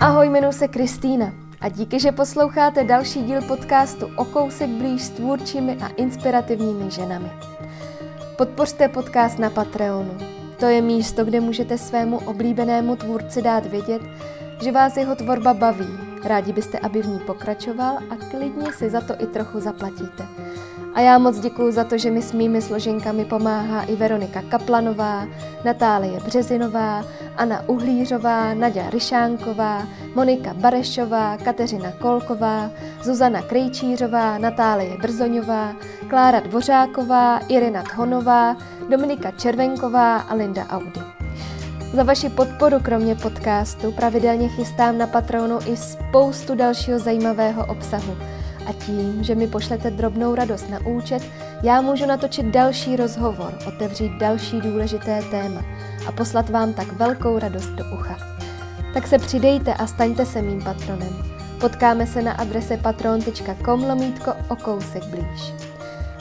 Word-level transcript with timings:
Ahoj, 0.00 0.26
jmenuji 0.26 0.52
se 0.52 0.68
Kristýna 0.68 1.32
a 1.60 1.68
díky, 1.68 2.00
že 2.00 2.12
posloucháte 2.12 2.84
další 2.84 3.22
díl 3.22 3.42
podcastu 3.42 4.10
O 4.16 4.24
kousek 4.24 4.70
blíž 4.70 5.02
s 5.02 5.10
tvůrčími 5.10 5.76
a 5.82 5.88
inspirativními 5.88 6.90
ženami. 6.90 7.30
Podpořte 8.36 8.88
podcast 8.88 9.38
na 9.38 9.50
Patreonu. 9.50 10.18
To 10.58 10.66
je 10.66 10.82
místo, 10.82 11.24
kde 11.24 11.40
můžete 11.40 11.78
svému 11.78 12.18
oblíbenému 12.18 12.96
tvůrci 12.96 13.42
dát 13.42 13.66
vědět, 13.66 14.02
že 14.62 14.72
vás 14.72 14.96
jeho 14.96 15.16
tvorba 15.16 15.54
baví. 15.54 15.88
Rádi 16.24 16.52
byste, 16.52 16.78
aby 16.78 17.02
v 17.02 17.06
ní 17.06 17.18
pokračoval 17.18 17.98
a 18.10 18.16
klidně 18.30 18.72
si 18.72 18.90
za 18.90 19.00
to 19.00 19.14
i 19.18 19.26
trochu 19.26 19.60
zaplatíte. 19.60 20.26
A 20.98 21.00
já 21.00 21.18
moc 21.18 21.40
děkuji 21.40 21.72
za 21.72 21.84
to, 21.84 21.98
že 21.98 22.10
mi 22.10 22.22
s 22.22 22.32
mými 22.32 22.62
složenkami 22.62 23.24
pomáhá 23.24 23.82
i 23.82 23.96
Veronika 23.96 24.42
Kaplanová, 24.42 25.26
Natálie 25.64 26.20
Březinová, 26.20 27.04
Anna 27.36 27.68
Uhlířová, 27.68 28.54
Nadia 28.54 28.90
Ryšánková, 28.90 29.86
Monika 30.14 30.54
Barešová, 30.54 31.36
Kateřina 31.36 31.92
Kolková, 31.92 32.70
Zuzana 33.02 33.42
Krejčířová, 33.42 34.38
Natálie 34.38 34.96
Brzoňová, 34.96 35.76
Klára 36.08 36.40
Dvořáková, 36.40 37.38
Irina 37.48 37.82
Thonová, 37.96 38.56
Dominika 38.90 39.30
Červenková 39.30 40.16
a 40.16 40.34
Linda 40.34 40.66
Audi. 40.66 41.00
Za 41.92 42.02
vaši 42.02 42.28
podporu 42.28 42.80
kromě 42.82 43.14
podcastu 43.14 43.92
pravidelně 43.92 44.48
chystám 44.48 44.98
na 44.98 45.06
Patronu 45.06 45.58
i 45.66 45.76
spoustu 45.76 46.54
dalšího 46.54 46.98
zajímavého 46.98 47.66
obsahu– 47.66 48.16
a 48.68 48.72
tím, 48.72 49.24
že 49.24 49.34
mi 49.34 49.46
pošlete 49.46 49.90
drobnou 49.90 50.34
radost 50.34 50.70
na 50.70 50.86
účet, 50.86 51.22
já 51.62 51.80
můžu 51.80 52.06
natočit 52.06 52.46
další 52.46 52.96
rozhovor, 52.96 53.58
otevřít 53.66 54.12
další 54.12 54.60
důležité 54.60 55.22
téma 55.30 55.64
a 56.08 56.12
poslat 56.12 56.50
vám 56.50 56.72
tak 56.72 56.92
velkou 56.92 57.38
radost 57.38 57.70
do 57.70 57.84
ucha. 57.84 58.16
Tak 58.94 59.06
se 59.06 59.18
přidejte 59.18 59.74
a 59.74 59.86
staňte 59.86 60.26
se 60.26 60.42
mým 60.42 60.64
patronem. 60.64 61.38
Potkáme 61.60 62.06
se 62.06 62.22
na 62.22 62.32
adrese 62.32 62.76
patron.com 62.76 63.84
lomítko 63.84 64.32
o 64.48 64.56
kousek 64.56 65.04
blíž. 65.04 65.52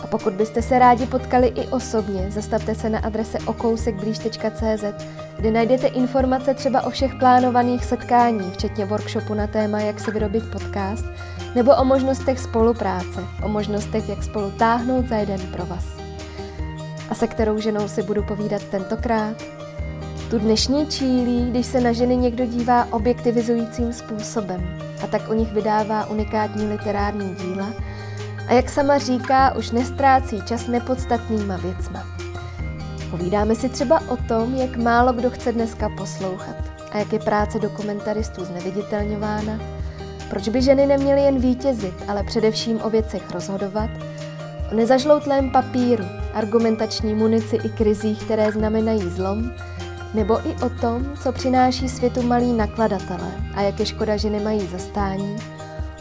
A 0.03 0.07
pokud 0.07 0.33
byste 0.33 0.61
se 0.61 0.79
rádi 0.79 1.05
potkali 1.05 1.47
i 1.47 1.67
osobně, 1.67 2.31
zastavte 2.31 2.75
se 2.75 2.89
na 2.89 2.99
adrese 2.99 3.37
okousekblíž.cz, 3.39 5.05
kde 5.37 5.51
najdete 5.51 5.87
informace 5.87 6.53
třeba 6.53 6.81
o 6.81 6.89
všech 6.89 7.15
plánovaných 7.15 7.85
setkání, 7.85 8.51
včetně 8.51 8.85
workshopu 8.85 9.33
na 9.33 9.47
téma, 9.47 9.79
jak 9.79 9.99
si 9.99 10.11
vyrobit 10.11 10.51
podcast, 10.51 11.05
nebo 11.55 11.75
o 11.75 11.85
možnostech 11.85 12.39
spolupráce, 12.39 13.23
o 13.43 13.49
možnostech, 13.49 14.09
jak 14.09 14.23
spolu 14.23 14.51
táhnout 14.51 15.07
za 15.07 15.15
jeden 15.15 15.41
provaz. 15.41 15.85
A 17.09 17.15
se 17.15 17.27
kterou 17.27 17.59
ženou 17.59 17.87
si 17.87 18.03
budu 18.03 18.23
povídat 18.23 18.63
tentokrát? 18.63 19.43
Tu 20.29 20.39
dnešní 20.39 20.87
čílí, 20.87 21.49
když 21.49 21.65
se 21.65 21.81
na 21.81 21.91
ženy 21.91 22.17
někdo 22.17 22.45
dívá 22.45 22.87
objektivizujícím 22.91 23.93
způsobem 23.93 24.79
a 25.03 25.07
tak 25.07 25.29
u 25.29 25.33
nich 25.33 25.53
vydává 25.53 26.05
unikátní 26.05 26.67
literární 26.67 27.35
díla 27.35 27.67
a 28.47 28.53
jak 28.53 28.69
sama 28.69 28.97
říká, 28.97 29.55
už 29.55 29.71
nestrácí 29.71 30.41
čas 30.41 30.67
nepodstatnýma 30.67 31.57
věcma. 31.57 32.05
Povídáme 33.11 33.55
si 33.55 33.69
třeba 33.69 34.01
o 34.07 34.17
tom, 34.17 34.55
jak 34.55 34.77
málo 34.77 35.13
kdo 35.13 35.29
chce 35.29 35.51
dneska 35.51 35.89
poslouchat 35.97 36.55
a 36.91 36.97
jak 36.97 37.13
je 37.13 37.19
práce 37.19 37.59
dokumentaristů 37.59 38.45
zneviditelňována, 38.45 39.59
proč 40.29 40.49
by 40.49 40.61
ženy 40.61 40.85
neměly 40.85 41.21
jen 41.21 41.39
vítězit, 41.39 41.93
ale 42.07 42.23
především 42.23 42.79
o 42.83 42.89
věcech 42.89 43.31
rozhodovat? 43.31 43.89
O 44.71 44.75
nezažloutlém 44.75 45.51
papíru, 45.51 46.05
argumentační 46.33 47.13
munici 47.13 47.55
i 47.55 47.69
krizích, 47.69 48.23
které 48.23 48.51
znamenají 48.51 49.09
zlom? 49.09 49.51
Nebo 50.13 50.47
i 50.47 50.55
o 50.65 50.69
tom, 50.69 51.13
co 51.23 51.31
přináší 51.31 51.89
světu 51.89 52.21
malí 52.21 52.53
nakladatelé 52.53 53.31
a 53.55 53.61
jak 53.61 53.79
je 53.79 53.85
škoda, 53.85 54.17
že 54.17 54.29
nemají 54.29 54.67
zastání? 54.67 55.35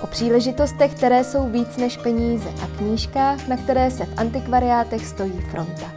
O 0.01 0.07
příležitostech, 0.07 0.95
které 0.95 1.25
jsou 1.25 1.49
víc 1.49 1.77
než 1.77 1.97
peníze 1.97 2.49
a 2.63 2.67
knížkách, 2.79 3.49
na 3.49 3.57
které 3.57 3.91
se 3.91 4.05
v 4.05 4.19
antikvariátech 4.19 5.07
stojí 5.07 5.41
fronta. 5.51 5.93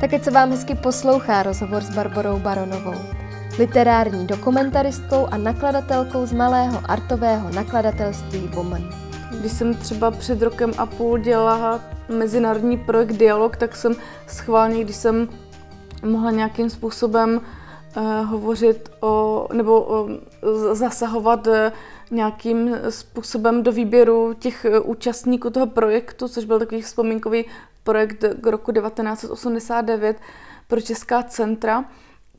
Také 0.00 0.20
co 0.20 0.30
vám 0.30 0.50
hezky 0.50 0.74
poslouchá 0.74 1.42
rozhovor 1.42 1.82
s 1.82 1.90
Barborou 1.90 2.38
Baronovou 2.38 3.19
literární 3.60 4.26
dokumentaristkou 4.26 5.26
a 5.26 5.36
nakladatelkou 5.36 6.26
z 6.26 6.32
malého 6.32 6.80
artového 6.88 7.50
nakladatelství 7.50 8.48
Woman. 8.54 8.90
Když 9.40 9.52
jsem 9.52 9.74
třeba 9.74 10.10
před 10.10 10.42
rokem 10.42 10.72
a 10.78 10.86
půl 10.86 11.18
dělala 11.18 11.80
mezinárodní 12.08 12.76
projekt 12.78 13.12
Dialog, 13.12 13.56
tak 13.56 13.76
jsem 13.76 13.96
schválně, 14.26 14.84
když 14.84 14.96
jsem 14.96 15.28
mohla 16.04 16.30
nějakým 16.30 16.70
způsobem 16.70 17.40
uh, 17.96 18.02
hovořit 18.24 18.90
o, 19.00 19.46
nebo 19.52 19.82
uh, 19.82 20.10
zasahovat 20.74 21.46
uh, 21.46 21.54
nějakým 22.10 22.76
způsobem 22.88 23.62
do 23.62 23.72
výběru 23.72 24.34
těch 24.38 24.66
účastníků 24.82 25.50
toho 25.50 25.66
projektu, 25.66 26.28
což 26.28 26.44
byl 26.44 26.58
takový 26.58 26.82
vzpomínkový 26.82 27.44
projekt 27.84 28.24
k 28.40 28.46
roku 28.46 28.72
1989 28.72 30.16
pro 30.68 30.80
Česká 30.80 31.22
centra, 31.22 31.84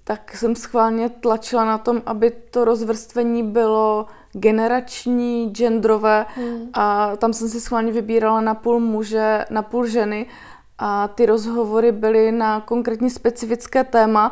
tak 0.03 0.37
jsem 0.37 0.55
schválně 0.55 1.09
tlačila 1.09 1.65
na 1.65 1.77
tom, 1.77 2.01
aby 2.05 2.31
to 2.31 2.65
rozvrstvení 2.65 3.43
bylo 3.43 4.05
generační, 4.33 5.49
genderové 5.49 6.25
hmm. 6.35 6.69
a 6.73 7.15
tam 7.15 7.33
jsem 7.33 7.49
si 7.49 7.61
schválně 7.61 7.91
vybírala 7.91 8.41
na 8.41 8.53
půl 8.53 8.79
muže, 8.79 9.45
na 9.49 9.61
půl 9.61 9.85
ženy 9.87 10.25
a 10.77 11.07
ty 11.07 11.25
rozhovory 11.25 11.91
byly 11.91 12.31
na 12.31 12.61
konkrétně 12.61 13.09
specifické 13.09 13.83
téma 13.83 14.31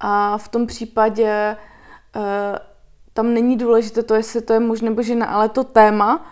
a 0.00 0.38
v 0.38 0.48
tom 0.48 0.66
případě 0.66 1.26
e, 1.26 1.56
tam 3.12 3.34
není 3.34 3.56
důležité 3.56 4.02
to, 4.02 4.14
jestli 4.14 4.40
to 4.40 4.52
je 4.52 4.60
muž 4.60 4.80
nebo 4.80 5.02
žena, 5.02 5.26
ale 5.26 5.48
to 5.48 5.64
téma, 5.64 6.26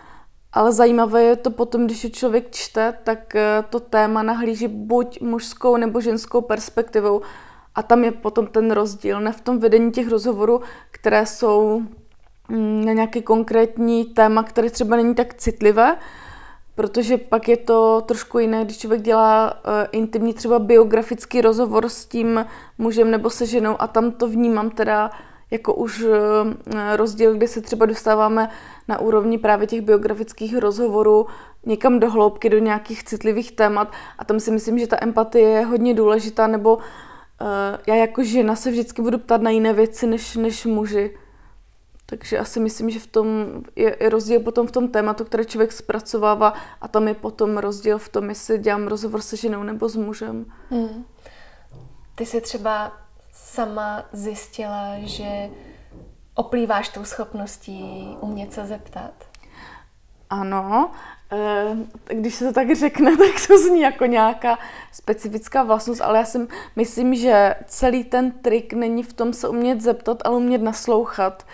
ale 0.53 0.71
zajímavé 0.71 1.23
je 1.23 1.35
to 1.35 1.51
potom, 1.51 1.85
když 1.85 2.03
je 2.03 2.09
člověk 2.09 2.51
čte, 2.51 2.93
tak 3.03 3.35
e, 3.35 3.63
to 3.69 3.79
téma 3.79 4.23
nahlíží 4.23 4.67
buď 4.67 5.21
mužskou 5.21 5.77
nebo 5.77 6.01
ženskou 6.01 6.41
perspektivou. 6.41 7.21
A 7.75 7.83
tam 7.83 8.03
je 8.03 8.11
potom 8.11 8.47
ten 8.47 8.71
rozdíl, 8.71 9.21
ne 9.21 9.31
v 9.31 9.41
tom 9.41 9.59
vedení 9.59 9.91
těch 9.91 10.09
rozhovorů, 10.09 10.61
které 10.91 11.25
jsou 11.25 11.81
mm, 12.49 12.85
na 12.85 12.93
nějaký 12.93 13.21
konkrétní 13.21 14.05
téma, 14.05 14.43
které 14.43 14.69
třeba 14.69 14.95
není 14.95 15.15
tak 15.15 15.33
citlivé, 15.33 15.97
protože 16.75 17.17
pak 17.17 17.47
je 17.47 17.57
to 17.57 18.01
trošku 18.05 18.39
jiné, 18.39 18.65
když 18.65 18.77
člověk 18.77 19.01
dělá 19.01 19.53
uh, 19.53 19.71
intimní 19.91 20.33
třeba 20.33 20.59
biografický 20.59 21.41
rozhovor 21.41 21.89
s 21.89 22.05
tím 22.05 22.45
mužem 22.77 23.11
nebo 23.11 23.29
se 23.29 23.45
ženou 23.45 23.81
a 23.81 23.87
tam 23.87 24.11
to 24.11 24.27
vnímám 24.27 24.69
teda 24.69 25.11
jako 25.51 25.73
už 25.73 26.03
uh, 26.03 26.13
rozdíl, 26.95 27.33
kdy 27.33 27.47
se 27.47 27.61
třeba 27.61 27.85
dostáváme 27.85 28.49
na 28.87 28.99
úrovni 28.99 29.37
právě 29.37 29.67
těch 29.67 29.81
biografických 29.81 30.57
rozhovorů 30.57 31.27
někam 31.65 31.99
do 31.99 32.09
hloubky, 32.09 32.49
do 32.49 32.57
nějakých 32.57 33.03
citlivých 33.03 33.51
témat. 33.51 33.91
A 34.17 34.25
tam 34.25 34.39
si 34.39 34.51
myslím, 34.51 34.79
že 34.79 34.87
ta 34.87 34.97
empatie 35.01 35.49
je 35.49 35.65
hodně 35.65 35.93
důležitá 35.93 36.47
nebo 36.47 36.75
uh, 36.75 36.83
já 37.87 37.95
jako 37.95 38.23
žena 38.23 38.55
se 38.55 38.71
vždycky 38.71 39.01
budu 39.01 39.17
ptát 39.17 39.41
na 39.41 39.49
jiné 39.49 39.73
věci 39.73 40.07
než, 40.07 40.35
než 40.35 40.65
muži. 40.65 41.17
Takže 42.05 42.39
asi 42.39 42.59
myslím, 42.59 42.89
že 42.89 42.99
v 42.99 43.07
tom 43.07 43.27
je, 43.75 43.97
je 43.99 44.09
rozdíl 44.09 44.39
potom 44.39 44.67
v 44.67 44.71
tom 44.71 44.87
tématu, 44.87 45.25
které 45.25 45.45
člověk 45.45 45.71
zpracovává 45.71 46.53
a 46.81 46.87
tam 46.87 47.07
je 47.07 47.13
potom 47.13 47.57
rozdíl 47.57 47.97
v 47.97 48.09
tom, 48.09 48.29
jestli 48.29 48.57
dělám 48.57 48.87
rozhovor 48.87 49.21
se 49.21 49.37
ženou 49.37 49.63
nebo 49.63 49.89
s 49.89 49.95
mužem. 49.95 50.45
Hmm. 50.69 51.05
Ty 52.15 52.25
jsi 52.25 52.41
třeba 52.41 52.91
sama 53.31 54.05
zjistila, 54.11 54.95
že 54.99 55.49
oplýváš 56.35 56.89
tou 56.89 57.03
schopností 57.03 58.07
umět 58.21 58.53
se 58.53 58.65
zeptat? 58.65 59.13
Ano, 60.29 60.91
Eh, 61.24 61.24
když 62.07 62.35
se 62.35 62.45
to 62.45 62.53
tak 62.53 62.75
řekne, 62.75 63.17
tak 63.17 63.47
to 63.47 63.57
zní 63.57 63.81
jako 63.81 64.05
nějaká 64.05 64.59
specifická 64.91 65.63
vlastnost, 65.63 66.01
ale 66.01 66.17
já 66.17 66.25
si 66.25 66.47
myslím, 66.75 67.15
že 67.15 67.55
celý 67.65 68.03
ten 68.03 68.31
trik 68.31 68.73
není 68.73 69.03
v 69.03 69.13
tom 69.13 69.33
se 69.33 69.47
umět 69.47 69.81
zeptat, 69.81 70.17
ale 70.25 70.35
umět 70.35 70.61
naslouchat. 70.61 71.45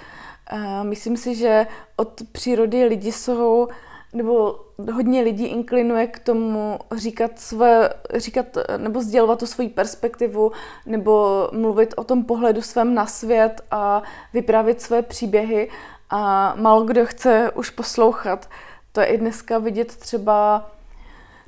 Eh, 0.52 0.84
myslím 0.84 1.18
si, 1.18 1.36
že 1.36 1.68
od 1.96 2.22
přírody 2.32 2.86
lidi 2.86 3.12
jsou, 3.12 3.68
nebo 4.14 4.60
hodně 4.94 5.22
lidí 5.22 5.46
inklinuje 5.46 6.08
k 6.08 6.20
tomu 6.20 6.80
říkat 6.96 7.40
své, 7.40 7.90
říkat, 8.16 8.46
nebo 8.78 9.02
sdělovat 9.02 9.40
tu 9.40 9.46
svoji 9.46 9.70
perspektivu, 9.70 10.52
nebo 10.86 11.50
mluvit 11.52 11.94
o 11.98 12.04
tom 12.04 12.24
pohledu 12.24 12.62
svém 12.62 12.94
na 12.94 13.06
svět 13.06 13.62
a 13.72 14.04
vyprávět 14.34 14.82
své 14.82 15.02
příběhy 15.02 15.70
a 16.10 16.54
málo 16.56 16.84
kdo 16.84 17.06
chce 17.06 17.52
už 17.56 17.70
poslouchat. 17.70 18.50
To 18.92 19.02
je 19.02 19.06
i 19.06 19.18
dneska 19.18 19.58
vidět 19.58 19.96
třeba 19.96 20.70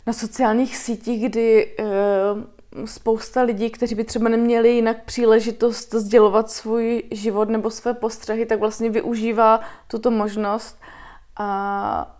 na 0.07 0.13
sociálních 0.13 0.77
sítích, 0.77 1.29
kdy 1.29 1.75
e, 1.79 1.83
spousta 2.85 3.41
lidí, 3.41 3.69
kteří 3.69 3.95
by 3.95 4.03
třeba 4.03 4.29
neměli 4.29 4.69
jinak 4.69 5.03
příležitost 5.03 5.93
sdělovat 5.93 6.51
svůj 6.51 7.03
život 7.11 7.49
nebo 7.49 7.69
své 7.69 7.93
postřehy, 7.93 8.45
tak 8.45 8.59
vlastně 8.59 8.89
využívá 8.89 9.59
tuto 9.87 10.11
možnost. 10.11 10.79
A 11.37 12.17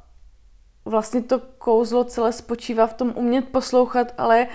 vlastně 0.85 1.21
to 1.21 1.41
kouzlo 1.57 2.03
celé 2.03 2.33
spočívá 2.33 2.87
v 2.87 2.93
tom 2.93 3.13
umět 3.15 3.49
poslouchat, 3.49 4.13
ale 4.17 4.47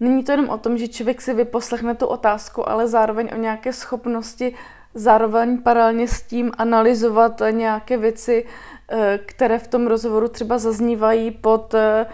není 0.00 0.24
to 0.24 0.32
jenom 0.32 0.48
o 0.48 0.58
tom, 0.58 0.78
že 0.78 0.88
člověk 0.88 1.20
si 1.20 1.34
vyposlechne 1.34 1.94
tu 1.94 2.06
otázku, 2.06 2.68
ale 2.68 2.88
zároveň 2.88 3.30
o 3.32 3.36
nějaké 3.36 3.72
schopnosti 3.72 4.54
zároveň 4.94 5.62
paralelně 5.62 6.08
s 6.08 6.22
tím 6.22 6.52
analyzovat 6.58 7.42
nějaké 7.50 7.96
věci, 7.96 8.44
eh, 8.44 8.79
které 9.26 9.58
v 9.58 9.68
tom 9.68 9.86
rozhovoru 9.86 10.28
třeba 10.28 10.58
zaznívají 10.58 11.30
pod 11.30 11.74
eh, 11.74 12.06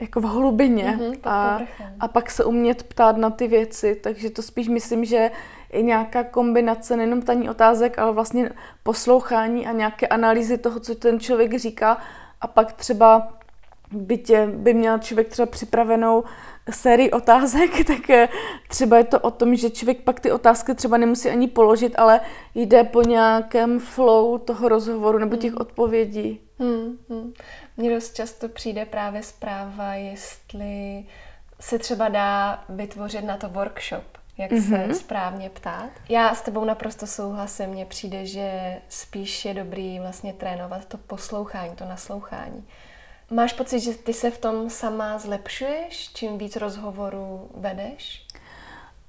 jako 0.00 0.20
v 0.20 0.24
hlubině 0.24 0.96
Mhm, 0.98 1.12
pod 1.12 1.26
a, 1.26 1.60
a 2.00 2.08
pak 2.08 2.30
se 2.30 2.44
umět 2.44 2.82
ptát 2.82 3.16
na 3.16 3.30
ty 3.30 3.48
věci. 3.48 3.94
Takže 3.94 4.30
to 4.30 4.42
spíš 4.42 4.68
myslím, 4.68 5.04
že 5.04 5.30
je 5.72 5.82
nějaká 5.82 6.24
kombinace 6.24 6.96
nejenom 6.96 7.20
ptaní 7.22 7.50
otázek, 7.50 7.98
ale 7.98 8.12
vlastně 8.12 8.50
poslouchání 8.82 9.66
a 9.66 9.72
nějaké 9.72 10.06
analýzy 10.06 10.58
toho, 10.58 10.80
co 10.80 10.94
ten 10.94 11.20
člověk 11.20 11.58
říká 11.58 11.98
a 12.40 12.46
pak 12.46 12.72
třeba 12.72 13.32
by, 13.92 14.18
tě, 14.18 14.46
by 14.46 14.74
měl 14.74 14.98
člověk 14.98 15.28
třeba 15.28 15.46
připravenou 15.46 16.24
sérii 16.70 17.10
otázek, 17.10 17.70
tak 17.86 18.10
eh, 18.10 18.28
třeba 18.68 18.98
je 18.98 19.04
to 19.04 19.20
o 19.20 19.30
tom, 19.30 19.56
že 19.56 19.70
člověk 19.70 20.00
pak 20.00 20.20
ty 20.20 20.32
otázky 20.32 20.74
třeba 20.74 20.96
nemusí 20.96 21.28
ani 21.28 21.48
položit, 21.48 21.94
ale 21.98 22.20
jde 22.54 22.84
po 22.84 23.02
nějakém 23.02 23.80
flow 23.80 24.38
toho 24.38 24.68
rozhovoru 24.68 25.18
nebo 25.18 25.36
těch 25.36 25.56
odpovědí. 25.56 26.40
Hmm, 26.58 26.98
hmm. 27.08 27.32
Mně 27.76 27.94
dost 27.94 28.14
často 28.14 28.48
přijde 28.48 28.84
právě 28.84 29.22
zpráva, 29.22 29.94
jestli 29.94 31.04
se 31.60 31.78
třeba 31.78 32.08
dá 32.08 32.64
vytvořit 32.68 33.24
na 33.24 33.36
to 33.36 33.48
workshop, 33.48 34.04
jak 34.38 34.50
mm-hmm. 34.50 34.88
se 34.88 34.94
správně 34.94 35.50
ptát. 35.50 35.90
Já 36.08 36.34
s 36.34 36.42
tebou 36.42 36.64
naprosto 36.64 37.06
souhlasím, 37.06 37.66
mně 37.70 37.86
přijde, 37.86 38.26
že 38.26 38.76
spíš 38.88 39.44
je 39.44 39.54
dobrý 39.54 40.00
vlastně 40.00 40.32
trénovat 40.32 40.84
to 40.84 40.98
poslouchání, 40.98 41.76
to 41.76 41.84
naslouchání. 41.84 42.66
Máš 43.32 43.52
pocit, 43.52 43.80
že 43.80 43.94
ty 43.94 44.12
se 44.12 44.30
v 44.30 44.38
tom 44.38 44.70
sama 44.70 45.18
zlepšuješ, 45.18 46.12
čím 46.14 46.38
víc 46.38 46.56
rozhovorů 46.56 47.50
vedeš? 47.54 48.26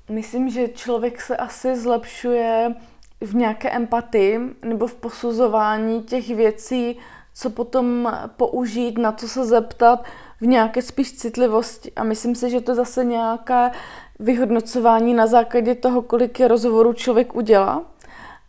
Myslím, 0.10 0.50
že 0.50 0.68
člověk 0.68 1.22
se 1.22 1.38
asi 1.38 1.76
zlepšuje 1.76 2.76
v 3.22 3.36
nějaké 3.36 3.70
empatii 3.70 4.40
nebo 4.66 4.88
v 4.88 4.96
posuzování 4.96 6.04
těch 6.04 6.28
věcí, 6.28 6.98
co 7.34 7.50
potom 7.50 8.14
použít, 8.38 8.98
na 8.98 9.12
co 9.12 9.28
se 9.28 9.46
zeptat, 9.46 10.04
v 10.42 10.46
nějaké 10.46 10.82
spíš 10.82 11.14
citlivosti. 11.14 11.92
A 11.96 12.04
myslím 12.04 12.36
si, 12.36 12.50
že 12.50 12.62
to 12.62 12.72
je 12.72 12.76
zase 12.76 13.04
nějaké 13.04 13.72
vyhodnocování 14.20 15.14
na 15.14 15.28
základě 15.28 15.76
toho, 15.76 16.02
kolik 16.02 16.40
je 16.40 16.48
rozhovorů 16.48 16.94
člověk 16.94 17.36
udělá. 17.36 17.84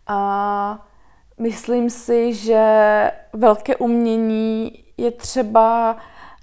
A 0.06 0.86
myslím 1.38 1.90
si, 1.90 2.34
že 2.34 2.62
velké 3.32 3.76
umění 3.76 4.83
je 4.96 5.10
třeba 5.10 5.96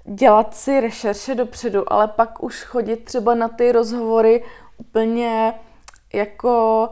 dělat 0.04 0.54
si 0.54 0.80
rešerše 0.80 1.34
dopředu, 1.34 1.92
ale 1.92 2.08
pak 2.08 2.42
už 2.42 2.62
chodit 2.62 2.96
třeba 2.96 3.34
na 3.34 3.48
ty 3.48 3.72
rozhovory 3.72 4.44
úplně 4.78 5.54
jako 6.12 6.88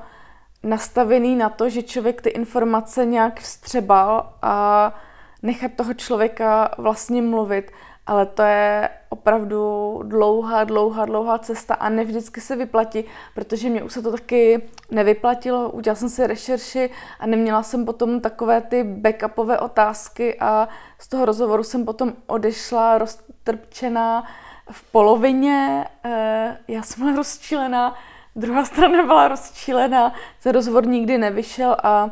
nastavený 0.63 1.37
na 1.37 1.49
to, 1.49 1.71
že 1.71 1.83
člověk 1.83 2.23
ty 2.23 2.29
informace 2.29 3.05
nějak 3.05 3.41
vstřebal 3.41 4.33
a 4.43 4.95
nechat 5.43 5.73
toho 5.77 5.95
člověka 5.95 6.75
vlastně 6.79 7.23
mluvit. 7.23 7.73
Ale 8.11 8.27
to 8.27 8.43
je 8.43 8.89
opravdu 9.09 10.01
dlouhá, 10.05 10.65
dlouhá, 10.65 11.05
dlouhá 11.05 11.39
cesta 11.39 11.75
a 11.75 11.89
ne 11.89 12.05
vždycky 12.05 12.41
se 12.41 12.57
vyplatí, 12.57 13.05
protože 13.35 13.69
mě 13.69 13.83
už 13.83 13.93
se 13.93 14.03
to 14.03 14.13
taky 14.13 14.63
nevyplatilo. 14.91 15.71
Udělala 15.71 15.97
jsem 15.97 16.09
si 16.09 16.27
rešerši 16.27 16.91
a 17.21 17.27
neměla 17.27 17.63
jsem 17.63 17.85
potom 17.85 18.21
takové 18.21 18.61
ty 18.61 18.85
backupové 18.85 19.59
otázky 19.59 20.39
a 20.41 20.69
z 20.99 21.09
toho 21.09 21.25
rozhovoru 21.25 21.63
jsem 21.63 21.85
potom 21.85 22.13
odešla 22.27 22.99
roztrpčená 22.99 24.25
v 24.71 24.93
polovině. 24.93 25.87
Eh, 26.05 26.59
Já 26.69 26.83
jsem 26.83 27.05
byla 27.05 27.17
rozčilená, 27.17 27.95
druhá 28.37 28.65
strana 28.65 29.03
byla 29.03 29.29
rozčilená, 29.29 30.13
ten 30.43 30.53
rozhovor 30.53 30.87
nikdy 30.87 31.19
nevyšel 31.19 31.77
a 31.83 32.11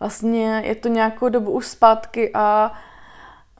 vlastně 0.00 0.62
je 0.64 0.74
to 0.74 0.88
nějakou 0.88 1.28
dobu 1.28 1.50
už 1.50 1.66
zpátky 1.66 2.30
a 2.34 2.72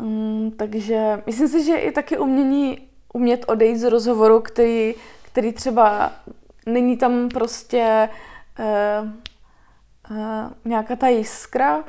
um, 0.03 0.53
takže 0.57 1.23
myslím 1.27 1.49
si, 1.49 1.65
že 1.65 1.77
i 1.77 1.93
taky 1.93 2.19
umění 2.19 2.79
umět 3.13 3.45
odejít 3.49 3.77
z 3.77 3.91
rozhovoru, 3.91 4.41
který, 4.41 4.95
který 5.23 5.53
třeba 5.53 6.13
není 6.67 6.97
tam 6.97 7.29
prostě 7.29 8.09
uh, 8.59 9.09
uh, 10.11 10.51
nějaká 10.65 10.97
ta 10.97 11.09
jiskra. 11.09 11.85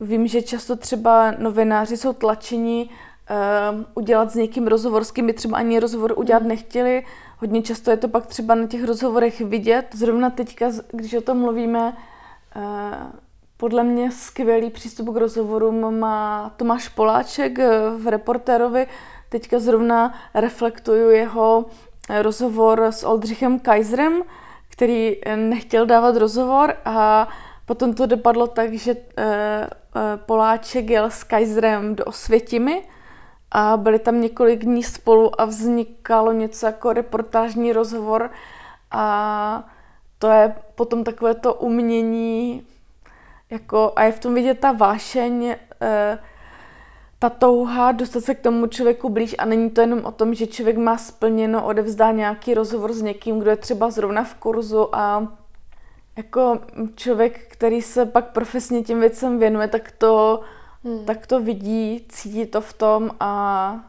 Vím, 0.00 0.26
že 0.26 0.42
často 0.42 0.76
třeba 0.76 1.30
novináři 1.30 1.96
jsou 1.96 2.12
tlačeni 2.12 2.90
uh, 2.90 3.84
udělat 3.94 4.30
s 4.30 4.34
někým 4.34 4.66
rozhovor, 4.66 5.04
s 5.04 5.10
kým 5.10 5.26
by 5.26 5.32
třeba 5.32 5.58
ani 5.58 5.80
rozhovor 5.80 6.14
udělat 6.16 6.42
nechtěli. 6.42 7.04
Hodně 7.38 7.62
často 7.62 7.90
je 7.90 7.96
to 7.96 8.08
pak 8.08 8.26
třeba 8.26 8.54
na 8.54 8.66
těch 8.66 8.84
rozhovorech 8.84 9.40
vidět. 9.40 9.86
Zrovna 9.94 10.30
teďka, 10.30 10.70
když 10.92 11.14
o 11.14 11.20
tom 11.20 11.38
mluvíme, 11.38 11.96
uh, 12.56 12.62
podle 13.60 13.84
mě 13.84 14.10
skvělý 14.12 14.70
přístup 14.70 15.14
k 15.14 15.16
rozhovorům 15.16 15.98
má 15.98 16.50
Tomáš 16.56 16.88
Poláček 16.88 17.58
v 17.96 18.08
Reportérovi. 18.08 18.86
Teďka 19.28 19.58
zrovna 19.58 20.14
reflektuju 20.34 21.10
jeho 21.10 21.66
rozhovor 22.22 22.84
s 22.84 23.04
Oldřichem 23.04 23.58
Kaiserem, 23.58 24.22
který 24.68 25.16
nechtěl 25.36 25.86
dávat 25.86 26.16
rozhovor 26.16 26.74
a 26.84 27.28
potom 27.66 27.94
to 27.94 28.06
dopadlo 28.06 28.46
tak, 28.46 28.72
že 28.72 28.96
Poláček 30.16 30.90
jel 30.90 31.10
s 31.10 31.24
Kaiserem 31.24 31.94
do 31.94 32.04
Osvětimi 32.04 32.82
a 33.50 33.76
byli 33.76 33.98
tam 33.98 34.20
několik 34.20 34.64
dní 34.64 34.82
spolu 34.82 35.40
a 35.40 35.44
vznikalo 35.44 36.32
něco 36.32 36.66
jako 36.66 36.92
reportážní 36.92 37.72
rozhovor 37.72 38.30
a 38.90 39.64
to 40.18 40.30
je 40.30 40.54
potom 40.74 41.04
takové 41.04 41.34
to 41.34 41.54
umění 41.54 42.66
jako, 43.50 43.92
a 43.96 44.02
je 44.02 44.12
v 44.12 44.20
tom 44.20 44.34
vidět 44.34 44.58
ta 44.58 44.72
vášeň, 44.72 45.56
e, 45.80 46.18
ta 47.18 47.30
touha 47.30 47.92
dostat 47.92 48.24
se 48.24 48.34
k 48.34 48.40
tomu 48.40 48.66
člověku 48.66 49.08
blíž 49.08 49.34
a 49.38 49.44
není 49.44 49.70
to 49.70 49.80
jenom 49.80 50.04
o 50.04 50.12
tom, 50.12 50.34
že 50.34 50.46
člověk 50.46 50.76
má 50.76 50.98
splněno, 50.98 51.66
odevzdá 51.66 52.12
nějaký 52.12 52.54
rozhovor 52.54 52.92
s 52.92 53.02
někým, 53.02 53.38
kdo 53.38 53.50
je 53.50 53.56
třeba 53.56 53.90
zrovna 53.90 54.24
v 54.24 54.34
kurzu 54.34 54.96
a 54.96 55.32
jako 56.16 56.58
člověk, 56.94 57.40
který 57.48 57.82
se 57.82 58.06
pak 58.06 58.32
profesně 58.32 58.82
tím 58.82 59.00
věcem 59.00 59.38
věnuje, 59.38 59.68
tak 59.68 59.90
to, 59.90 60.40
hmm. 60.84 61.04
tak 61.04 61.26
to 61.26 61.40
vidí, 61.40 62.06
cítí 62.08 62.46
to 62.46 62.60
v 62.60 62.72
tom 62.72 63.10
a 63.20 63.84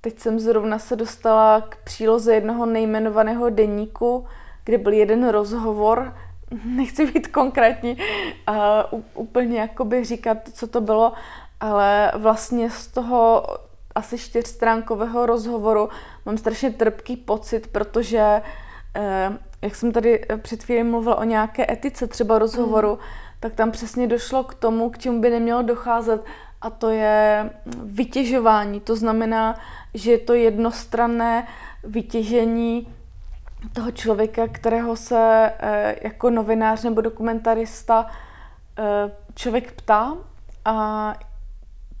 teď 0.00 0.18
jsem 0.18 0.40
zrovna 0.40 0.78
se 0.78 0.96
dostala 0.96 1.60
k 1.60 1.76
příloze 1.76 2.34
jednoho 2.34 2.66
nejmenovaného 2.66 3.50
deníku, 3.50 4.26
kde 4.64 4.78
byl 4.78 4.92
jeden 4.92 5.28
rozhovor, 5.28 6.14
nechci 6.64 7.06
být 7.06 7.26
konkrétní, 7.26 7.96
uh, 8.92 9.00
úplně 9.14 9.60
jakoby 9.60 10.04
říkat, 10.04 10.38
co 10.52 10.66
to 10.66 10.80
bylo, 10.80 11.12
ale 11.60 12.12
vlastně 12.14 12.70
z 12.70 12.86
toho 12.86 13.46
asi 13.94 14.18
čtyřstránkového 14.18 15.26
rozhovoru 15.26 15.88
mám 16.26 16.38
strašně 16.38 16.70
trpký 16.70 17.16
pocit, 17.16 17.66
protože 17.66 18.42
uh, 19.28 19.36
jak 19.62 19.74
jsem 19.74 19.92
tady 19.92 20.24
před 20.42 20.62
chvíli 20.62 20.84
mluvila 20.84 21.16
o 21.16 21.24
nějaké 21.24 21.72
etice 21.72 22.06
třeba 22.06 22.38
rozhovoru, 22.38 22.90
mm. 22.90 22.98
tak 23.40 23.54
tam 23.54 23.70
přesně 23.70 24.06
došlo 24.06 24.44
k 24.44 24.54
tomu, 24.54 24.90
k 24.90 24.98
čemu 24.98 25.20
by 25.20 25.30
nemělo 25.30 25.62
docházet 25.62 26.24
a 26.60 26.70
to 26.70 26.90
je 26.90 27.50
vytěžování. 27.82 28.80
To 28.80 28.96
znamená, 28.96 29.58
že 29.94 30.10
je 30.10 30.18
to 30.18 30.34
jednostranné 30.34 31.46
vytěžení 31.84 32.94
toho 33.72 33.90
člověka, 33.90 34.48
kterého 34.48 34.96
se 34.96 35.52
e, 35.58 35.96
jako 36.02 36.30
novinář 36.30 36.84
nebo 36.84 37.00
dokumentarista 37.00 38.06
e, 38.78 39.10
člověk 39.34 39.72
ptá 39.72 40.16
a 40.64 41.14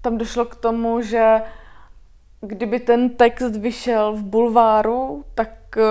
tam 0.00 0.18
došlo 0.18 0.44
k 0.44 0.54
tomu, 0.54 1.00
že 1.00 1.42
kdyby 2.40 2.80
ten 2.80 3.10
text 3.10 3.56
vyšel 3.56 4.12
v 4.12 4.22
bulváru, 4.22 5.24
tak 5.34 5.76
e, 5.76 5.82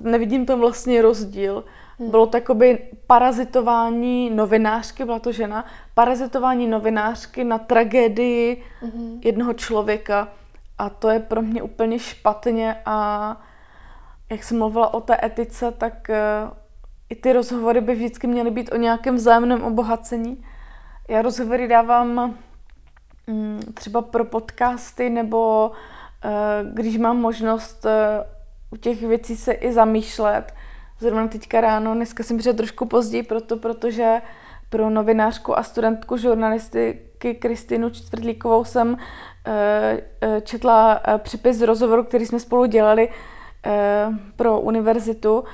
nevidím 0.00 0.46
tam 0.46 0.60
vlastně 0.60 1.02
rozdíl. 1.02 1.64
Hmm. 1.98 2.10
Bylo 2.10 2.26
to 2.26 2.36
jakoby 2.36 2.78
parazitování 3.06 4.30
novinářky, 4.30 5.04
byla 5.04 5.18
to 5.18 5.32
žena, 5.32 5.64
parazitování 5.94 6.66
novinářky 6.66 7.44
na 7.44 7.58
tragédii 7.58 8.62
hmm. 8.80 9.20
jednoho 9.24 9.52
člověka 9.52 10.28
a 10.78 10.90
to 10.90 11.08
je 11.08 11.20
pro 11.20 11.42
mě 11.42 11.62
úplně 11.62 11.98
špatně 11.98 12.76
a 12.86 13.36
jak 14.30 14.44
jsem 14.44 14.58
mluvila 14.58 14.94
o 14.94 15.00
té 15.00 15.18
etice, 15.22 15.72
tak 15.72 15.94
uh, 16.08 16.50
i 17.08 17.14
ty 17.14 17.32
rozhovory 17.32 17.80
by 17.80 17.94
vždycky 17.94 18.26
měly 18.26 18.50
být 18.50 18.72
o 18.72 18.76
nějakém 18.76 19.14
vzájemném 19.14 19.64
obohacení. 19.64 20.44
Já 21.08 21.22
rozhovory 21.22 21.68
dávám 21.68 22.34
um, 23.26 23.60
třeba 23.74 24.02
pro 24.02 24.24
podcasty 24.24 25.10
nebo 25.10 25.70
uh, 26.24 26.74
když 26.74 26.98
mám 26.98 27.16
možnost 27.16 27.84
uh, 27.84 27.90
u 28.70 28.76
těch 28.76 29.02
věcí 29.02 29.36
se 29.36 29.52
i 29.52 29.72
zamýšlet. 29.72 30.54
Zrovna 31.00 31.28
teďka 31.28 31.60
ráno, 31.60 31.94
dneska 31.94 32.22
jsem 32.22 32.38
přišla 32.38 32.52
trošku 32.52 32.86
později, 32.86 33.22
proto, 33.22 33.56
protože 33.56 34.22
pro 34.70 34.90
novinářku 34.90 35.58
a 35.58 35.62
studentku 35.62 36.16
žurnalistiky 36.16 37.34
Kristinu 37.34 37.90
Čtvrtlíkovou 37.90 38.64
jsem 38.64 38.96
četla 40.44 41.00
přepis 41.18 41.60
rozhovoru, 41.60 42.04
který 42.04 42.26
jsme 42.26 42.40
spolu 42.40 42.66
dělali 42.66 43.08
pro 44.36 44.60
univerzitu 44.60 45.44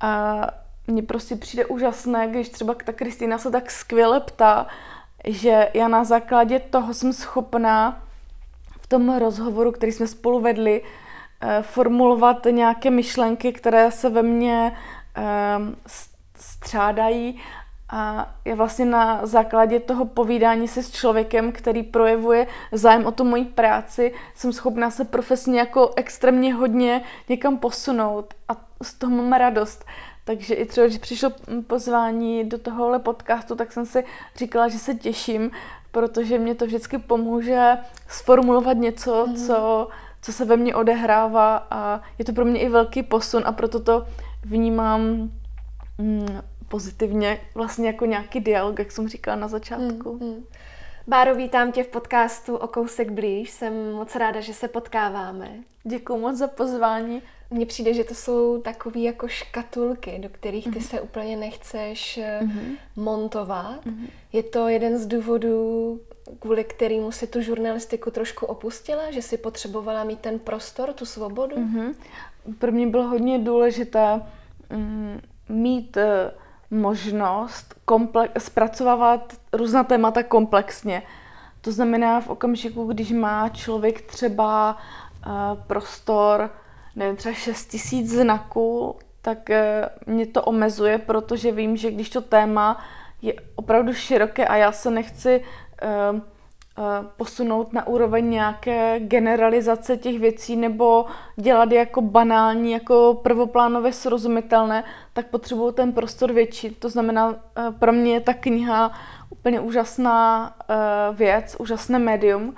a 0.00 0.40
mně 0.86 1.02
prostě 1.02 1.36
přijde 1.36 1.66
úžasné, 1.66 2.28
když 2.28 2.48
třeba 2.48 2.74
ta 2.74 2.92
Kristýna 2.92 3.38
se 3.38 3.50
tak 3.50 3.70
skvěle 3.70 4.20
ptá, 4.20 4.66
že 5.24 5.68
já 5.74 5.88
na 5.88 6.04
základě 6.04 6.58
toho 6.60 6.94
jsem 6.94 7.12
schopná 7.12 8.02
v 8.80 8.86
tom 8.86 9.18
rozhovoru, 9.18 9.72
který 9.72 9.92
jsme 9.92 10.06
spolu 10.06 10.40
vedli, 10.40 10.82
eh, 11.40 11.62
formulovat 11.62 12.46
nějaké 12.50 12.90
myšlenky, 12.90 13.52
které 13.52 13.90
se 13.90 14.10
ve 14.10 14.22
mně 14.22 14.76
ehm, 15.14 15.76
střádají 16.36 17.40
a 17.88 18.34
je 18.44 18.54
vlastně 18.54 18.84
na 18.84 19.26
základě 19.26 19.80
toho 19.80 20.04
povídání 20.04 20.68
se 20.68 20.82
s 20.82 20.90
člověkem, 20.90 21.52
který 21.52 21.82
projevuje 21.82 22.46
zájem 22.72 23.06
o 23.06 23.10
tu 23.10 23.24
moji 23.24 23.44
práci, 23.44 24.14
jsem 24.34 24.52
schopná 24.52 24.90
se 24.90 25.04
profesně 25.04 25.58
jako 25.58 25.92
extrémně 25.96 26.54
hodně 26.54 27.02
někam 27.28 27.58
posunout 27.58 28.34
a 28.48 28.56
z 28.82 28.94
toho 28.94 29.16
mám 29.16 29.32
radost. 29.32 29.84
Takže 30.24 30.54
i 30.54 30.66
třeba, 30.66 30.86
když 30.86 30.98
přišlo 30.98 31.32
pozvání 31.66 32.48
do 32.48 32.58
tohohle 32.58 32.98
podcastu, 32.98 33.54
tak 33.54 33.72
jsem 33.72 33.86
si 33.86 34.04
říkala, 34.36 34.68
že 34.68 34.78
se 34.78 34.94
těším, 34.94 35.50
protože 35.90 36.38
mě 36.38 36.54
to 36.54 36.66
vždycky 36.66 36.98
pomůže 36.98 37.76
sformulovat 38.08 38.76
něco, 38.76 39.26
mm. 39.26 39.36
co, 39.36 39.88
co 40.22 40.32
se 40.32 40.44
ve 40.44 40.56
mně 40.56 40.74
odehrává 40.74 41.66
a 41.70 42.00
je 42.18 42.24
to 42.24 42.32
pro 42.32 42.44
mě 42.44 42.60
i 42.60 42.68
velký 42.68 43.02
posun 43.02 43.42
a 43.46 43.52
proto 43.52 43.80
to 43.80 44.06
vnímám 44.42 45.00
mm, 45.98 46.40
pozitivně, 46.68 47.40
vlastně 47.54 47.86
jako 47.86 48.06
nějaký 48.06 48.40
dialog, 48.40 48.78
jak 48.78 48.92
jsem 48.92 49.08
říkala 49.08 49.36
na 49.36 49.48
začátku. 49.48 50.12
Mm, 50.12 50.28
mm. 50.28 50.44
Báro, 51.06 51.34
vítám 51.34 51.72
tě 51.72 51.82
v 51.84 51.88
podcastu 51.88 52.56
O 52.56 52.68
kousek 52.68 53.10
blíž. 53.10 53.50
Jsem 53.50 53.92
moc 53.92 54.16
ráda, 54.16 54.40
že 54.40 54.54
se 54.54 54.68
potkáváme. 54.68 55.50
Děkuji 55.84 56.18
moc 56.18 56.36
za 56.36 56.48
pozvání. 56.48 57.22
Mně 57.50 57.66
přijde, 57.66 57.94
že 57.94 58.04
to 58.04 58.14
jsou 58.14 58.62
takové 58.62 59.00
jako 59.00 59.28
škatulky, 59.28 60.18
do 60.18 60.28
kterých 60.28 60.64
ty 60.64 60.70
mm-hmm. 60.70 60.88
se 60.88 61.00
úplně 61.00 61.36
nechceš 61.36 62.18
mm-hmm. 62.18 62.76
montovat. 62.96 63.86
Mm-hmm. 63.86 64.08
Je 64.32 64.42
to 64.42 64.68
jeden 64.68 64.98
z 64.98 65.06
důvodů, 65.06 66.00
kvůli 66.38 66.64
kterému 66.64 67.12
si 67.12 67.26
tu 67.26 67.40
žurnalistiku 67.40 68.10
trošku 68.10 68.46
opustila, 68.46 69.10
že 69.10 69.22
si 69.22 69.36
potřebovala 69.36 70.04
mít 70.04 70.20
ten 70.20 70.38
prostor, 70.38 70.92
tu 70.92 71.06
svobodu? 71.06 71.56
Mm-hmm. 71.56 71.94
Pro 72.58 72.72
mě 72.72 72.86
bylo 72.86 73.02
hodně 73.02 73.38
důležité 73.38 74.22
mm, 74.70 75.20
mít 75.48 75.96
uh, 75.96 76.02
možnost 76.74 77.74
komple- 77.86 78.28
zpracovávat 78.38 79.32
různá 79.52 79.84
témata 79.84 80.22
komplexně. 80.22 81.02
To 81.60 81.72
znamená 81.72 82.20
v 82.20 82.28
okamžiku, 82.28 82.84
když 82.84 83.12
má 83.12 83.48
člověk 83.48 84.02
třeba 84.02 84.76
uh, 85.26 85.32
prostor, 85.66 86.50
nevím, 86.96 87.16
třeba 87.16 87.34
6 87.34 87.66
tisíc 87.66 88.10
znaků, 88.10 88.96
tak 89.22 89.38
uh, 89.50 90.14
mě 90.14 90.26
to 90.26 90.42
omezuje, 90.42 90.98
protože 90.98 91.52
vím, 91.52 91.76
že 91.76 91.90
když 91.90 92.10
to 92.10 92.20
téma 92.20 92.84
je 93.22 93.34
opravdu 93.54 93.92
široké 93.92 94.46
a 94.46 94.56
já 94.56 94.72
se 94.72 94.90
nechci 94.90 95.40
uh, 95.40 96.20
posunout 97.16 97.72
na 97.72 97.86
úroveň 97.86 98.30
nějaké 98.30 99.00
generalizace 99.00 99.96
těch 99.96 100.18
věcí 100.20 100.56
nebo 100.56 101.06
dělat 101.36 101.72
je 101.72 101.78
jako 101.78 102.00
banální, 102.00 102.72
jako 102.72 103.20
prvoplánově 103.22 103.92
srozumitelné, 103.92 104.84
tak 105.12 105.26
potřebuju 105.26 105.72
ten 105.72 105.92
prostor 105.92 106.32
větší. 106.32 106.70
To 106.70 106.88
znamená, 106.88 107.36
pro 107.78 107.92
mě 107.92 108.12
je 108.12 108.20
ta 108.20 108.34
kniha 108.34 108.92
úplně 109.30 109.60
úžasná 109.60 110.52
věc, 111.12 111.56
úžasné 111.58 111.98
médium, 111.98 112.54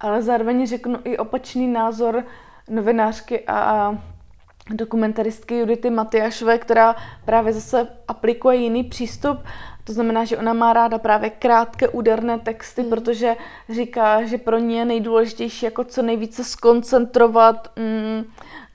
ale 0.00 0.22
zároveň 0.22 0.66
řeknu 0.66 0.98
i 1.04 1.18
opačný 1.18 1.66
názor 1.66 2.24
novinářky 2.68 3.46
a 3.46 3.94
dokumentaristky 4.76 5.58
Judity 5.58 5.90
Matyášové, 5.90 6.58
která 6.58 6.96
právě 7.24 7.52
zase 7.52 7.88
aplikuje 8.08 8.56
jiný 8.56 8.84
přístup 8.84 9.38
to 9.90 9.94
znamená, 9.94 10.24
že 10.24 10.38
ona 10.38 10.52
má 10.52 10.72
ráda 10.72 10.98
právě 10.98 11.30
krátké 11.30 11.88
úderné 11.88 12.38
texty, 12.38 12.82
mm. 12.82 12.90
protože 12.90 13.36
říká, 13.68 14.24
že 14.24 14.38
pro 14.38 14.58
ní 14.58 14.76
je 14.76 14.84
nejdůležitější 14.84 15.64
jako 15.64 15.84
co 15.84 16.02
nejvíce 16.02 16.44
skoncentrovat 16.44 17.72
mm, 17.76 18.24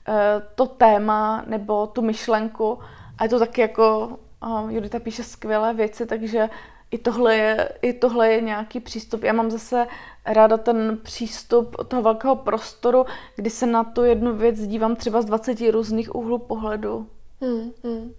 eh, 0.08 0.42
to 0.54 0.66
téma 0.66 1.44
nebo 1.46 1.86
tu 1.86 2.02
myšlenku. 2.02 2.78
A 3.18 3.24
je 3.24 3.30
to 3.30 3.38
taky 3.38 3.60
jako, 3.60 4.18
uh, 4.42 4.72
Judita 4.72 4.98
píše 4.98 5.24
skvělé 5.24 5.74
věci, 5.74 6.06
takže 6.06 6.50
i 6.90 6.98
tohle, 6.98 7.36
je, 7.36 7.68
i 7.82 7.92
tohle 7.92 8.32
je 8.32 8.40
nějaký 8.40 8.80
přístup. 8.80 9.22
Já 9.22 9.32
mám 9.32 9.50
zase 9.50 9.86
ráda 10.26 10.56
ten 10.56 10.98
přístup 11.02 11.88
toho 11.88 12.02
velkého 12.02 12.36
prostoru, 12.36 13.06
kdy 13.36 13.50
se 13.50 13.66
na 13.66 13.84
tu 13.84 14.04
jednu 14.04 14.36
věc 14.36 14.66
dívám 14.66 14.96
třeba 14.96 15.22
z 15.22 15.24
20 15.24 15.70
různých 15.70 16.14
úhlů 16.14 16.38
pohledu. 16.38 17.06
Hmm, 17.40 17.72
hmm 17.84 18.14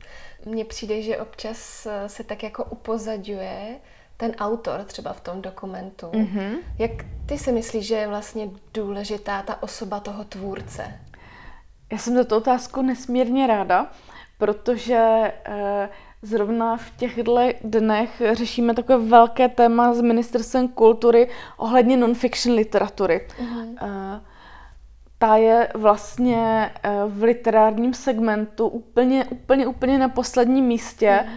mně 0.48 0.66
přijde, 0.66 1.02
že 1.02 1.18
občas 1.18 1.86
eh, 1.86 2.10
se 2.10 2.24
tak 2.24 2.44
jako 2.44 2.64
upozadňuje 2.64 3.80
ten 4.18 4.32
autor 4.40 4.84
třeba 4.84 5.14
v 5.14 5.22
tom 5.22 5.42
dokumentu. 5.42 6.06
Mm-hmm. 6.06 6.58
Jak 6.80 6.92
ty 7.26 7.38
si 7.38 7.52
myslíš, 7.52 7.88
že 7.88 7.96
je 7.96 8.08
vlastně 8.08 8.50
důležitá 8.74 9.42
ta 9.42 9.64
osoba 9.64 10.00
toho 10.00 10.24
tvůrce? 10.24 11.00
Já 11.92 11.98
jsem 11.98 12.16
za 12.16 12.24
tu 12.24 12.36
otázku 12.36 12.82
nesmírně 12.82 13.48
ráda, 13.48 13.92
protože 14.38 15.34
eh, 15.46 15.90
zrovna 16.22 16.78
v 16.78 16.98
těchto 16.98 17.40
dnech 17.64 18.22
řešíme 18.32 18.74
takové 18.74 18.98
velké 18.98 19.50
téma 19.50 19.94
s 19.94 20.02
ministerstvem 20.02 20.68
kultury 20.68 21.30
ohledně 21.58 21.98
non-fiction 21.98 22.56
literatury. 22.56 23.28
Mm-hmm. 23.40 23.76
Eh, 23.82 24.22
ta 25.18 25.36
je 25.36 25.70
vlastně 25.76 26.72
eh, 26.84 26.92
v 27.08 27.24
literárním 27.24 27.94
segmentu 27.94 28.68
úplně, 28.68 29.26
úplně, 29.26 29.68
úplně 29.68 30.00
na 30.00 30.10
posledním 30.10 30.66
místě. 30.66 31.20
Mm. 31.26 31.34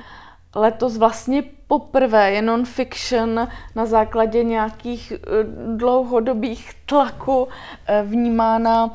Letos 0.55 0.97
vlastně 0.97 1.43
poprvé 1.67 2.33
je 2.33 2.43
non-fiction 2.43 3.49
na 3.75 3.87
základě 3.87 4.45
nějakých 4.45 5.13
eh, 5.13 5.19
dlouhodobých 5.77 6.71
tlaků 6.87 7.49
vnímána 8.05 8.91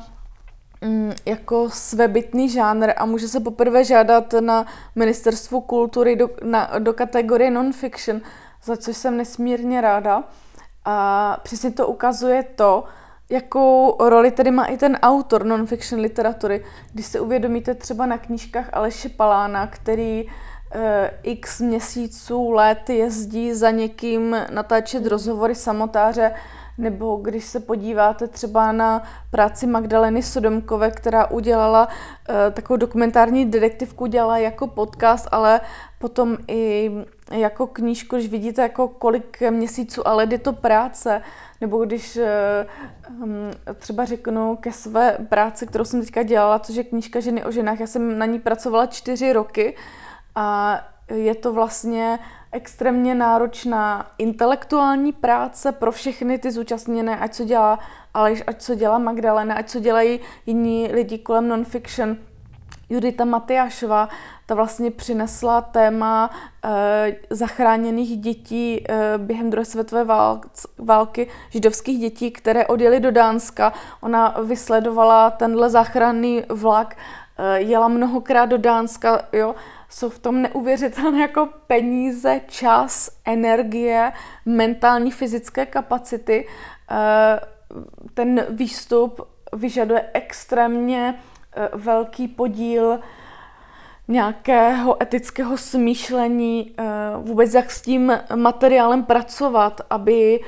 mm, 0.80 1.12
jako 1.26 1.70
svébytný 1.70 2.48
žánr 2.48 2.92
a 2.96 3.06
může 3.06 3.28
se 3.28 3.40
poprvé 3.40 3.84
žádat 3.84 4.34
na 4.40 4.66
ministerstvu 4.94 5.60
kultury 5.60 6.16
do, 6.16 6.30
na, 6.44 6.70
do 6.78 6.92
kategorie 6.92 7.50
non-fiction, 7.50 8.20
za 8.64 8.76
což 8.76 8.96
jsem 8.96 9.16
nesmírně 9.16 9.80
ráda. 9.80 10.24
A 10.84 11.36
přesně 11.42 11.70
to 11.70 11.86
ukazuje 11.86 12.42
to, 12.42 12.84
jakou 13.30 13.96
roli 14.08 14.30
tedy 14.30 14.50
má 14.50 14.64
i 14.64 14.76
ten 14.76 14.98
autor 15.02 15.44
non-fiction 15.44 16.00
literatury. 16.00 16.64
Když 16.92 17.06
se 17.06 17.20
uvědomíte 17.20 17.74
třeba 17.74 18.06
na 18.06 18.18
knížkách 18.18 18.68
Aleše 18.72 19.08
Palána, 19.08 19.66
který 19.66 20.28
eh, 20.72 21.10
x 21.22 21.60
měsíců, 21.60 22.50
let 22.50 22.90
jezdí 22.90 23.54
za 23.54 23.70
někým 23.70 24.36
natáčet 24.50 25.06
rozhovory 25.06 25.54
samotáře, 25.54 26.34
nebo 26.78 27.16
když 27.16 27.44
se 27.44 27.60
podíváte 27.60 28.28
třeba 28.28 28.72
na 28.72 29.02
práci 29.30 29.66
Magdaleny 29.66 30.22
Sodomkové, 30.22 30.90
která 30.90 31.30
udělala 31.30 31.88
uh, 31.88 32.34
takovou 32.52 32.76
dokumentární 32.76 33.44
detektivku, 33.44 34.06
dělala 34.06 34.38
jako 34.38 34.66
podcast, 34.66 35.28
ale 35.32 35.60
potom 35.98 36.36
i 36.48 36.90
jako 37.30 37.66
knížku, 37.66 38.16
když 38.16 38.28
vidíte, 38.28 38.62
jako 38.62 38.88
kolik 38.88 39.42
měsíců 39.50 40.08
a 40.08 40.14
let 40.14 40.32
je 40.32 40.38
to 40.38 40.52
práce, 40.52 41.22
nebo 41.60 41.84
když 41.84 42.18
um, 43.22 43.50
třeba 43.78 44.04
řeknu 44.04 44.56
ke 44.56 44.72
své 44.72 45.18
práci, 45.28 45.66
kterou 45.66 45.84
jsem 45.84 46.00
teďka 46.00 46.22
dělala, 46.22 46.58
což 46.58 46.76
je 46.76 46.84
knížka 46.84 47.20
Ženy 47.20 47.44
o 47.44 47.50
ženách, 47.50 47.80
já 47.80 47.86
jsem 47.86 48.18
na 48.18 48.26
ní 48.26 48.38
pracovala 48.38 48.86
čtyři 48.86 49.32
roky 49.32 49.74
a 50.34 50.80
je 51.14 51.34
to 51.34 51.52
vlastně 51.52 52.18
extrémně 52.52 53.14
náročná 53.14 54.06
intelektuální 54.18 55.12
práce 55.12 55.72
pro 55.72 55.92
všechny 55.92 56.38
ty 56.38 56.50
zúčastněné, 56.50 57.18
ať 57.18 57.34
co 57.34 57.44
dělá 57.44 57.78
Aleš, 58.14 58.42
ať 58.46 58.62
co 58.62 58.74
dělá 58.74 58.98
Magdalena, 58.98 59.54
ať 59.54 59.68
co 59.68 59.80
dělají 59.80 60.20
jiní 60.46 60.88
lidi 60.92 61.18
kolem 61.18 61.48
non-fiction. 61.48 62.16
Judita 62.90 63.24
Matyášová, 63.24 64.08
ta 64.46 64.54
vlastně 64.54 64.90
přinesla 64.90 65.60
téma 65.60 66.30
e, 66.64 67.16
zachráněných 67.30 68.16
dětí 68.16 68.84
e, 68.88 69.18
během 69.18 69.50
druhé 69.50 69.64
světové 69.64 70.06
války, 70.78 71.28
židovských 71.50 71.98
dětí, 71.98 72.30
které 72.30 72.66
odjeli 72.66 73.00
do 73.00 73.10
Dánska. 73.10 73.72
Ona 74.00 74.34
vysledovala 74.44 75.30
tenhle 75.30 75.70
záchranný 75.70 76.42
vlak, 76.48 76.96
e, 77.38 77.60
jela 77.60 77.88
mnohokrát 77.88 78.46
do 78.46 78.58
Dánska, 78.58 79.22
jo, 79.32 79.54
jsou 79.88 80.10
v 80.10 80.18
tom 80.18 80.42
neuvěřitelné 80.42 81.20
jako 81.20 81.48
peníze, 81.66 82.40
čas, 82.48 83.10
energie, 83.24 84.12
mentální, 84.46 85.10
fyzické 85.10 85.66
kapacity. 85.66 86.46
Eh, 86.90 87.40
ten 88.14 88.46
výstup 88.50 89.28
vyžaduje 89.52 90.10
extrémně 90.12 91.14
eh, 91.56 91.68
velký 91.72 92.28
podíl 92.28 93.00
nějakého 94.08 95.02
etického 95.02 95.58
smýšlení, 95.58 96.74
eh, 96.78 96.84
vůbec 97.16 97.54
jak 97.54 97.70
s 97.70 97.82
tím 97.82 98.12
materiálem 98.34 99.04
pracovat, 99.04 99.80
aby 99.90 100.40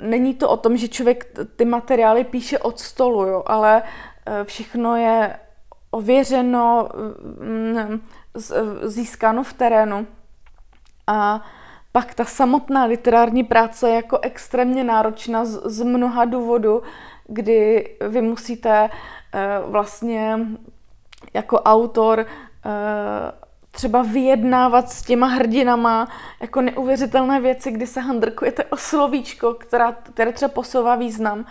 není 0.00 0.34
to 0.34 0.48
o 0.48 0.56
tom, 0.56 0.76
že 0.76 0.88
člověk 0.88 1.38
ty 1.56 1.64
materiály 1.64 2.24
píše 2.24 2.58
od 2.58 2.78
stolu, 2.78 3.26
jo, 3.26 3.42
ale 3.46 3.82
všechno 4.44 4.96
je 4.96 5.36
ověřeno, 5.90 6.88
mm, 7.40 8.00
získáno 8.82 9.44
v 9.44 9.52
terénu. 9.52 10.06
A 11.06 11.44
pak 11.92 12.14
ta 12.14 12.24
samotná 12.24 12.84
literární 12.84 13.44
práce 13.44 13.88
je 13.88 13.94
jako 13.94 14.18
extrémně 14.22 14.84
náročná 14.84 15.44
z, 15.44 15.60
z 15.64 15.82
mnoha 15.82 16.24
důvodů, 16.24 16.82
kdy 17.28 17.88
vy 18.08 18.22
musíte 18.22 18.90
uh, 18.90 19.70
vlastně 19.70 20.38
jako 21.34 21.60
autor 21.60 22.18
uh, 22.18 22.70
třeba 23.70 24.02
vyjednávat 24.02 24.90
s 24.90 25.02
těma 25.02 25.26
hrdinama 25.26 26.08
jako 26.40 26.60
neuvěřitelné 26.60 27.40
věci, 27.40 27.70
kdy 27.70 27.86
se 27.86 28.00
handrkujete 28.00 28.64
o 28.64 28.76
slovíčko, 28.76 29.54
která, 29.54 29.92
které 29.92 30.32
třeba 30.32 30.48
posouvá 30.48 30.96
význam. 30.96 31.44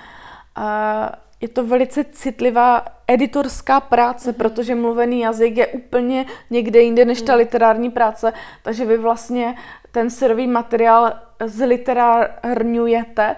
A 0.55 1.11
je 1.41 1.47
to 1.47 1.65
velice 1.65 2.03
citlivá 2.03 2.85
editorská 3.07 3.79
práce, 3.79 4.31
mm-hmm. 4.31 4.37
protože 4.37 4.75
mluvený 4.75 5.19
jazyk 5.19 5.57
je 5.57 5.67
úplně 5.67 6.25
někde 6.49 6.79
jinde 6.79 7.05
než 7.05 7.21
ta 7.21 7.31
mhm. 7.31 7.39
literární 7.39 7.89
práce, 7.89 8.33
takže 8.63 8.85
vy 8.85 8.97
vlastně 8.97 9.55
ten 9.91 10.09
syrový 10.09 10.47
materiál 10.47 11.13
zliterárňujete 11.45 13.35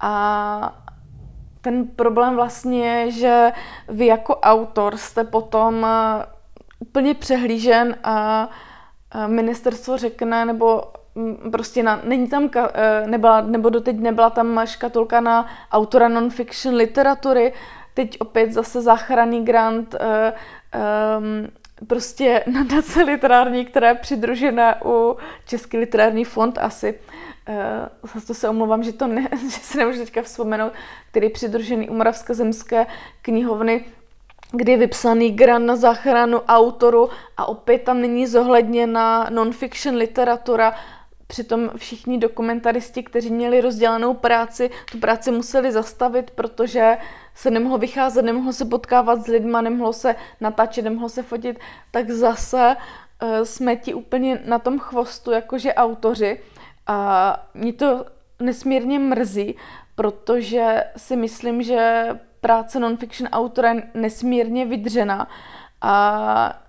a 0.00 0.78
ten 1.60 1.86
problém 1.86 2.34
vlastně 2.34 2.88
je, 2.88 3.10
že 3.10 3.52
vy 3.88 4.06
jako 4.06 4.36
autor 4.36 4.96
jste 4.96 5.24
potom 5.24 5.86
eh, 5.86 6.26
úplně 6.78 7.14
přehlížen 7.14 7.96
a 8.04 8.48
ministerstvo 9.26 9.98
řekne, 9.98 10.44
nebo 10.44 10.82
prostě 11.50 11.82
na, 11.82 12.00
není 12.04 12.28
tam, 12.28 12.50
eh, 12.56 13.06
nebyla, 13.06 13.40
nebo 13.40 13.68
doteď 13.68 13.96
nebyla 13.96 14.30
tam 14.30 14.60
škatulka 14.64 15.20
na 15.20 15.46
autora 15.72 16.08
non-fiction 16.08 16.74
literatury, 16.74 17.52
teď 17.94 18.16
opět 18.20 18.52
zase 18.52 18.82
záchranný 18.82 19.44
grant, 19.44 19.94
um, 19.94 21.48
prostě 21.86 22.44
nadace 22.52 23.02
literární, 23.02 23.64
která 23.64 23.88
je 23.88 23.94
přidružená 23.94 24.84
u 24.84 25.16
Český 25.46 25.78
literární 25.78 26.24
fond 26.24 26.58
asi. 26.58 26.98
Uh, 27.48 27.54
zase 28.14 28.26
to 28.26 28.34
se 28.34 28.48
omlouvám, 28.48 28.82
že, 28.82 28.92
to 28.92 29.06
ne, 29.06 29.28
že 29.50 29.60
se 29.60 29.78
nemůžu 29.78 29.98
teďka 29.98 30.22
vzpomenout, 30.22 30.72
který 31.10 31.26
je 31.26 31.30
přidružený 31.30 31.88
u 31.88 31.94
Moravské 31.94 32.86
knihovny, 33.22 33.84
kdy 34.52 34.72
je 34.72 34.78
vypsaný 34.78 35.30
grant 35.30 35.66
na 35.66 35.76
záchranu 35.76 36.40
autoru 36.40 37.10
a 37.36 37.48
opět 37.48 37.82
tam 37.82 38.00
není 38.00 38.26
zohledněna 38.26 39.26
non-fiction 39.30 39.96
literatura, 39.96 40.74
Přitom 41.32 41.70
všichni 41.76 42.18
dokumentaristi, 42.18 43.02
kteří 43.02 43.30
měli 43.30 43.60
rozdělenou 43.60 44.14
práci, 44.14 44.70
tu 44.90 44.98
práci 44.98 45.30
museli 45.30 45.72
zastavit, 45.72 46.30
protože 46.30 46.96
se 47.34 47.50
nemohlo 47.50 47.78
vycházet, 47.78 48.22
nemohlo 48.22 48.52
se 48.52 48.64
potkávat 48.64 49.22
s 49.22 49.26
lidma, 49.26 49.60
nemohlo 49.60 49.92
se 49.92 50.16
natáčet, 50.40 50.84
nemohlo 50.84 51.08
se 51.08 51.22
fotit, 51.22 51.58
tak 51.90 52.10
zase 52.10 52.76
uh, 52.76 53.44
jsme 53.44 53.76
ti 53.76 53.94
úplně 53.94 54.42
na 54.44 54.58
tom 54.58 54.78
chvostu, 54.78 55.30
jakože 55.30 55.74
autoři. 55.74 56.40
A 56.86 57.50
mě 57.54 57.72
to 57.72 58.06
nesmírně 58.40 58.98
mrzí, 58.98 59.56
protože 59.94 60.84
si 60.96 61.16
myslím, 61.16 61.62
že 61.62 62.06
práce 62.40 62.80
non-fiction 62.80 63.28
autora 63.32 63.72
je 63.72 63.82
nesmírně 63.94 64.66
vydřená 64.66 65.28
a 65.80 66.61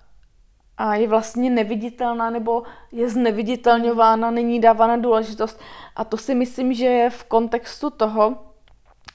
a 0.77 0.95
je 0.95 1.07
vlastně 1.07 1.49
neviditelná 1.49 2.29
nebo 2.29 2.63
je 2.91 3.09
zneviditelňována, 3.09 4.31
není 4.31 4.59
dávána 4.59 4.97
důležitost. 4.97 5.59
A 5.95 6.03
to 6.03 6.17
si 6.17 6.35
myslím, 6.35 6.73
že 6.73 6.85
je 6.85 7.09
v 7.09 7.23
kontextu 7.23 7.89
toho, 7.89 8.37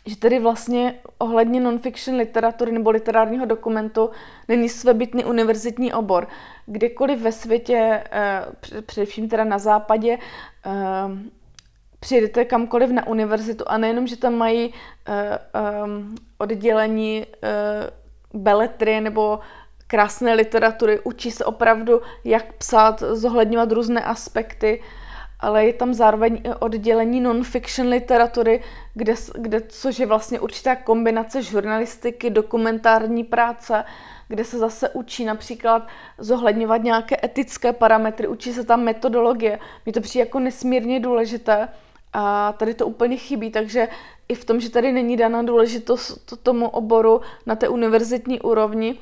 že 0.06 0.16
tedy 0.16 0.38
vlastně 0.38 1.00
ohledně 1.18 1.60
non-fiction 1.60 2.16
literatury 2.16 2.72
nebo 2.72 2.90
literárního 2.90 3.46
dokumentu 3.46 4.10
není 4.48 4.68
svébytný 4.68 5.24
univerzitní 5.24 5.92
obor. 5.92 6.28
Kdekoliv 6.66 7.20
ve 7.20 7.32
světě, 7.32 8.04
eh, 8.10 8.44
především 8.86 9.28
teda 9.28 9.44
na 9.44 9.58
západě, 9.58 10.18
eh, 10.66 10.70
přijedete 12.00 12.44
kamkoliv 12.44 12.90
na 12.90 13.06
univerzitu 13.06 13.64
a 13.66 13.78
nejenom, 13.78 14.06
že 14.06 14.16
tam 14.16 14.34
mají 14.34 14.74
eh, 15.08 15.38
oddělení 16.38 17.26
beletry 18.34 19.00
nebo 19.00 19.40
krásné 19.88 20.34
literatury, 20.34 21.00
učí 21.04 21.30
se 21.30 21.44
opravdu, 21.44 22.00
jak 22.24 22.52
psát, 22.52 23.00
zohledňovat 23.00 23.72
různé 23.72 24.04
aspekty, 24.04 24.82
ale 25.40 25.66
je 25.66 25.72
tam 25.72 25.94
zároveň 25.94 26.40
i 26.44 26.50
oddělení 26.58 27.20
non-fiction 27.20 27.88
literatury, 27.88 28.62
kde, 28.94 29.14
kde, 29.34 29.60
což 29.60 29.98
je 29.98 30.06
vlastně 30.06 30.40
určitá 30.40 30.76
kombinace 30.76 31.42
žurnalistiky, 31.42 32.30
dokumentární 32.30 33.24
práce, 33.24 33.84
kde 34.28 34.44
se 34.44 34.58
zase 34.58 34.88
učí 34.88 35.24
například 35.24 35.86
zohledňovat 36.18 36.82
nějaké 36.82 37.16
etické 37.24 37.72
parametry, 37.72 38.28
učí 38.28 38.52
se 38.52 38.64
tam 38.64 38.82
metodologie. 38.82 39.58
Mně 39.86 39.92
to 39.92 40.00
přijde 40.00 40.22
jako 40.22 40.38
nesmírně 40.38 41.00
důležité 41.00 41.68
a 42.12 42.52
tady 42.52 42.74
to 42.74 42.86
úplně 42.86 43.16
chybí, 43.16 43.50
takže 43.50 43.88
i 44.28 44.34
v 44.34 44.44
tom, 44.44 44.60
že 44.60 44.70
tady 44.70 44.92
není 44.92 45.16
daná 45.16 45.42
důležitost 45.42 46.32
tomu 46.42 46.68
oboru 46.68 47.20
na 47.46 47.54
té 47.54 47.68
univerzitní 47.68 48.40
úrovni, 48.40 48.98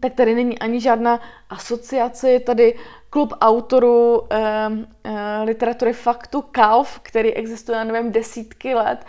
tak 0.00 0.14
tady 0.14 0.34
není 0.34 0.58
ani 0.58 0.80
žádná 0.80 1.20
asociace, 1.50 2.30
je 2.30 2.40
tady 2.40 2.78
klub 3.10 3.32
autorů 3.40 4.22
eh, 4.30 4.68
eh, 5.04 5.42
literatury 5.44 5.92
faktu 5.92 6.42
KALF, 6.42 7.00
který 7.02 7.34
existuje, 7.34 7.78
já 7.78 7.84
nevím, 7.84 8.12
desítky 8.12 8.74
let. 8.74 9.04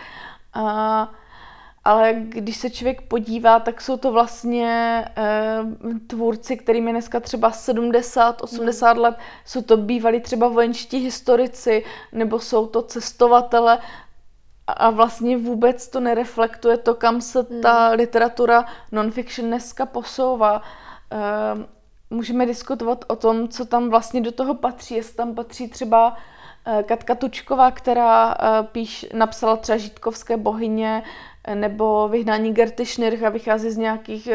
A, 0.54 1.12
ale 1.84 2.14
když 2.14 2.58
se 2.58 2.70
člověk 2.70 3.02
podívá, 3.02 3.60
tak 3.60 3.82
jsou 3.82 3.98
to 3.98 4.12
vlastně 4.12 5.06
eh, 5.18 5.60
tvůrci, 6.08 6.58
kterým 6.58 6.88
je 6.88 6.94
dneska 6.94 7.20
třeba 7.20 7.52
70, 7.52 8.42
80 8.42 8.94
mm. 8.94 9.00
let. 9.00 9.16
Jsou 9.46 9.62
to 9.62 9.78
bývalí 9.78 10.20
třeba 10.20 10.48
vojenští 10.48 10.98
historici, 10.98 11.84
nebo 12.12 12.40
jsou 12.40 12.68
to 12.68 12.82
cestovatele 12.82 13.80
a 14.68 14.90
vlastně 14.90 15.38
vůbec 15.38 15.88
to 15.88 16.00
nereflektuje 16.00 16.78
to, 16.78 16.96
kam 16.96 17.22
se 17.22 17.46
hmm. 17.50 17.62
ta 17.62 17.90
literatura 17.90 18.66
non-fiction 18.92 19.48
dneska 19.48 19.86
posouvá. 19.86 20.62
Ehm, 21.12 21.66
můžeme 22.10 22.46
diskutovat 22.46 23.06
o 23.08 23.16
tom, 23.16 23.48
co 23.48 23.66
tam 23.66 23.90
vlastně 23.90 24.22
do 24.22 24.32
toho 24.32 24.56
patří. 24.56 24.96
Jestli 24.96 25.16
tam 25.16 25.36
patří 25.36 25.68
třeba 25.68 26.18
eh, 26.66 26.84
Katka 26.84 27.16
Tučková, 27.16 27.72
která 27.72 28.34
eh, 28.40 28.64
píš, 28.72 29.06
napsala 29.14 29.58
třeba 29.58 29.78
Žítkovské 29.78 30.38
bohyně 30.38 31.04
eh, 31.44 31.56
nebo 31.56 32.08
Vyhnání 32.08 32.54
Gerty 32.54 32.86
Schnirch 32.86 33.24
a 33.24 33.30
vychází 33.30 33.70
z 33.72 33.78
nějakých 33.78 34.30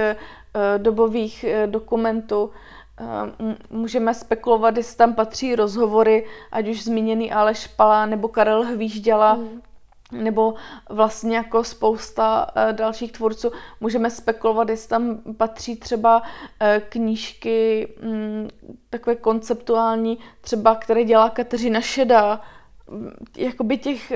dobových 0.78 1.44
dokumentů. 1.66 2.50
Ehm, 2.96 3.56
můžeme 3.70 4.14
spekulovat, 4.14 4.76
jestli 4.76 4.96
tam 4.96 5.14
patří 5.14 5.56
rozhovory, 5.56 6.26
ať 6.52 6.68
už 6.68 6.84
zmíněný 6.84 7.32
Aleš 7.32 7.66
Pala 7.66 8.06
nebo 8.06 8.28
Karel 8.28 8.64
Hvížděla, 8.64 9.32
hmm 9.32 9.62
nebo 10.12 10.54
vlastně 10.88 11.36
jako 11.36 11.64
spousta 11.64 12.46
uh, 12.56 12.72
dalších 12.72 13.12
tvůrců. 13.12 13.52
Můžeme 13.80 14.10
spekulovat, 14.10 14.68
jestli 14.68 14.88
tam 14.88 15.18
patří 15.36 15.76
třeba 15.76 16.20
uh, 16.20 16.26
knížky 16.88 17.88
um, 18.02 18.48
takové 18.90 19.16
konceptuální, 19.16 20.18
třeba 20.40 20.74
které 20.74 21.04
dělá 21.04 21.30
Kateřina 21.30 21.80
Šeda. 21.80 22.40
Jakoby 23.36 23.78
těch 23.78 24.12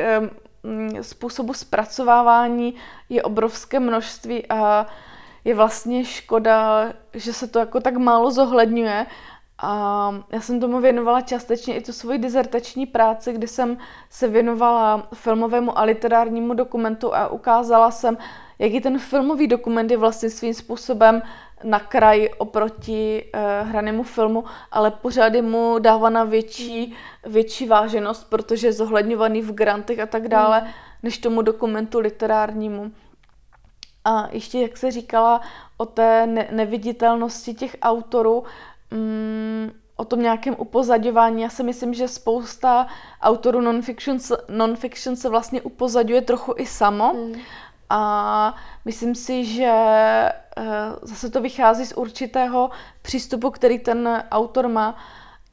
um, 0.65 1.03
způsobů 1.03 1.55
zpracovávání 1.55 2.75
je 3.09 3.23
obrovské 3.23 3.81
množství 3.81 4.47
a 4.47 4.87
je 5.45 5.55
vlastně 5.55 6.05
škoda, 6.05 6.93
že 7.15 7.33
se 7.33 7.47
to 7.49 7.59
jako 7.59 7.81
tak 7.81 7.97
málo 7.97 8.31
zohledňuje 8.31 9.07
a 9.59 10.15
já 10.33 10.41
jsem 10.41 10.61
tomu 10.61 10.81
věnovala 10.81 11.21
částečně 11.21 11.77
i 11.77 11.81
tu 11.81 11.93
svoji 11.93 12.19
dizertační 12.19 12.87
práci, 12.87 13.33
kdy 13.33 13.49
jsem 13.49 13.79
se 14.11 14.29
věnovala 14.29 15.09
filmovému 15.15 15.79
a 15.79 15.83
literárnímu 15.83 16.55
dokumentu 16.55 17.15
a 17.15 17.29
ukázala 17.29 17.91
jsem, 17.91 18.19
jaký 18.59 18.81
ten 18.81 18.99
filmový 18.99 19.47
dokument 19.47 19.91
je 19.91 19.97
vlastně 19.97 20.31
svým 20.31 20.55
způsobem 20.55 21.23
na 21.65 21.79
kraj 21.79 22.29
oproti 22.39 23.25
uh, 23.35 23.69
hranému 23.69 24.03
filmu, 24.03 24.45
ale 24.71 24.91
pořád 24.91 25.35
je 25.35 25.43
mu 25.43 25.79
dávána 25.79 26.25
větší, 26.25 26.95
větší 27.27 27.67
váženost, 27.67 28.31
protože 28.31 28.67
je 28.67 28.73
zohledňovaný 28.73 29.43
v 29.43 29.53
grantech 29.53 29.99
a 29.99 30.07
tak 30.07 30.29
dále, 30.29 30.61
mm. 30.61 30.67
než 31.03 31.19
tomu 31.19 31.43
dokumentu 31.43 32.01
literárnímu. 32.01 32.93
A 34.05 34.29
ještě, 34.33 34.61
jak 34.61 34.77
se 34.77 34.91
říkala 34.91 35.41
o 35.77 35.87
té 35.87 36.27
ne- 36.27 36.49
neviditelnosti 36.51 37.55
těch 37.55 37.77
autorů, 37.83 38.45
mm, 38.91 39.71
o 39.97 40.05
tom 40.05 40.23
nějakém 40.23 40.55
upozaďování. 40.59 41.43
Já 41.43 41.49
si 41.49 41.63
myslím, 41.63 41.95
že 41.95 42.09
spousta 42.09 42.87
autorů 43.23 43.61
non-fiction, 43.61 44.19
non-fiction 44.49 45.17
se 45.17 45.29
vlastně 45.29 45.63
upozaďuje 45.63 46.21
trochu 46.21 46.55
i 46.57 46.67
samo. 46.67 47.13
Mm. 47.15 47.35
A 47.91 48.55
myslím 48.85 49.15
si, 49.15 49.45
že 49.45 49.73
uh, 50.59 50.65
zase 51.03 51.31
to 51.31 51.41
vychází 51.41 51.87
z 51.87 51.93
určitého 51.93 52.71
přístupu, 53.03 53.51
který 53.51 53.79
ten 53.79 54.25
autor 54.31 54.69
má. 54.69 54.97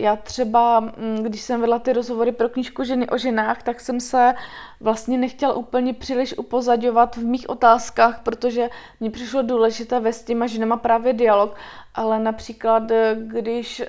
Já 0.01 0.15
třeba, 0.15 0.79
mm, 0.79 1.23
když 1.23 1.41
jsem 1.41 1.61
vedla 1.61 1.79
ty 1.79 1.93
rozhovory 1.93 2.31
pro 2.31 2.49
knížku 2.49 2.83
Ženy 2.83 3.09
o 3.09 3.17
ženách, 3.17 3.63
tak 3.63 3.79
jsem 3.79 3.99
se 3.99 4.33
vlastně 4.79 5.17
nechtěla 5.17 5.53
úplně 5.53 5.93
příliš 5.93 6.37
upozadovat 6.37 7.15
v 7.15 7.23
mých 7.23 7.49
otázkách, 7.49 8.21
protože 8.23 8.69
mi 8.99 9.09
přišlo 9.09 9.41
důležité 9.41 9.99
vést 9.99 10.17
s 10.17 10.23
těma 10.23 10.47
ženama 10.47 10.77
právě 10.77 11.13
dialog, 11.13 11.55
ale 11.95 12.19
například, 12.19 12.83
když 13.15 13.79
uh, 13.79 13.85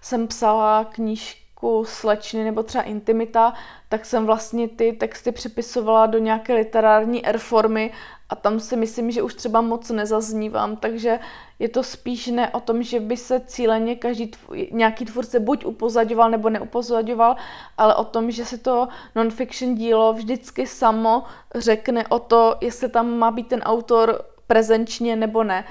jsem 0.00 0.28
psala 0.28 0.84
knížku 0.84 1.84
slečny 1.86 2.44
nebo 2.44 2.62
třeba 2.62 2.84
intimita, 2.84 3.54
tak 3.88 4.04
jsem 4.04 4.26
vlastně 4.26 4.68
ty 4.68 4.92
texty 4.92 5.32
přepisovala 5.32 6.06
do 6.06 6.18
nějaké 6.18 6.54
literární 6.54 7.26
erformy 7.26 7.92
a 8.32 8.34
tam 8.34 8.60
si 8.60 8.76
myslím, 8.76 9.10
že 9.10 9.22
už 9.22 9.34
třeba 9.34 9.60
moc 9.60 9.90
nezaznívám, 9.90 10.76
takže 10.76 11.20
je 11.58 11.68
to 11.68 11.82
spíš 11.82 12.26
ne 12.26 12.50
o 12.50 12.60
tom, 12.60 12.82
že 12.82 13.00
by 13.00 13.16
se 13.16 13.40
cíleně 13.40 13.96
každý 13.96 14.26
tvůj, 14.26 14.68
nějaký 14.72 15.04
tvůrce 15.04 15.40
buď 15.40 15.64
upozaďoval 15.64 16.30
nebo 16.30 16.50
neupozaďoval, 16.50 17.36
ale 17.78 17.94
o 17.94 18.04
tom, 18.04 18.30
že 18.30 18.44
se 18.44 18.58
to 18.58 18.88
non-fiction 19.14 19.74
dílo 19.74 20.12
vždycky 20.12 20.66
samo 20.66 21.22
řekne 21.54 22.06
o 22.06 22.18
to, 22.18 22.56
jestli 22.60 22.88
tam 22.88 23.18
má 23.18 23.30
být 23.30 23.48
ten 23.48 23.60
autor 23.60 24.24
prezenčně 24.46 25.16
nebo 25.16 25.44
ne. 25.44 25.64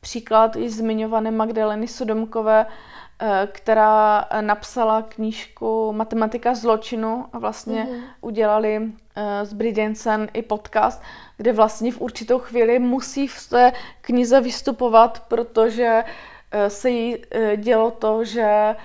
Příklad 0.00 0.56
již 0.56 0.72
zmiňované 0.72 1.30
Magdaleny 1.30 1.88
Sodomkové, 1.88 2.66
eh, 3.20 3.48
která 3.52 4.28
napsala 4.40 5.02
knížku 5.02 5.92
Matematika 5.92 6.54
zločinu 6.54 7.24
a 7.32 7.38
vlastně 7.38 7.86
mm-hmm. 7.90 8.02
udělali 8.20 8.92
z 9.42 9.52
Bridensen 9.52 10.28
i 10.32 10.42
podcast, 10.42 11.02
kde 11.36 11.52
vlastně 11.52 11.92
v 11.92 12.00
určitou 12.00 12.38
chvíli 12.38 12.78
musí 12.78 13.26
v 13.26 13.48
té 13.48 13.72
knize 14.00 14.40
vystupovat, 14.40 15.22
protože 15.28 16.04
eh, 16.50 16.70
se 16.70 16.90
jí 16.90 17.16
eh, 17.30 17.56
dělo 17.56 17.90
to, 17.90 18.24
že 18.24 18.76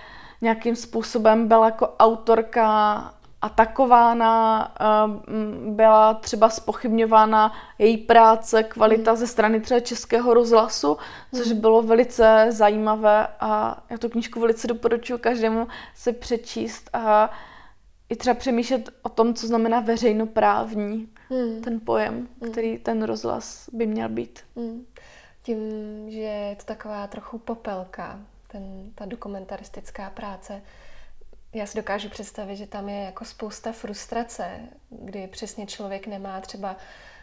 nějakým 0.42 0.76
způsobem 0.76 1.48
byla 1.48 1.66
jako 1.66 1.88
autorka 2.00 3.14
atakována, 3.42 4.72
eh, 4.80 4.86
byla 5.72 6.14
třeba 6.14 6.50
spochybňována 6.50 7.54
její 7.80 7.98
práce, 7.98 8.64
kvalita 8.64 9.12
hmm. 9.12 9.20
ze 9.20 9.28
strany 9.28 9.60
třeba 9.60 9.80
Českého 9.80 10.34
rozhlasu, 10.34 10.98
což 11.36 11.48
hmm. 11.48 11.62
bylo 11.62 11.82
velice 11.82 12.46
zajímavé 12.50 13.28
a 13.40 13.78
já 13.90 13.98
tu 13.98 14.10
knížku 14.10 14.40
velice 14.40 14.68
doporučuji 14.68 15.18
každému 15.18 15.68
se 15.96 16.14
přečíst 16.14 16.90
a 16.94 17.32
i 18.14 18.16
třeba 18.16 18.34
přemýšlet 18.34 18.90
o 19.02 19.10
tom, 19.10 19.34
co 19.34 19.48
znamená 19.48 19.80
veřejnoprávní, 19.80 21.10
hmm. 21.30 21.62
ten 21.62 21.80
pojem, 21.80 22.28
hmm. 22.42 22.52
který 22.52 22.78
ten 22.78 23.04
rozhlas 23.04 23.70
by 23.74 23.88
měl 23.88 24.10
být. 24.10 24.40
Hmm. 24.56 24.86
Tím, 25.44 25.60
že 26.12 26.20
je 26.20 26.56
to 26.56 26.64
taková 26.64 27.08
trochu 27.08 27.38
popelka, 27.38 28.20
ten, 28.48 28.92
ta 28.96 29.06
dokumentaristická 29.06 30.10
práce, 30.10 30.62
já 31.54 31.66
si 31.66 31.78
dokážu 31.78 32.10
představit, 32.10 32.56
že 32.56 32.68
tam 32.68 32.90
je 32.90 33.04
jako 33.04 33.26
spousta 33.26 33.72
frustrace, 33.72 34.60
kdy 34.90 35.28
přesně 35.28 35.66
člověk 35.66 36.08
nemá 36.08 36.42
třeba 36.42 36.78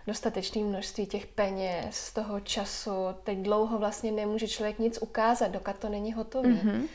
dostatečné 0.07 0.63
množství 0.63 1.07
těch 1.07 1.27
peněz, 1.27 1.97
z 1.97 2.13
toho 2.13 2.41
času. 2.41 2.93
Teď 3.25 3.39
dlouho 3.39 3.79
vlastně 3.79 4.13
nemůže 4.13 4.49
člověk 4.49 4.79
nic 4.79 4.99
ukázat, 5.03 5.49
dokud 5.49 5.77
to 5.77 5.89
není 5.89 6.13
hotový. 6.13 6.49
Mm-hmm. 6.49 6.89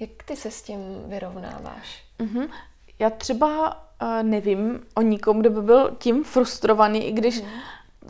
Jak 0.00 0.10
ty 0.24 0.36
se 0.36 0.50
s 0.50 0.62
tím 0.62 0.80
vyrovnáváš? 1.06 2.04
Mm-hmm. 2.18 2.48
Já 3.02 3.10
třeba 3.10 3.68
uh, 4.02 4.08
nevím 4.22 4.80
o 4.94 5.02
nikom, 5.02 5.40
kdo 5.40 5.50
by 5.50 5.62
byl 5.62 5.96
tím 5.98 6.24
frustrovaný, 6.24 7.06
i 7.06 7.12
když 7.12 7.40
mm. 7.40 7.48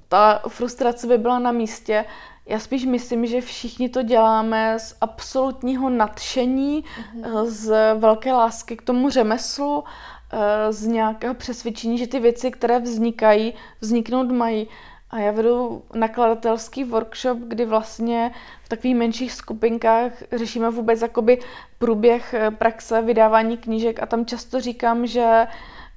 ta 0.09 0.43
frustrace 0.49 1.07
by 1.07 1.19
byla 1.19 1.39
na 1.39 1.53
místě. 1.53 2.05
Já 2.47 2.59
spíš 2.59 2.85
myslím, 2.85 3.27
že 3.27 3.41
všichni 3.41 3.89
to 3.89 4.03
děláme 4.03 4.79
z 4.79 4.97
absolutního 5.01 5.91
nadšení, 5.91 6.85
mm. 7.15 7.47
z 7.47 7.95
velké 7.95 8.33
lásky 8.33 8.77
k 8.77 8.83
tomu 8.83 9.11
řemeslu, 9.11 9.85
eh, 10.33 10.73
z 10.73 10.87
nějakého 10.87 11.35
přesvědčení, 11.35 11.99
že 11.99 12.07
ty 12.07 12.21
věci, 12.21 12.51
které 12.51 12.79
vznikají, 12.79 13.55
vzniknout 13.81 14.31
mají. 14.33 14.69
A 15.13 15.19
já 15.19 15.33
vedu 15.33 15.83
nakladatelský 15.95 16.85
workshop, 16.85 17.39
kdy 17.39 17.65
vlastně 17.65 18.33
v 18.65 18.69
takových 18.69 18.97
menších 18.97 19.33
skupinkách 19.33 20.13
řešíme 20.33 20.71
vůbec 20.71 21.03
jakoby 21.03 21.39
průběh 21.79 22.35
eh, 22.35 22.51
praxe 22.51 23.03
vydávání 23.03 23.57
knížek 23.57 24.03
a 24.03 24.07
tam 24.07 24.27
často 24.27 24.61
říkám, 24.61 25.07
že 25.07 25.47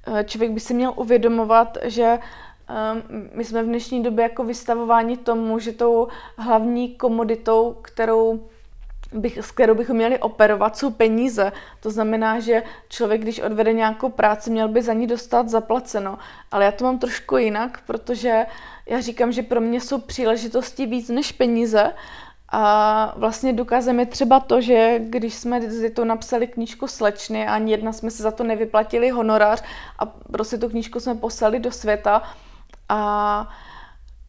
eh, 0.06 0.24
člověk 0.24 0.52
by 0.52 0.60
si 0.60 0.74
měl 0.74 0.92
uvědomovat, 0.96 1.78
že 1.84 2.18
ehm, 2.68 3.02
my 3.34 3.44
jsme 3.44 3.62
v 3.62 3.66
dnešní 3.66 4.02
době 4.02 4.22
jako 4.22 4.44
vystavováni 4.44 5.16
tomu, 5.16 5.58
že 5.58 5.72
tou 5.72 6.08
hlavní 6.36 6.94
komoditou, 6.94 7.76
kterou 7.82 8.48
bych, 9.12 9.38
s 9.38 9.50
kterou 9.50 9.74
bychom 9.74 9.96
měli 9.96 10.18
operovat, 10.18 10.76
jsou 10.76 10.90
peníze. 10.90 11.52
To 11.80 11.90
znamená, 11.90 12.40
že 12.40 12.62
člověk, 12.88 13.20
když 13.20 13.40
odvede 13.40 13.72
nějakou 13.72 14.08
práci, 14.08 14.50
měl 14.50 14.68
by 14.68 14.82
za 14.82 14.92
ní 14.92 15.06
dostat 15.06 15.48
zaplaceno. 15.48 16.18
Ale 16.50 16.64
já 16.64 16.72
to 16.72 16.84
mám 16.84 16.98
trošku 16.98 17.36
jinak, 17.36 17.80
protože 17.86 18.46
já 18.86 19.00
říkám, 19.00 19.32
že 19.32 19.42
pro 19.42 19.60
mě 19.60 19.80
jsou 19.80 20.00
příležitosti 20.00 20.86
víc 20.86 21.08
než 21.08 21.32
peníze. 21.32 21.92
A 22.48 23.14
vlastně 23.16 23.52
důkazem 23.52 24.00
je 24.00 24.06
třeba 24.06 24.40
to, 24.40 24.60
že 24.60 24.98
když 24.98 25.34
jsme 25.34 25.60
to 25.90 26.04
napsali 26.04 26.46
knížku 26.46 26.86
Slečny 26.86 27.46
a 27.46 27.54
ani 27.54 27.72
jedna 27.72 27.92
jsme 27.92 28.10
se 28.10 28.22
za 28.22 28.30
to 28.30 28.44
nevyplatili 28.44 29.10
honorář 29.10 29.62
a 29.98 30.06
prostě 30.06 30.58
tu 30.58 30.68
knížku 30.68 31.00
jsme 31.00 31.14
poslali 31.14 31.60
do 31.60 31.72
světa 31.72 32.22
a 32.88 33.48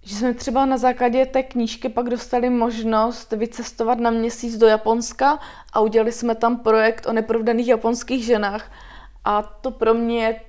že 0.08 0.16
jsme 0.16 0.34
třeba 0.34 0.66
na 0.66 0.78
základě 0.78 1.26
té 1.26 1.44
knížky 1.44 1.90
pak 1.90 2.10
dostali 2.10 2.50
možnost 2.50 3.32
vycestovat 3.32 4.00
na 4.00 4.10
měsíc 4.10 4.58
do 4.58 4.68
Japonska 4.68 5.40
a 5.74 5.80
udělali 5.80 6.12
jsme 6.12 6.36
tam 6.36 6.60
projekt 6.60 7.06
o 7.06 7.14
neprovdaných 7.14 7.68
japonských 7.68 8.26
ženách. 8.26 8.72
A 9.26 9.42
to 9.42 9.72
pro 9.72 9.94
mě 9.94 10.24
je 10.24 10.42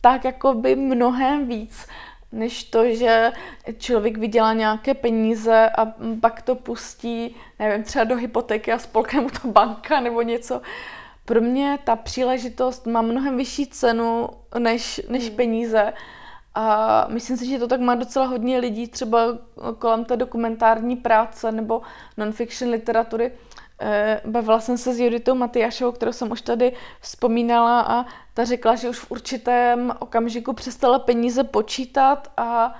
tak 0.00 0.24
jako 0.24 0.54
by 0.54 0.76
mnohem 0.76 1.46
víc, 1.46 1.86
než 2.32 2.64
to, 2.64 2.94
že 2.94 3.32
člověk 3.78 4.18
vydělá 4.18 4.52
nějaké 4.52 4.94
peníze 4.94 5.70
a 5.70 5.92
pak 6.20 6.42
to 6.42 6.54
pustí, 6.54 7.36
nevím, 7.58 7.84
třeba 7.84 8.04
do 8.04 8.16
hypotéky 8.16 8.72
a 8.72 8.78
spolkne 8.78 9.20
mu 9.20 9.28
to 9.30 9.48
banka 9.48 10.00
nebo 10.00 10.22
něco. 10.22 10.62
Pro 11.24 11.40
mě 11.40 11.78
ta 11.84 11.96
příležitost 11.96 12.86
má 12.86 13.02
mnohem 13.02 13.36
vyšší 13.36 13.66
cenu 13.66 14.28
než, 14.58 15.00
než 15.08 15.28
hmm. 15.28 15.36
A 16.58 17.06
myslím 17.08 17.36
si, 17.36 17.46
že 17.46 17.58
to 17.58 17.68
tak 17.68 17.80
má 17.80 17.94
docela 17.94 18.26
hodně 18.26 18.58
lidí, 18.58 18.88
třeba 18.88 19.18
kolem 19.78 20.04
té 20.04 20.16
dokumentární 20.16 20.96
práce 20.96 21.52
nebo 21.52 21.82
non-fiction 22.16 22.70
literatury. 22.70 23.32
Eh, 23.80 24.20
bavila 24.24 24.60
jsem 24.60 24.78
se 24.78 24.94
s 24.94 24.98
Juditou 24.98 25.34
Matyášovou, 25.34 25.92
kterou 25.92 26.12
jsem 26.12 26.30
už 26.30 26.40
tady 26.40 26.72
vzpomínala 27.00 27.80
a 27.80 28.06
ta 28.34 28.44
řekla, 28.44 28.74
že 28.74 28.88
už 28.88 28.98
v 28.98 29.10
určitém 29.10 29.92
okamžiku 29.98 30.52
přestala 30.52 30.98
peníze 30.98 31.44
počítat 31.44 32.32
a 32.36 32.74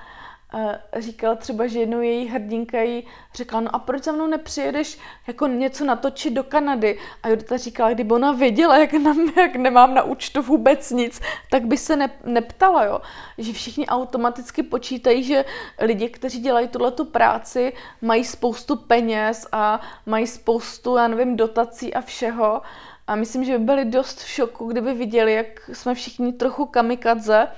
říkala 0.99 1.35
třeba, 1.35 1.67
že 1.67 1.79
jednou 1.79 2.01
její 2.01 2.27
hrdinka 2.27 2.83
jí 2.83 3.05
řekla, 3.35 3.61
no 3.61 3.75
a 3.75 3.79
proč 3.79 4.05
za 4.05 4.13
mnou 4.13 4.27
nepřijedeš 4.27 4.99
jako 5.27 5.47
něco 5.47 5.85
natočit 5.85 6.33
do 6.33 6.45
Kanady? 6.45 6.99
A 7.23 7.29
Judita 7.29 7.57
říkala, 7.57 7.93
kdyby 7.93 8.15
ona 8.15 8.33
věděla, 8.33 8.79
jak, 8.79 8.93
nám, 8.93 9.33
jak 9.37 9.57
nemám 9.57 9.95
na 9.95 10.03
účtu 10.03 10.43
vůbec 10.43 10.91
nic, 10.91 11.21
tak 11.51 11.67
by 11.67 11.77
se 11.77 11.97
ne, 11.97 12.11
neptala, 12.25 12.85
jo. 12.85 13.01
Že 13.39 13.53
všichni 13.53 13.87
automaticky 13.87 14.63
počítají, 14.63 15.25
že 15.25 15.45
lidi, 15.79 16.09
kteří 16.09 16.41
dělají 16.41 16.69
tuhletu 16.69 17.05
práci, 17.05 17.73
mají 18.03 18.25
spoustu 18.25 18.77
peněz 18.77 19.47
a 19.53 19.81
mají 20.07 20.27
spoustu, 20.27 20.97
já 20.97 21.09
nevím, 21.09 21.37
dotací 21.37 21.95
a 21.95 22.01
všeho. 22.01 22.63
A 23.07 23.15
myslím, 23.15 23.45
že 23.45 23.59
by 23.59 23.65
byli 23.65 23.85
dost 23.85 24.21
v 24.21 24.29
šoku, 24.29 24.67
kdyby 24.67 24.95
viděli, 24.95 25.33
jak 25.33 25.71
jsme 25.73 25.95
všichni 25.95 26.33
trochu 26.33 26.67
kamikadze, 26.67 27.49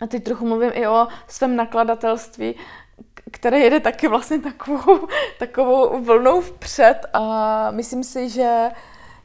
a 0.00 0.06
teď 0.06 0.24
trochu 0.24 0.46
mluvím 0.46 0.70
i 0.74 0.88
o 0.88 1.08
svém 1.26 1.56
nakladatelství, 1.56 2.54
které 3.32 3.58
jede 3.58 3.80
taky 3.80 4.08
vlastně 4.08 4.38
takovou, 4.38 5.08
takovou 5.38 6.04
vlnou 6.04 6.40
vpřed 6.40 7.00
a 7.12 7.70
myslím 7.70 8.04
si, 8.04 8.28
že 8.28 8.70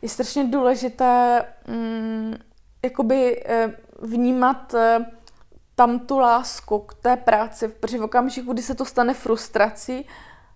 je 0.01 0.09
strašně 0.09 0.43
důležité 0.43 1.45
mm, 1.67 2.35
jakoby 2.83 3.43
eh, 3.45 3.75
vnímat 4.01 4.73
eh, 4.73 5.05
tam 5.75 5.99
tu 5.99 6.19
lásku 6.19 6.79
k 6.79 6.93
té 6.93 7.17
práci, 7.17 7.67
protože 7.67 7.97
v 7.97 8.03
okamžiku, 8.03 8.53
kdy 8.53 8.61
se 8.61 8.75
to 8.75 8.85
stane 8.85 9.13
frustrací, 9.13 10.07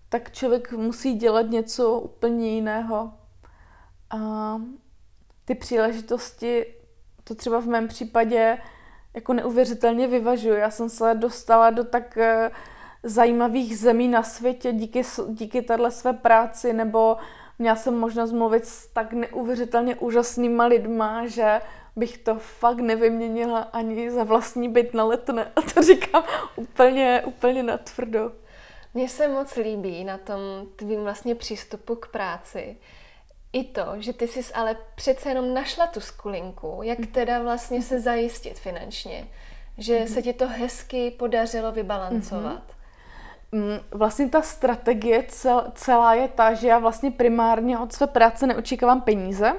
tak 0.10 0.32
člověk 0.32 0.72
musí 0.72 1.14
dělat 1.14 1.50
něco 1.50 2.00
úplně 2.00 2.50
jiného. 2.50 3.14
A 4.10 4.56
ty 5.46 5.56
příležitosti, 5.56 6.66
to 7.24 7.36
třeba 7.36 7.60
v 7.60 7.66
mém 7.66 7.88
případě 7.88 8.58
jako 9.16 9.34
neuvěřitelně 9.34 10.08
vyvažuji. 10.08 10.60
Já 10.60 10.70
jsem 10.70 10.90
se 10.90 11.14
dostala 11.14 11.70
do 11.70 11.84
tak 11.84 12.18
eh, 12.18 12.52
zajímavých 13.04 13.78
zemí 13.78 14.08
na 14.08 14.24
světě 14.24 14.74
díky, 14.74 15.02
díky 15.28 15.62
téhle 15.62 15.92
své 15.92 16.14
práci, 16.14 16.74
nebo 16.74 17.18
měla 17.60 17.76
jsem 17.76 17.96
možnost 17.96 18.32
mluvit 18.32 18.66
s 18.66 18.88
tak 18.88 19.14
neuvěřitelně 19.14 19.96
úžasnýma 19.96 20.66
lidma, 20.66 21.28
že 21.28 21.62
bych 21.96 22.18
to 22.18 22.36
fakt 22.36 22.78
nevyměnila 22.78 23.60
ani 23.60 24.12
za 24.12 24.24
vlastní 24.24 24.70
byt 24.70 24.94
na 24.94 25.04
letné. 25.04 25.52
A 25.56 25.62
to 25.62 25.82
říkám 25.84 26.24
úplně, 26.56 27.24
úplně 27.26 27.64
natvrdo. 27.64 28.32
Mně 28.94 29.10
se 29.10 29.28
moc 29.28 29.56
líbí 29.56 30.04
na 30.04 30.18
tom 30.18 30.40
tvým 30.76 31.04
vlastně 31.04 31.36
přístupu 31.36 31.96
k 31.96 32.08
práci, 32.08 32.78
i 33.56 33.64
to, 33.64 33.86
že 33.98 34.14
ty 34.14 34.28
jsi 34.28 34.54
ale 34.54 34.76
přece 34.96 35.30
jenom 35.30 35.54
našla 35.54 35.88
tu 35.88 36.00
skulinku, 36.00 36.80
jak 36.84 37.00
Mhm. 37.00 37.08
teda 37.08 37.40
vlastně 37.44 37.82
se 37.82 38.00
zajistit 38.00 38.60
finančně. 38.60 39.28
Že 39.78 40.00
Mhm. 40.00 40.08
se 40.08 40.22
ti 40.22 40.34
to 40.34 40.48
hezky 40.48 41.12
podařilo 41.12 41.72
vybalancovat. 41.72 42.62
Mm, 43.52 43.78
Vlastně 43.92 44.30
ta 44.30 44.42
strategie 44.42 45.24
cel, 45.28 45.72
celá 45.76 46.14
je 46.14 46.28
ta, 46.28 46.54
že 46.54 46.68
já 46.68 46.80
vlastně 46.80 47.12
primárně 47.12 47.80
od 47.80 47.94
své 47.94 48.08
práce 48.08 48.48
neočekávám 48.48 49.02
peníze 49.02 49.54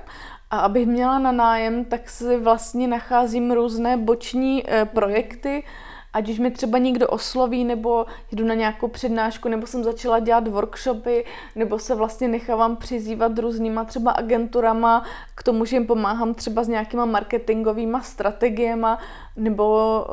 a 0.51 0.59
abych 0.59 0.87
měla 0.87 1.19
na 1.19 1.33
nájem, 1.33 1.85
tak 1.85 2.09
si 2.11 2.37
vlastně 2.37 2.89
nacházím 2.89 3.53
různé 3.53 3.97
boční 3.97 4.65
eh, 4.67 4.85
projekty, 4.85 5.65
ať 6.13 6.29
už 6.29 6.39
mi 6.39 6.51
třeba 6.51 6.79
někdo 6.79 7.09
osloví, 7.09 7.65
nebo 7.65 8.07
jdu 8.33 8.45
na 8.45 8.55
nějakou 8.55 8.89
přednášku, 8.89 9.49
nebo 9.49 9.67
jsem 9.67 9.85
začala 9.85 10.19
dělat 10.19 10.49
workshopy, 10.49 11.25
nebo 11.55 11.79
se 11.79 11.95
vlastně 11.95 12.29
nechávám 12.29 12.77
přizývat 12.77 13.39
různýma 13.39 13.85
třeba 13.85 14.11
agenturama 14.11 15.05
k 15.35 15.43
tomu, 15.43 15.65
že 15.65 15.77
jim 15.77 15.87
pomáhám 15.87 16.35
třeba 16.35 16.65
s 16.65 16.69
nějakýma 16.69 17.05
marketingovými 17.05 17.99
strategiema, 18.03 18.99
nebo 19.37 20.07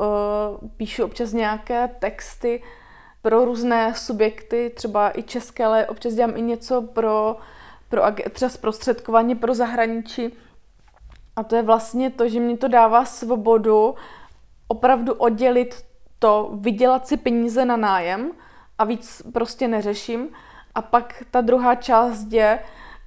uh, 0.62 0.68
píšu 0.76 1.04
občas 1.04 1.32
nějaké 1.32 1.88
texty 1.98 2.62
pro 3.22 3.44
různé 3.44 3.94
subjekty, 3.94 4.72
třeba 4.76 5.18
i 5.18 5.22
české, 5.22 5.64
ale 5.64 5.86
občas 5.86 6.14
dělám 6.14 6.36
i 6.36 6.42
něco 6.42 6.82
pro, 6.82 7.36
pro 7.88 8.02
třeba 8.32 8.48
zprostředkování 8.48 9.34
pro 9.34 9.54
zahraničí. 9.54 10.32
A 11.36 11.42
to 11.42 11.56
je 11.56 11.62
vlastně 11.62 12.10
to, 12.10 12.28
že 12.28 12.40
mi 12.40 12.56
to 12.56 12.68
dává 12.68 13.04
svobodu 13.04 13.94
opravdu 14.74 15.14
oddělit 15.14 15.84
to, 16.18 16.50
vydělat 16.54 17.06
si 17.06 17.16
peníze 17.16 17.64
na 17.64 17.76
nájem 17.76 18.30
a 18.78 18.84
víc 18.84 19.22
prostě 19.32 19.68
neřeším. 19.68 20.28
A 20.74 20.82
pak 20.82 21.22
ta 21.30 21.40
druhá 21.40 21.74
část 21.74 22.32
je 22.32 22.58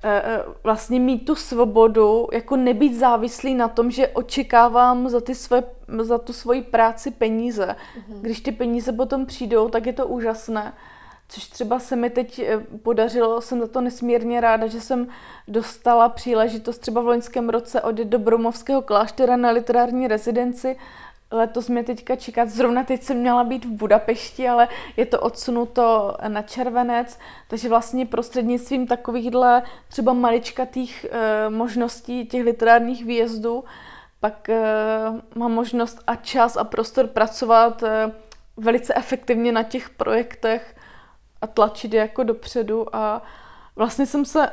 eh, 0.03 0.21
eh, 0.25 0.43
vlastně 0.63 0.99
mít 0.99 1.25
tu 1.25 1.35
svobodu, 1.35 2.27
jako 2.31 2.55
nebýt 2.55 2.95
závislý 2.95 3.55
na 3.55 3.67
tom, 3.67 3.91
že 3.91 4.07
očekávám 4.07 5.09
za, 5.09 5.21
ty 5.21 5.35
své, 5.35 5.63
za 6.01 6.17
tu 6.17 6.33
svoji 6.33 6.61
práci 6.61 7.11
peníze. 7.11 7.75
Když 8.21 8.41
ty 8.41 8.51
peníze 8.51 8.91
potom 8.91 9.25
přijdou, 9.25 9.69
tak 9.69 9.85
je 9.85 9.93
to 9.93 10.07
úžasné. 10.07 10.73
Což 11.29 11.47
třeba 11.47 11.79
se 11.79 11.95
mi 11.95 12.09
teď 12.09 12.39
eh, 12.39 12.59
podařilo, 12.83 13.41
jsem 13.41 13.59
za 13.59 13.67
to 13.67 13.81
nesmírně 13.81 14.41
ráda, 14.41 14.67
že 14.67 14.81
jsem 14.81 15.07
dostala 15.47 16.09
příležitost 16.09 16.77
třeba 16.77 17.01
v 17.01 17.07
loňském 17.07 17.49
roce 17.49 17.81
odjet 17.81 18.07
do 18.07 18.19
Bromovského 18.19 18.81
kláštera 18.81 19.35
na 19.37 19.49
literární 19.49 20.07
rezidenci. 20.07 20.77
Letos 21.31 21.69
mě 21.69 21.83
teďka 21.83 22.15
čekat, 22.15 22.49
zrovna 22.49 22.83
teď 22.83 23.03
jsem 23.03 23.17
měla 23.17 23.43
být 23.43 23.65
v 23.65 23.71
Budapešti, 23.71 24.49
ale 24.49 24.67
je 24.97 25.05
to 25.05 25.19
odsunuto 25.19 26.17
na 26.27 26.41
červenec, 26.41 27.19
takže 27.47 27.69
vlastně 27.69 28.05
prostřednictvím 28.05 28.87
takovýchhle 28.87 29.63
třeba 29.87 30.13
maličkatých 30.13 31.05
e, 31.11 31.49
možností 31.49 32.25
těch 32.25 32.45
literárních 32.45 33.05
výjezdů 33.05 33.63
pak 34.19 34.49
e, 34.49 34.63
mám 35.35 35.51
možnost 35.51 35.99
a 36.07 36.15
čas 36.15 36.57
a 36.57 36.63
prostor 36.63 37.07
pracovat 37.07 37.83
e, 37.83 38.11
velice 38.57 38.93
efektivně 38.93 39.51
na 39.51 39.63
těch 39.63 39.89
projektech 39.89 40.75
a 41.41 41.47
tlačit 41.47 41.93
je 41.93 41.99
jako 41.99 42.23
dopředu 42.23 42.95
a 42.95 43.21
vlastně 43.75 44.05
jsem 44.05 44.25
se, 44.25 44.49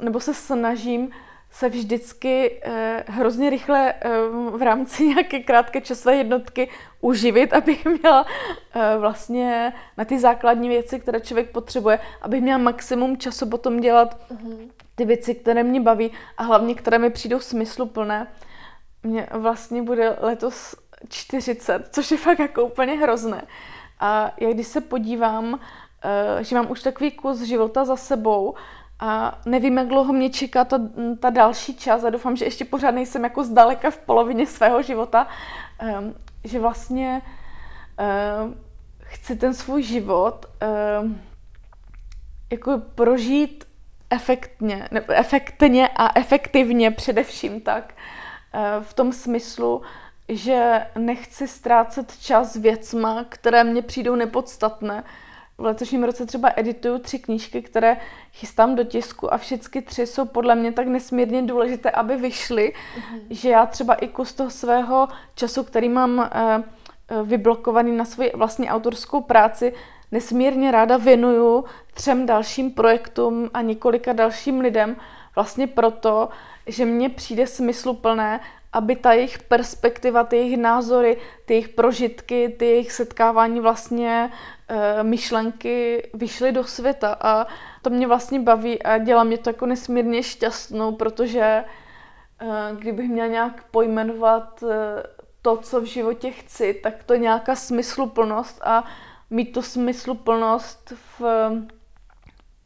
nebo 0.00 0.20
se 0.20 0.34
snažím 0.34 1.10
se 1.50 1.68
vždycky 1.68 2.60
eh, 2.62 3.04
hrozně 3.06 3.50
rychle 3.50 3.92
eh, 3.92 4.10
v 4.50 4.62
rámci 4.62 5.06
nějaké 5.08 5.40
krátké 5.40 5.80
časové 5.80 6.16
jednotky 6.16 6.68
uživit, 7.00 7.52
abych 7.52 7.84
měla 7.84 8.26
eh, 8.74 8.98
vlastně 8.98 9.72
na 9.96 10.04
ty 10.04 10.18
základní 10.18 10.68
věci, 10.68 11.00
které 11.00 11.20
člověk 11.20 11.50
potřebuje, 11.50 11.98
abych 12.22 12.42
měla 12.42 12.58
maximum 12.58 13.16
času 13.16 13.46
potom 13.46 13.80
dělat 13.80 14.20
ty 14.94 15.04
věci, 15.04 15.34
které 15.34 15.62
mě 15.62 15.80
baví 15.80 16.10
a 16.38 16.42
hlavně, 16.42 16.74
které 16.74 16.98
mi 16.98 17.10
přijdou 17.10 17.40
smysluplné. 17.40 18.26
Mně 19.02 19.26
vlastně 19.30 19.82
bude 19.82 20.16
letos 20.20 20.74
40, 21.08 21.88
což 21.90 22.10
je 22.10 22.16
fakt 22.16 22.38
jako 22.38 22.64
úplně 22.64 22.92
hrozné. 22.92 23.42
A 24.00 24.34
já 24.40 24.52
když 24.52 24.66
se 24.66 24.80
podívám, 24.80 25.60
eh, 26.04 26.44
že 26.44 26.56
mám 26.56 26.70
už 26.70 26.82
takový 26.82 27.10
kus 27.10 27.40
života 27.40 27.84
za 27.84 27.96
sebou 27.96 28.54
a 29.00 29.38
nevím, 29.46 29.78
jak 29.78 29.88
dlouho 29.88 30.12
mě 30.12 30.30
čeká 30.30 30.64
ta, 30.64 30.80
ta 31.20 31.30
další 31.30 31.76
čas 31.76 32.04
a 32.04 32.10
doufám, 32.10 32.36
že 32.36 32.44
ještě 32.44 32.64
pořád 32.64 32.90
nejsem 32.90 33.24
jako 33.24 33.44
zdaleka 33.44 33.90
v 33.90 33.98
polovině 33.98 34.46
svého 34.46 34.82
života, 34.82 35.26
ehm, 35.78 36.14
že 36.44 36.60
vlastně 36.60 37.22
ehm, 37.98 38.54
chci 39.00 39.36
ten 39.36 39.54
svůj 39.54 39.82
život 39.82 40.46
ehm, 40.60 41.20
jako 42.50 42.82
prožít 42.94 43.64
efektně, 44.10 44.88
ne, 44.90 45.04
efektně 45.08 45.88
a 45.96 46.18
efektivně 46.18 46.90
především 46.90 47.60
tak, 47.60 47.94
eh, 48.54 48.80
v 48.80 48.94
tom 48.94 49.12
smyslu, 49.12 49.82
že 50.28 50.86
nechci 50.98 51.48
ztrácet 51.48 52.16
čas 52.20 52.56
věcma, 52.56 53.24
které 53.28 53.64
mně 53.64 53.82
přijdou 53.82 54.14
nepodstatné. 54.14 55.04
V 55.60 55.64
letošním 55.64 56.04
roce 56.04 56.26
třeba 56.26 56.52
edituju 56.56 56.98
tři 56.98 57.18
knížky, 57.18 57.62
které 57.62 57.96
chystám 58.32 58.74
do 58.74 58.84
tisku 58.84 59.34
a 59.34 59.38
všechny 59.38 59.82
tři 59.82 60.06
jsou 60.06 60.24
podle 60.24 60.54
mě 60.54 60.72
tak 60.72 60.86
nesmírně 60.86 61.42
důležité, 61.42 61.90
aby 61.90 62.16
vyšly, 62.16 62.72
mm-hmm. 62.72 63.20
že 63.30 63.48
já 63.48 63.66
třeba 63.66 63.94
i 63.94 64.08
kus 64.08 64.34
toho 64.34 64.50
svého 64.50 65.08
času, 65.34 65.64
který 65.64 65.88
mám 65.88 66.20
eh, 66.20 66.62
vyblokovaný 67.22 67.96
na 67.96 68.04
svoji 68.04 68.30
vlastní 68.34 68.70
autorskou 68.70 69.20
práci, 69.20 69.72
nesmírně 70.12 70.70
ráda 70.70 70.96
věnuju 70.96 71.64
třem 71.94 72.26
dalším 72.26 72.70
projektům 72.70 73.50
a 73.54 73.62
několika 73.62 74.12
dalším 74.12 74.60
lidem, 74.60 74.96
vlastně 75.34 75.66
proto, 75.66 76.28
že 76.66 76.84
mně 76.84 77.08
přijde 77.08 77.46
smysluplné, 77.46 78.40
aby 78.72 78.96
ta 78.96 79.12
jejich 79.12 79.38
perspektiva, 79.38 80.24
ty 80.24 80.36
jejich 80.36 80.56
názory, 80.56 81.16
ty 81.44 81.54
jejich 81.54 81.68
prožitky, 81.68 82.54
ty 82.58 82.66
jejich 82.66 82.92
setkávání 82.92 83.60
vlastně 83.60 84.30
myšlenky 85.02 86.10
vyšly 86.14 86.52
do 86.52 86.64
světa 86.64 87.16
a 87.20 87.46
to 87.82 87.90
mě 87.90 88.06
vlastně 88.06 88.40
baví 88.40 88.82
a 88.82 88.98
dělá 88.98 89.24
mě 89.24 89.38
to 89.38 89.50
jako 89.50 89.66
nesmírně 89.66 90.22
šťastnou, 90.22 90.92
protože 90.92 91.40
e, 91.40 91.64
kdybych 92.78 93.08
měla 93.08 93.28
nějak 93.28 93.64
pojmenovat 93.70 94.62
e, 94.62 94.66
to, 95.42 95.56
co 95.56 95.80
v 95.80 95.84
životě 95.84 96.30
chci, 96.30 96.74
tak 96.74 97.04
to 97.04 97.12
je 97.12 97.18
nějaká 97.18 97.54
smysluplnost 97.54 98.60
a 98.64 98.84
mít 99.30 99.52
tu 99.52 99.62
smysluplnost 99.62 100.92
v, 101.18 101.22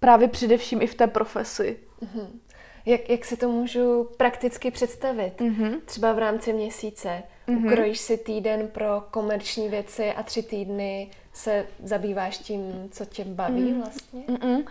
právě 0.01 0.29
především 0.29 0.83
i 0.83 0.87
v 0.87 0.95
té 0.95 1.07
profesi. 1.07 1.81
Mm-hmm. 2.03 2.29
Jak, 2.87 3.11
jak 3.11 3.25
si 3.25 3.37
to 3.37 3.49
můžu 3.49 4.09
prakticky 4.17 4.71
představit? 4.71 5.41
Mm-hmm. 5.41 5.81
Třeba 5.85 6.13
v 6.13 6.19
rámci 6.19 6.53
měsíce. 6.53 7.23
Mm-hmm. 7.49 7.67
Ukrojíš 7.67 7.99
si 7.99 8.17
týden 8.19 8.69
pro 8.69 9.05
komerční 9.11 9.69
věci 9.69 10.13
a 10.13 10.23
tři 10.23 10.43
týdny 10.43 11.11
se 11.33 11.67
zabýváš 11.83 12.39
tím, 12.39 12.89
co 12.91 13.05
tě 13.05 13.25
baví 13.25 13.73
mm. 13.73 13.81
vlastně? 13.81 14.23
Mm-mm. 14.29 14.65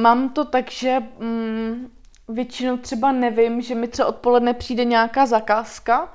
Mám 0.00 0.28
to 0.28 0.44
tak, 0.44 0.70
že 0.70 1.00
mm, 1.18 1.90
většinou 2.28 2.76
třeba 2.76 3.12
nevím, 3.12 3.60
že 3.60 3.74
mi 3.74 3.88
třeba 3.88 4.08
odpoledne 4.08 4.54
přijde 4.54 4.84
nějaká 4.84 5.26
zakázka 5.26 6.12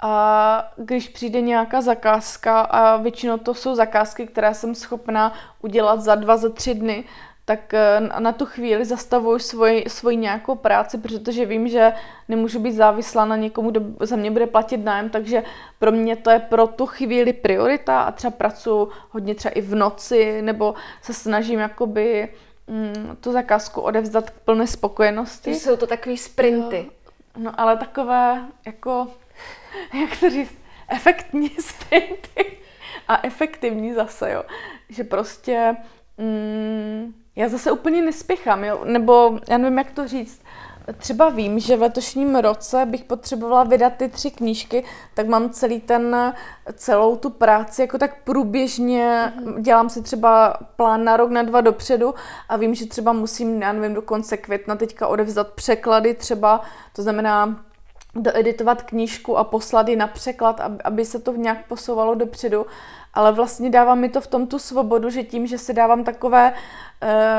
a 0.00 0.72
když 0.76 1.08
přijde 1.08 1.40
nějaká 1.40 1.80
zakázka 1.80 2.60
a 2.60 2.96
většinou 2.96 3.38
to 3.38 3.54
jsou 3.54 3.74
zakázky, 3.74 4.26
které 4.26 4.54
jsem 4.54 4.74
schopná 4.74 5.32
udělat 5.62 6.00
za 6.00 6.14
dva, 6.14 6.36
za 6.36 6.48
tři 6.48 6.74
dny, 6.74 7.04
tak 7.44 7.74
na 8.18 8.32
tu 8.32 8.46
chvíli 8.46 8.84
zastavuju 8.84 9.38
svoji, 9.38 9.84
svoji 9.88 10.16
nějakou 10.16 10.54
práci, 10.54 10.98
protože 10.98 11.46
vím, 11.46 11.68
že 11.68 11.92
nemůžu 12.28 12.58
být 12.58 12.72
závislá 12.72 13.24
na 13.24 13.36
někomu, 13.36 13.70
kdo 13.70 13.80
za 14.00 14.16
mě 14.16 14.30
bude 14.30 14.46
platit 14.46 14.76
nájem, 14.76 15.10
takže 15.10 15.42
pro 15.78 15.92
mě 15.92 16.16
to 16.16 16.30
je 16.30 16.38
pro 16.38 16.66
tu 16.66 16.86
chvíli 16.86 17.32
priorita 17.32 18.02
a 18.02 18.12
třeba 18.12 18.30
pracuji 18.30 18.88
hodně 19.10 19.34
třeba 19.34 19.52
i 19.52 19.60
v 19.60 19.74
noci, 19.74 20.42
nebo 20.42 20.74
se 21.02 21.14
snažím 21.14 21.58
jakoby 21.58 22.28
mm, 22.66 23.16
tu 23.20 23.32
zakázku 23.32 23.80
odevzdat 23.80 24.30
k 24.30 24.38
plné 24.38 24.66
spokojenosti. 24.66 25.54
Jsou 25.54 25.76
to 25.76 25.86
takový 25.86 26.16
sprinty. 26.16 26.76
Jo. 26.76 26.92
No 27.36 27.60
ale 27.60 27.76
takové 27.76 28.44
jako, 28.66 29.08
jak 30.00 30.20
to 30.20 30.30
říct, 30.30 30.58
efektní 30.88 31.48
sprinty 31.60 32.58
a 33.08 33.20
efektivní 33.22 33.94
zase, 33.94 34.32
jo. 34.32 34.44
Že 34.88 35.04
prostě 35.04 35.76
mm, 36.18 37.14
já 37.36 37.48
zase 37.48 37.72
úplně 37.72 38.02
nespěchám, 38.02 38.64
jo? 38.64 38.80
nebo 38.84 39.38
já 39.48 39.58
nevím, 39.58 39.78
jak 39.78 39.90
to 39.90 40.08
říct. 40.08 40.40
Třeba 40.96 41.28
vím, 41.28 41.58
že 41.58 41.76
v 41.76 41.82
letošním 41.82 42.36
roce 42.36 42.86
bych 42.86 43.04
potřebovala 43.04 43.64
vydat 43.64 43.92
ty 43.96 44.08
tři 44.08 44.30
knížky, 44.30 44.84
tak 45.14 45.26
mám 45.26 45.50
celý 45.50 45.80
ten, 45.80 46.34
celou 46.72 47.16
tu 47.16 47.30
práci 47.30 47.80
jako 47.82 47.98
tak 47.98 48.24
průběžně, 48.24 49.32
mm-hmm. 49.36 49.60
dělám 49.60 49.90
si 49.90 50.02
třeba 50.02 50.56
plán 50.76 51.04
na 51.04 51.16
rok, 51.16 51.30
na 51.30 51.42
dva 51.42 51.60
dopředu 51.60 52.14
a 52.48 52.56
vím, 52.56 52.74
že 52.74 52.86
třeba 52.86 53.12
musím, 53.12 53.62
já 53.62 53.72
nevím, 53.72 53.94
do 53.94 54.02
konce 54.02 54.36
května 54.36 54.76
teďka 54.76 55.06
odevzdat 55.06 55.48
překlady 55.48 56.14
třeba, 56.14 56.60
to 56.92 57.02
znamená 57.02 57.64
doeditovat 58.16 58.82
knížku 58.82 59.38
a 59.38 59.44
poslat 59.44 59.88
ji 59.88 59.96
na 59.96 60.06
překlad, 60.06 60.60
aby, 60.84 61.04
se 61.04 61.18
to 61.18 61.32
nějak 61.32 61.66
posouvalo 61.66 62.14
dopředu. 62.14 62.66
Ale 63.14 63.32
vlastně 63.32 63.70
dává 63.70 63.94
mi 63.94 64.08
to 64.08 64.20
v 64.20 64.26
tom 64.26 64.46
tu 64.46 64.58
svobodu, 64.58 65.10
že 65.10 65.22
tím, 65.22 65.46
že 65.46 65.58
si 65.58 65.74
dávám 65.74 66.04
takové 66.04 66.52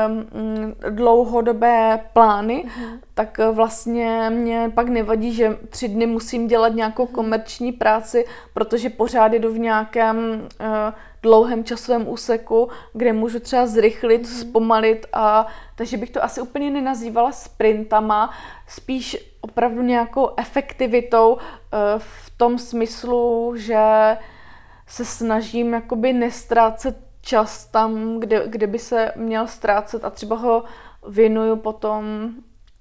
um, 0.08 0.74
dlouhodobé 0.90 2.00
plány, 2.12 2.64
mm-hmm. 2.66 2.98
tak 3.14 3.38
vlastně 3.52 4.30
mě 4.30 4.72
pak 4.74 4.88
nevadí, 4.88 5.32
že 5.32 5.58
tři 5.68 5.88
dny 5.88 6.06
musím 6.06 6.46
dělat 6.46 6.74
nějakou 6.74 7.04
mm-hmm. 7.04 7.12
komerční 7.12 7.72
práci, 7.72 8.26
protože 8.54 8.90
pořád 8.90 9.32
jdu 9.32 9.52
v 9.52 9.58
nějakém 9.58 10.16
uh, 10.60 10.66
dlouhém 11.26 11.64
časovém 11.64 12.08
úseku, 12.08 12.68
kde 12.92 13.12
můžu 13.12 13.40
třeba 13.40 13.66
zrychlit, 13.66 14.22
mm-hmm. 14.22 14.40
zpomalit 14.40 15.06
a 15.12 15.46
takže 15.74 15.96
bych 15.96 16.10
to 16.10 16.24
asi 16.24 16.40
úplně 16.40 16.70
nenazývala 16.70 17.32
sprintama, 17.32 18.30
spíš 18.68 19.16
opravdu 19.40 19.82
nějakou 19.82 20.30
efektivitou 20.36 21.34
uh, 21.34 21.40
v 21.98 22.30
tom 22.36 22.58
smyslu, 22.58 23.52
že 23.56 23.84
se 24.86 25.04
snažím 25.04 25.72
jakoby 25.72 26.12
nestrácet 26.12 26.96
čas 27.20 27.66
tam, 27.66 28.20
kde, 28.20 28.48
kde 28.48 28.66
by 28.66 28.78
se 28.78 29.12
měl 29.16 29.46
ztrácet 29.46 30.04
a 30.04 30.10
třeba 30.10 30.36
ho 30.36 30.64
věnuju 31.08 31.56
potom 31.56 32.04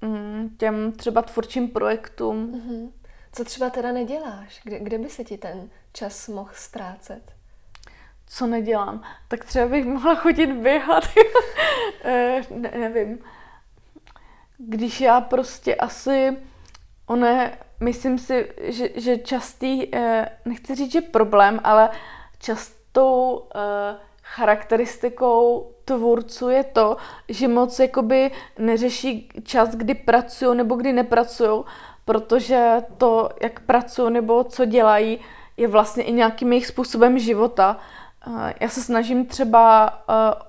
mm, 0.02 0.50
těm 0.58 0.92
třeba 0.92 1.22
tvůrčím 1.22 1.68
projektům. 1.68 2.52
Mm-hmm. 2.52 2.92
Co 3.32 3.44
třeba 3.44 3.70
teda 3.70 3.92
neděláš? 3.92 4.62
Kde, 4.64 4.80
kde 4.80 4.98
by 4.98 5.10
se 5.10 5.24
ti 5.24 5.38
ten 5.38 5.70
čas 5.94 6.28
mohl 6.28 6.50
ztrácet? 6.54 7.35
Co 8.28 8.48
nedělám? 8.48 9.02
Tak 9.28 9.46
třeba 9.46 9.68
bych 9.68 9.86
mohla 9.86 10.16
chodit 10.16 10.48
běhat. 10.48 11.04
Eh, 12.08 12.42
ne, 12.50 12.72
nevím. 12.78 13.20
Když 14.58 15.02
já 15.02 15.22
prostě 15.22 15.76
asi, 15.76 16.38
one, 17.06 17.58
myslím 17.80 18.18
si, 18.18 18.52
že, 18.62 18.90
že 18.96 19.18
častý, 19.18 19.96
eh, 19.96 20.30
nechci 20.46 20.76
říct, 20.76 20.92
že 20.92 21.02
problém, 21.02 21.60
ale 21.64 21.90
častou 22.40 23.44
eh, 23.56 23.96
charakteristikou 24.24 25.72
tvůrců 25.86 26.50
je 26.50 26.64
to, 26.64 26.98
že 27.30 27.48
moc 27.48 27.80
jakoby 27.80 28.32
neřeší 28.60 29.30
čas, 29.44 29.70
kdy 29.70 29.94
pracují 29.94 30.58
nebo 30.58 30.76
kdy 30.76 30.94
nepracují, 30.94 31.64
protože 32.06 32.84
to, 32.98 33.30
jak 33.42 33.60
pracují 33.60 34.14
nebo 34.14 34.44
co 34.44 34.66
dělají, 34.66 35.20
je 35.58 35.68
vlastně 35.68 36.04
i 36.04 36.12
nějakým 36.12 36.52
jejich 36.54 36.68
způsobem 36.68 37.20
života. 37.20 37.78
Já 38.60 38.70
se 38.70 38.82
snažím 38.82 39.26
třeba 39.26 39.94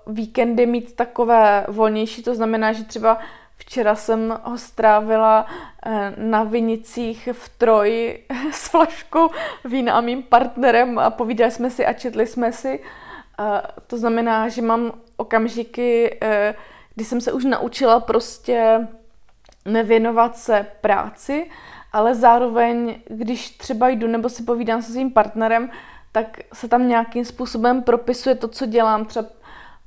víkendy 0.07 0.67
mít 0.67 0.97
takové 0.97 1.67
volnější, 1.69 2.23
to 2.23 2.35
znamená, 2.35 2.73
že 2.73 2.85
třeba 2.85 3.19
Včera 3.59 3.95
jsem 3.95 4.39
ho 4.43 4.59
strávila 4.59 5.47
e, 5.87 6.13
na 6.17 6.45
Vinicích 6.45 7.29
v 7.33 7.49
Troji 7.49 8.27
s 8.53 8.69
flaškou 8.69 9.31
vína 9.65 9.93
a 9.95 10.01
mým 10.01 10.23
partnerem 10.23 10.99
a 10.99 11.11
povídali 11.11 11.51
jsme 11.51 11.71
si 11.71 11.87
a 11.87 11.93
četli 11.93 12.27
jsme 12.27 12.53
si. 12.53 12.81
To 13.87 13.99
znamená, 13.99 14.49
že 14.49 14.63
mám 14.63 14.93
okamžiky, 15.17 16.19
eh, 16.23 16.55
kdy 16.95 17.05
jsem 17.05 17.21
se 17.21 17.33
už 17.33 17.45
naučila 17.45 18.01
prostě 18.01 18.89
nevěnovat 19.65 20.37
se 20.37 20.67
práci, 20.81 21.51
ale 21.93 22.15
zároveň, 22.15 23.01
když 23.07 23.51
třeba 23.51 23.89
jdu 23.89 24.07
nebo 24.07 24.29
si 24.29 24.43
povídám 24.43 24.83
se 24.83 24.93
svým 24.93 25.11
partnerem, 25.11 25.71
tak 26.17 26.41
se 26.53 26.69
tam 26.69 26.89
nějakým 26.89 27.25
způsobem 27.25 27.83
propisuje 27.83 28.35
to, 28.35 28.49
co 28.49 28.67
dělám. 28.67 29.05
Třeba 29.05 29.29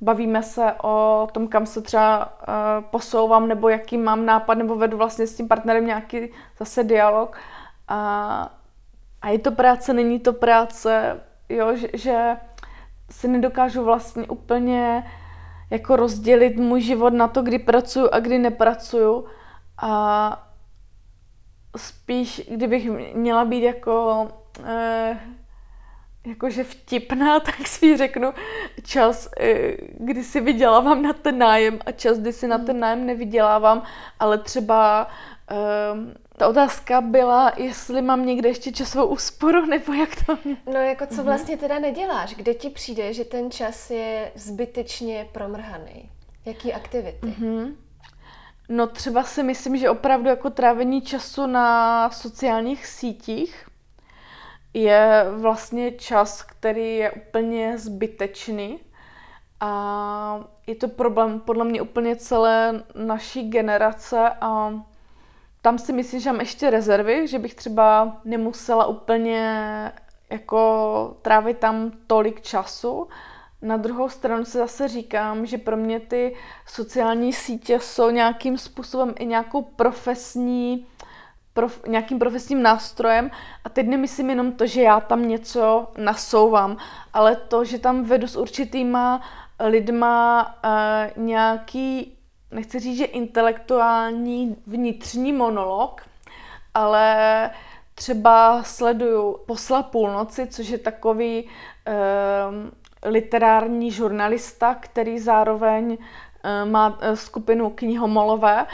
bavíme 0.00 0.42
se 0.42 0.72
o 0.82 1.28
tom, 1.32 1.48
kam 1.48 1.66
se 1.66 1.82
třeba 1.82 2.26
uh, 2.26 2.84
posouvám, 2.90 3.48
nebo 3.48 3.68
jaký 3.68 3.98
mám 3.98 4.26
nápad, 4.26 4.54
nebo 4.54 4.76
vedu 4.76 4.96
vlastně 4.96 5.26
s 5.26 5.36
tím 5.36 5.48
partnerem 5.48 5.86
nějaký 5.86 6.28
zase 6.58 6.84
dialog. 6.84 7.36
A, 7.88 8.50
a 9.22 9.28
je 9.28 9.38
to 9.38 9.52
práce, 9.52 9.92
není 9.92 10.20
to 10.20 10.32
práce, 10.32 11.20
jo, 11.48 11.76
že, 11.76 11.88
že 11.92 12.36
si 13.10 13.28
nedokážu 13.28 13.84
vlastně 13.84 14.26
úplně 14.26 15.10
jako 15.70 15.96
rozdělit 15.96 16.56
můj 16.56 16.80
život 16.80 17.12
na 17.12 17.28
to, 17.28 17.42
kdy 17.42 17.58
pracuju 17.58 18.08
a 18.12 18.20
kdy 18.20 18.38
nepracuju. 18.38 19.24
A 19.78 20.46
spíš, 21.76 22.42
kdybych 22.50 22.90
měla 23.14 23.44
být 23.44 23.62
jako, 23.62 24.28
eh, 24.64 25.18
jakože 26.26 26.64
vtipná, 26.64 27.40
tak 27.46 27.66
si 27.66 27.96
řeknu 27.96 28.32
čas, 28.82 29.28
eh, 29.40 29.76
kdy 29.98 30.24
si 30.24 30.40
vydělávám 30.40 31.02
na 31.02 31.12
ten 31.12 31.38
nájem 31.38 31.78
a 31.86 31.92
čas, 31.92 32.18
kdy 32.18 32.32
si 32.32 32.48
na 32.48 32.58
ten 32.58 32.80
nájem 32.80 33.06
nevydělávám, 33.06 33.82
ale 34.20 34.38
třeba 34.38 35.08
eh, 35.50 35.56
ta 36.36 36.48
otázka 36.48 37.00
byla, 37.00 37.52
jestli 37.56 38.02
mám 38.02 38.26
někde 38.26 38.48
ještě 38.48 38.72
časovou 38.72 39.06
úsporu, 39.06 39.66
nebo 39.66 39.92
jak 39.92 40.10
to... 40.26 40.38
No 40.66 40.80
jako 40.80 41.06
co 41.06 41.14
mhm. 41.14 41.24
vlastně 41.24 41.56
teda 41.56 41.78
neděláš? 41.78 42.34
Kde 42.34 42.54
ti 42.54 42.70
přijde, 42.70 43.14
že 43.14 43.24
ten 43.24 43.50
čas 43.50 43.90
je 43.90 44.32
zbytečně 44.34 45.28
promrhaný? 45.32 46.10
Jaký 46.44 46.72
aktivity? 46.72 47.26
Mm-hmm. 47.26 47.74
No 48.68 48.86
třeba 48.86 49.22
si 49.22 49.42
myslím, 49.42 49.76
že 49.76 49.90
opravdu 49.90 50.28
jako 50.28 50.50
trávení 50.50 51.02
času 51.02 51.46
na 51.46 52.10
sociálních 52.10 52.86
sítích 52.86 53.69
je 54.74 55.26
vlastně 55.36 55.92
čas, 55.92 56.42
který 56.42 56.96
je 56.96 57.10
úplně 57.10 57.78
zbytečný 57.78 58.80
a 59.60 60.40
je 60.66 60.74
to 60.74 60.88
problém 60.88 61.40
podle 61.40 61.64
mě 61.64 61.82
úplně 61.82 62.16
celé 62.16 62.82
naší 62.94 63.50
generace 63.50 64.30
a 64.40 64.72
tam 65.62 65.78
si 65.78 65.92
myslím, 65.92 66.20
že 66.20 66.32
mám 66.32 66.40
ještě 66.40 66.70
rezervy, 66.70 67.28
že 67.28 67.38
bych 67.38 67.54
třeba 67.54 68.16
nemusela 68.24 68.86
úplně 68.86 69.92
jako 70.30 71.16
trávit 71.22 71.58
tam 71.58 71.92
tolik 72.06 72.40
času. 72.40 73.08
Na 73.62 73.76
druhou 73.76 74.08
stranu 74.08 74.44
se 74.44 74.58
zase 74.58 74.88
říkám, 74.88 75.46
že 75.46 75.58
pro 75.58 75.76
mě 75.76 76.00
ty 76.00 76.36
sociální 76.66 77.32
sítě 77.32 77.80
jsou 77.80 78.10
nějakým 78.10 78.58
způsobem 78.58 79.14
i 79.18 79.26
nějakou 79.26 79.62
profesní, 79.62 80.86
prof, 81.52 81.80
nějakým 81.86 82.18
profesním 82.18 82.62
nástrojem 82.62 83.30
a 83.64 83.68
teď 83.68 83.86
nemyslím 83.86 84.30
jenom 84.30 84.52
to, 84.52 84.66
že 84.66 84.82
já 84.82 85.00
tam 85.00 85.28
něco 85.28 85.88
nasouvám, 85.96 86.76
ale 87.12 87.36
to, 87.36 87.64
že 87.64 87.78
tam 87.78 88.04
vedu 88.04 88.26
s 88.26 88.36
určitýma 88.36 89.20
lidma 89.60 90.54
uh, 90.64 91.24
nějaký 91.24 92.16
nechci 92.50 92.78
říct, 92.78 92.98
že 92.98 93.04
intelektuální 93.04 94.56
vnitřní 94.66 95.32
monolog, 95.32 96.02
ale 96.74 97.50
třeba 97.94 98.62
sleduju 98.62 99.36
Posla 99.46 99.82
půlnoci, 99.82 100.46
což 100.46 100.68
je 100.68 100.78
takový 100.78 101.48
eh, 101.86 103.08
literární 103.08 103.90
žurnalista, 103.90 104.74
který 104.74 105.18
zároveň 105.18 105.98
eh, 106.44 106.64
má 106.64 106.98
eh, 107.00 107.16
skupinu 107.16 107.70
knihomolové 107.70 108.66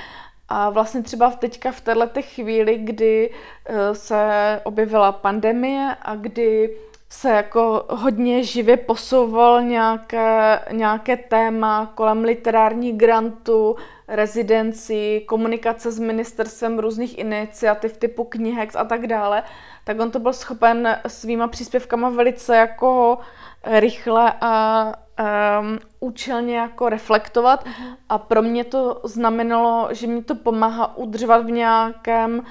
a 0.48 0.70
vlastně 0.70 1.02
třeba 1.02 1.30
teďka 1.30 1.72
v 1.72 1.80
této 1.80 2.22
chvíli, 2.22 2.78
kdy 2.78 3.30
eh, 3.66 3.94
se 3.94 4.60
objevila 4.64 5.12
pandemie 5.12 5.96
a 6.02 6.14
kdy 6.16 6.76
se 7.08 7.30
jako 7.30 7.84
hodně 7.88 8.44
živě 8.44 8.76
posouval 8.76 9.62
nějaké, 9.62 10.60
nějaké 10.72 11.16
téma 11.16 11.92
kolem 11.94 12.24
literární 12.24 12.92
grantu, 12.92 13.76
rezidencí, 14.08 15.20
komunikace 15.20 15.92
s 15.92 15.98
ministerstvem 15.98 16.78
různých 16.78 17.18
iniciativ 17.18 17.96
typu 17.96 18.24
knihex 18.24 18.76
a 18.76 18.84
tak 18.84 19.06
dále, 19.06 19.42
tak 19.84 20.00
on 20.00 20.10
to 20.10 20.18
byl 20.18 20.32
schopen 20.32 20.98
svýma 21.06 21.48
příspěvkama 21.48 22.08
velice 22.08 22.56
jako 22.56 23.18
rychle 23.64 24.32
a 24.40 24.92
um, 25.20 25.78
účelně 26.00 26.56
jako 26.56 26.88
reflektovat 26.88 27.64
uh-huh. 27.64 27.96
a 28.08 28.18
pro 28.18 28.42
mě 28.42 28.64
to 28.64 29.00
znamenalo, 29.04 29.88
že 29.92 30.06
mi 30.06 30.22
to 30.22 30.34
pomáhá 30.34 30.96
udržovat 30.96 31.46
v 31.46 31.50
nějakém 31.50 32.42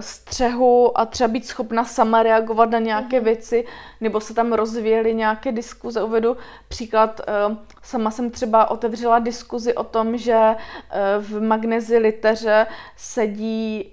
střehu 0.00 0.98
a 0.98 1.06
třeba 1.06 1.28
být 1.28 1.46
schopna 1.46 1.84
sama 1.84 2.22
reagovat 2.22 2.70
na 2.70 2.78
nějaké 2.78 3.18
mm. 3.18 3.24
věci, 3.24 3.64
nebo 4.00 4.20
se 4.20 4.34
tam 4.34 4.52
rozvíjely 4.52 5.14
nějaké 5.14 5.52
diskuze. 5.52 6.02
Uvedu 6.02 6.36
příklad, 6.68 7.20
eh, 7.20 7.56
sama 7.82 8.10
jsem 8.10 8.30
třeba 8.30 8.70
otevřela 8.70 9.18
diskuzi 9.18 9.74
o 9.74 9.84
tom, 9.84 10.16
že 10.16 10.32
eh, 10.34 10.56
v 11.18 11.40
Magnezi 11.40 11.98
liteře 11.98 12.66
sedí 12.96 13.92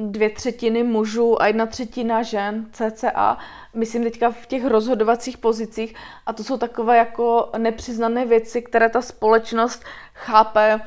dvě 0.00 0.30
třetiny 0.30 0.82
mužů 0.82 1.42
a 1.42 1.46
jedna 1.46 1.66
třetina 1.66 2.22
žen, 2.22 2.66
cca, 2.72 3.38
myslím 3.74 4.04
teďka 4.04 4.30
v 4.30 4.46
těch 4.46 4.66
rozhodovacích 4.66 5.38
pozicích 5.38 5.94
a 6.26 6.32
to 6.32 6.44
jsou 6.44 6.56
takové 6.56 6.96
jako 6.96 7.50
nepřiznané 7.58 8.26
věci, 8.26 8.62
které 8.62 8.88
ta 8.88 9.02
společnost 9.02 9.84
chápe 10.14 10.80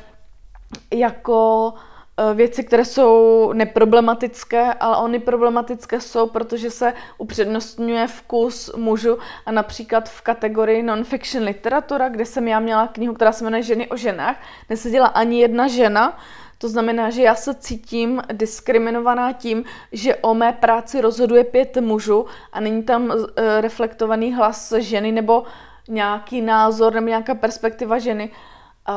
jako 0.91 1.73
eh, 1.75 1.92
věci, 2.33 2.63
které 2.63 2.85
jsou 2.85 3.51
neproblematické, 3.53 4.73
ale 4.73 4.97
oni 4.97 5.19
problematické 5.19 6.01
jsou, 6.01 6.27
protože 6.27 6.71
se 6.71 6.93
upřednostňuje 7.17 8.07
vkus 8.07 8.71
mužů 8.75 9.17
a 9.45 9.51
například 9.51 10.09
v 10.09 10.21
kategorii 10.21 10.83
non-fiction 10.83 11.43
literatura, 11.43 12.09
kde 12.09 12.25
jsem 12.25 12.47
já 12.47 12.59
měla 12.59 12.87
knihu, 12.87 13.13
která 13.13 13.31
se 13.31 13.43
jmenuje 13.43 13.63
Ženy 13.63 13.87
o 13.87 13.97
ženách, 13.97 14.37
neseděla 14.69 15.07
ani 15.07 15.39
jedna 15.39 15.67
žena, 15.67 16.17
to 16.57 16.69
znamená, 16.69 17.09
že 17.09 17.21
já 17.21 17.35
se 17.35 17.55
cítím 17.55 18.21
diskriminovaná 18.33 19.33
tím, 19.33 19.63
že 19.91 20.15
o 20.15 20.33
mé 20.33 20.51
práci 20.51 21.01
rozhoduje 21.01 21.43
pět 21.43 21.77
mužů 21.77 22.25
a 22.53 22.59
není 22.59 22.83
tam 22.83 23.05
uh, 23.05 23.25
reflektovaný 23.59 24.33
hlas 24.33 24.73
ženy 24.77 25.11
nebo 25.11 25.43
nějaký 25.87 26.41
názor 26.41 26.93
nebo 26.93 27.07
nějaká 27.07 27.35
perspektiva 27.35 27.99
ženy. 27.99 28.31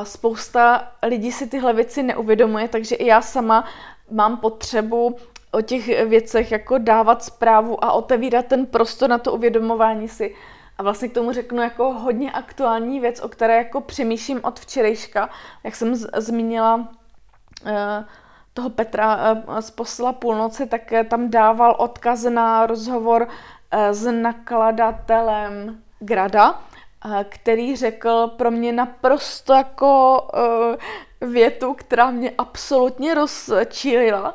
Spousta 0.03 0.89
lidí 1.03 1.33
si 1.33 1.47
tyhle 1.47 1.73
věci 1.73 2.03
neuvědomuje, 2.03 2.69
takže 2.69 2.95
i 2.95 3.07
já 3.07 3.23
sama 3.23 3.65
mám 4.11 4.37
potřebu 4.37 5.17
o 5.53 5.61
těch 5.61 6.07
věcech 6.09 6.53
jako 6.53 6.79
dávat 6.79 7.25
zprávu 7.25 7.85
a 7.85 7.93
otevírat 7.93 8.47
ten 8.47 8.67
prostor 8.67 9.11
na 9.11 9.19
to 9.19 9.33
uvědomování 9.33 10.09
si. 10.09 10.35
A 10.79 10.83
vlastně 10.83 11.09
k 11.09 11.15
tomu 11.15 11.33
řeknu 11.33 11.63
jako 11.63 11.93
hodně 11.93 12.33
aktuální 12.33 13.01
věc, 13.01 13.21
o 13.21 13.29
které 13.29 13.57
jako 13.57 13.81
přemýšlím 13.81 14.41
od 14.43 14.61
včerejška. 14.61 15.29
Jak 15.65 15.77
jsem 15.77 15.95
z- 15.95 16.09
zmínila 16.17 16.89
Eh, 17.67 18.05
toho 18.55 18.71
Petra 18.71 19.19
eh, 19.59 19.63
z 19.63 19.71
posla 19.71 20.13
půlnoci, 20.13 20.67
tak 20.67 20.93
eh, 20.93 21.05
tam 21.05 21.31
dával 21.31 21.77
odkaz 21.79 22.23
na 22.25 22.67
rozhovor 22.67 23.29
s 23.91 24.13
nakladatelem 24.13 25.79
Grada, 26.01 26.61
který 27.29 27.77
řekl 27.77 28.29
pro 28.37 28.51
mě 28.51 28.73
naprosto 28.73 29.53
jako 29.53 30.23
větu, 31.21 31.75
která 31.75 32.11
mě 32.11 32.33
absolutně 32.39 33.15
rozčílila. 33.15 34.35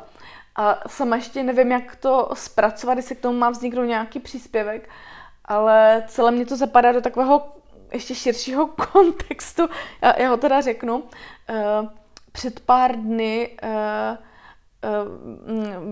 A 0.56 0.88
sama 0.88 1.16
ještě 1.16 1.42
nevím, 1.42 1.72
jak 1.72 1.96
to 1.96 2.28
zpracovat, 2.34 2.96
jestli 2.96 3.16
k 3.16 3.20
tomu 3.20 3.38
má 3.38 3.50
vzniknout 3.50 3.84
nějaký 3.84 4.20
příspěvek, 4.20 4.88
ale 5.44 6.04
celé 6.08 6.30
mě 6.30 6.46
to 6.46 6.56
zapadá 6.56 6.92
do 6.92 7.00
takového 7.00 7.52
ještě 7.92 8.14
širšího 8.14 8.66
kontextu. 8.92 9.68
Já, 10.02 10.20
já 10.20 10.30
ho 10.30 10.36
teda 10.36 10.60
řeknu. 10.60 10.96
Uh, 10.96 11.88
před 12.32 12.60
pár 12.60 12.96
dny 12.96 13.58
uh, 13.62 13.70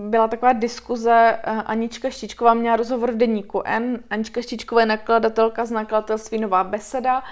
byla 0.09 0.27
taková 0.27 0.53
diskuze, 0.53 1.39
eh, 1.43 1.51
Anička 1.51 2.09
Štičková 2.09 2.53
měla 2.53 2.75
rozhovor 2.75 3.11
v 3.11 3.17
deníku 3.17 3.61
N. 3.65 3.99
Anička 4.09 4.41
Štičková 4.41 4.81
je 4.81 4.85
nakladatelka 4.85 5.65
z 5.65 5.71
nakladatelství 5.71 6.37
Nová 6.37 6.63
beseda 6.63 7.23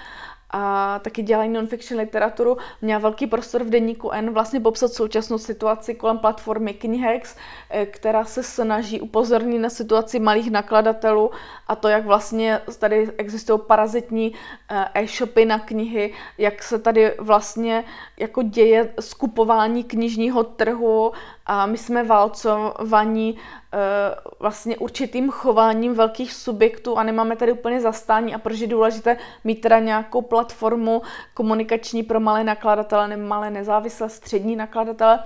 a 0.51 0.99
taky 0.99 1.23
dělají 1.23 1.49
non-fiction 1.49 1.99
literaturu, 1.99 2.57
měla 2.81 2.99
velký 2.99 3.27
prostor 3.27 3.63
v 3.63 3.69
denníku 3.69 4.11
N 4.11 4.33
vlastně 4.33 4.59
popsat 4.59 4.93
současnou 4.93 5.37
situaci 5.37 5.95
kolem 5.95 6.17
platformy 6.17 6.73
Knihex, 6.73 7.35
eh, 7.69 7.85
která 7.85 8.25
se 8.25 8.43
snaží 8.43 9.01
upozornit 9.01 9.59
na 9.59 9.69
situaci 9.69 10.19
malých 10.19 10.51
nakladatelů 10.51 11.31
a 11.67 11.75
to, 11.75 11.87
jak 11.87 12.05
vlastně 12.05 12.61
tady 12.79 13.11
existují 13.17 13.59
parazitní 13.67 14.33
eh, 14.69 14.85
e-shopy 14.93 15.45
na 15.45 15.59
knihy, 15.59 16.13
jak 16.37 16.63
se 16.63 16.79
tady 16.79 17.15
vlastně 17.19 17.83
jako 18.17 18.41
děje 18.41 18.93
skupování 18.99 19.83
knižního 19.83 20.43
trhu 20.43 21.11
a 21.49 21.65
my 21.65 21.77
jsme 21.77 22.03
válcovaní 22.03 23.37
Eh, 23.73 24.15
vlastně 24.39 24.77
určitým 24.77 25.31
chováním 25.31 25.93
velkých 25.93 26.33
subjektů 26.33 26.97
a 26.97 27.03
nemáme 27.03 27.35
tady 27.35 27.51
úplně 27.51 27.81
zastání 27.81 28.35
a 28.35 28.37
proč 28.37 28.59
je 28.59 28.67
důležité 28.67 29.17
mít 29.43 29.61
teda 29.61 29.79
nějakou 29.79 30.21
platformu 30.21 31.01
komunikační 31.33 32.03
pro 32.03 32.19
malé 32.19 32.43
nakladatele 32.43 33.17
malé 33.17 33.49
nezávislé 33.49 34.09
střední 34.09 34.55
nakladatele. 34.55 35.19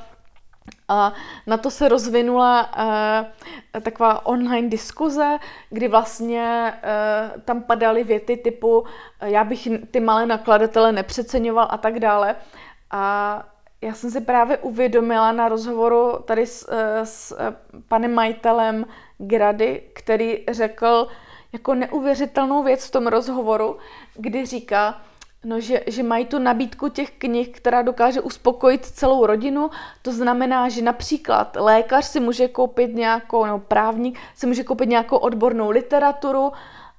A 0.88 1.14
na 1.48 1.58
to 1.58 1.72
se 1.72 1.90
rozvinula 1.90 2.70
uh, 3.74 3.82
taková 3.82 4.26
online 4.26 4.70
diskuze, 4.70 5.38
kdy 5.70 5.88
vlastně 5.88 6.74
uh, 6.74 7.42
tam 7.42 7.62
padaly 7.62 8.04
věty 8.04 8.38
typu 8.38 8.86
já 9.22 9.44
bych 9.44 9.68
ty 9.92 10.00
malé 10.00 10.26
nakladatele 10.26 10.92
nepřeceňoval 10.92 11.68
a 11.70 11.78
tak 11.78 12.00
dále. 12.00 12.36
A 12.92 13.44
já 13.84 13.94
jsem 13.94 14.12
si 14.12 14.22
právě 14.22 14.58
uvědomila 14.58 15.32
na 15.32 15.50
rozhovoru 15.50 16.14
tady 16.26 16.48
s, 16.48 16.70
eh, 16.72 17.06
s 17.06 17.32
eh, 17.32 17.56
panem 17.88 18.14
majitelem 18.14 18.86
Grady, 19.18 19.84
který 19.94 20.44
řekl 20.52 21.08
jako 21.54 21.76
neuvěřitelnou 21.76 22.64
věc 22.64 22.88
v 22.88 22.92
tom 22.92 23.08
rozhovoru, 23.08 23.78
kdy 24.16 24.46
říká, 24.46 25.02
no, 25.44 25.60
že, 25.60 25.84
že 25.88 26.04
mají 26.04 26.26
tu 26.26 26.40
nabídku 26.40 26.90
těch 26.90 27.12
knih, 27.12 27.50
která 27.50 27.82
dokáže 27.82 28.22
uspokojit 28.22 28.86
celou 28.86 29.26
rodinu. 29.26 29.70
To 30.02 30.12
znamená, 30.12 30.70
že 30.70 30.82
například 30.82 31.58
lékař 31.60 32.06
si 32.06 32.20
může 32.20 32.48
koupit 32.48 32.96
nějakou, 32.96 33.46
nebo 33.46 33.60
právník 33.60 34.20
si 34.36 34.48
může 34.48 34.64
koupit 34.64 34.90
nějakou 34.90 35.18
odbornou 35.18 35.70
literaturu, 35.70 36.52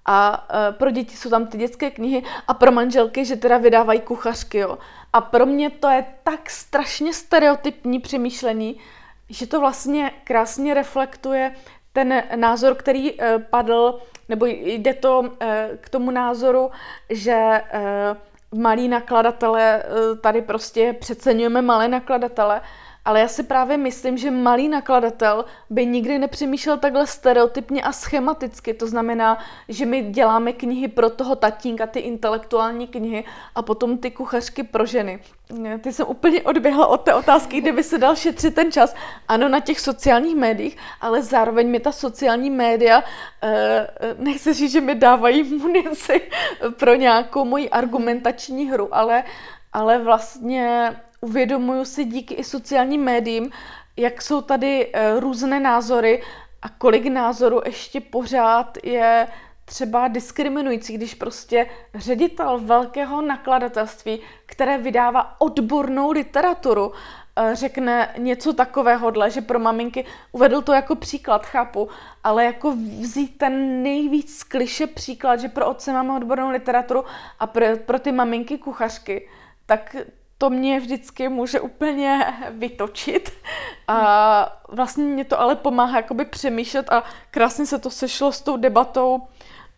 a 0.07 0.49
uh, 0.71 0.77
pro 0.77 0.91
děti 0.91 1.17
jsou 1.17 1.31
tam 1.31 1.47
ty 1.47 1.59
dětské 1.59 1.91
knihy 1.91 2.23
a 2.49 2.55
pro 2.55 2.73
manželky, 2.73 3.25
že 3.25 3.37
teda 3.37 3.59
vydávají 3.59 4.01
kuchařky, 4.01 4.59
jo. 4.59 4.79
A 5.15 5.21
pro 5.21 5.47
mě 5.47 5.71
to 5.71 5.89
je 5.89 6.05
tak 6.25 6.51
strašně 6.51 7.13
stereotypní 7.13 8.01
přemýšlení, 8.01 8.81
že 9.29 9.47
to 9.47 9.61
vlastně 9.61 10.11
krásně 10.25 10.75
reflektuje 10.75 11.55
ten 11.93 12.23
názor, 12.37 12.75
který 12.75 13.13
uh, 13.13 13.27
padl, 13.51 14.01
nebo 14.29 14.47
jde 14.47 14.95
to 14.95 15.21
uh, 15.21 15.27
k 15.81 15.89
tomu 15.89 16.11
názoru, 16.11 16.71
že 17.11 17.63
uh, 18.53 18.61
malí 18.61 18.89
nakladatele, 18.89 19.83
tady 20.21 20.43
prostě 20.43 20.93
přeceňujeme 20.93 21.63
malé 21.63 21.89
nakladatele, 21.89 22.61
ale 23.05 23.21
já 23.21 23.29
si 23.29 23.43
právě 23.43 23.77
myslím, 23.77 24.19
že 24.19 24.31
malý 24.31 24.69
nakladatel 24.69 25.45
by 25.71 25.87
nikdy 25.87 26.19
nepřemýšlel 26.19 26.79
takhle 26.79 27.07
stereotypně 27.07 27.83
a 27.83 27.93
schematicky. 27.93 28.75
To 28.75 28.87
znamená, 28.87 29.39
že 29.69 29.87
my 29.87 30.03
děláme 30.03 30.53
knihy 30.53 30.89
pro 30.89 31.11
toho 31.11 31.37
tatínka, 31.37 31.87
ty 31.87 32.01
intelektuální 32.01 32.87
knihy 32.87 33.25
a 33.55 33.63
potom 33.63 33.99
ty 33.99 34.11
kuchařky 34.11 34.63
pro 34.63 34.87
ženy. 34.87 35.21
Ty 35.81 35.93
jsem 35.93 36.07
úplně 36.09 36.43
odběhla 36.43 36.87
od 36.87 37.01
té 37.01 37.15
otázky, 37.15 37.61
kde 37.61 37.73
by 37.73 37.83
se 37.83 37.99
dal 37.99 38.17
šetřit 38.17 38.55
ten 38.55 38.73
čas. 38.73 38.95
Ano, 39.29 39.49
na 39.49 39.61
těch 39.61 39.81
sociálních 39.81 40.37
médiích, 40.37 40.77
ale 41.01 41.23
zároveň 41.23 41.71
mi 41.71 41.81
ta 41.81 41.93
sociální 41.93 42.51
média, 42.51 43.05
eh, 43.43 43.87
nechci 44.19 44.53
říct, 44.53 44.73
že 44.73 44.81
mi 44.81 44.95
dávají 44.95 45.43
munici 45.43 46.23
pro 46.77 46.95
nějakou 46.95 47.45
moji 47.45 47.71
argumentační 47.71 48.71
hru, 48.71 48.95
ale, 48.95 49.25
ale 49.73 49.99
vlastně 49.99 50.97
uvědomuju 51.25 51.85
si 51.85 52.05
díky 52.05 52.35
i 52.35 52.45
sociálním 52.45 53.05
médiím, 53.05 53.51
jak 53.97 54.23
jsou 54.23 54.41
tady 54.41 54.91
eh, 54.93 55.21
různé 55.21 55.61
názory 55.61 56.23
a 56.63 56.69
kolik 56.69 57.07
názorů 57.07 57.61
ještě 57.65 58.01
pořád 58.01 58.79
je 58.83 59.27
třeba 59.65 60.09
diskriminující, 60.09 60.95
když 60.95 61.15
prostě 61.15 61.67
ředitel 61.95 62.59
velkého 62.59 63.23
nakladatelství, 63.23 64.21
které 64.47 64.79
vydává 64.79 65.41
odbornou 65.41 66.11
literaturu, 66.11 66.93
eh, 66.93 67.55
řekne 67.55 68.15
něco 68.19 68.53
takového, 68.53 69.13
že 69.29 69.41
pro 69.41 69.59
maminky, 69.59 70.05
uvedl 70.33 70.63
to 70.63 70.73
jako 70.73 70.95
příklad, 70.95 71.47
chápu, 71.47 71.89
ale 72.25 72.45
jako 72.45 72.71
vzít 73.01 73.39
ten 73.39 73.83
nejvíc 73.83 74.43
kliše 74.43 74.87
příklad, 74.87 75.41
že 75.41 75.49
pro 75.49 75.67
otce 75.67 75.93
máme 75.93 76.17
odbornou 76.17 76.51
literaturu 76.51 77.05
a 77.41 77.47
pro, 77.47 77.67
pro 77.87 77.99
ty 77.99 78.13
maminky 78.13 78.59
kuchařky, 78.59 79.29
tak 79.67 79.97
to 80.39 80.51
mě 80.51 80.81
vždycky 80.81 81.29
může 81.29 81.61
úplně 81.61 82.35
vytočit. 82.51 83.33
A 83.89 84.61
vlastně 84.69 85.05
mě 85.05 85.25
to 85.25 85.41
ale 85.41 85.57
pomáhá 85.57 85.97
jakoby 85.97 86.25
přemýšlet 86.25 86.93
a 86.93 87.05
krásně 87.31 87.67
se 87.67 87.79
to 87.79 87.91
sešlo 87.91 88.33
s 88.33 88.41
tou 88.41 88.57
debatou 88.57 89.23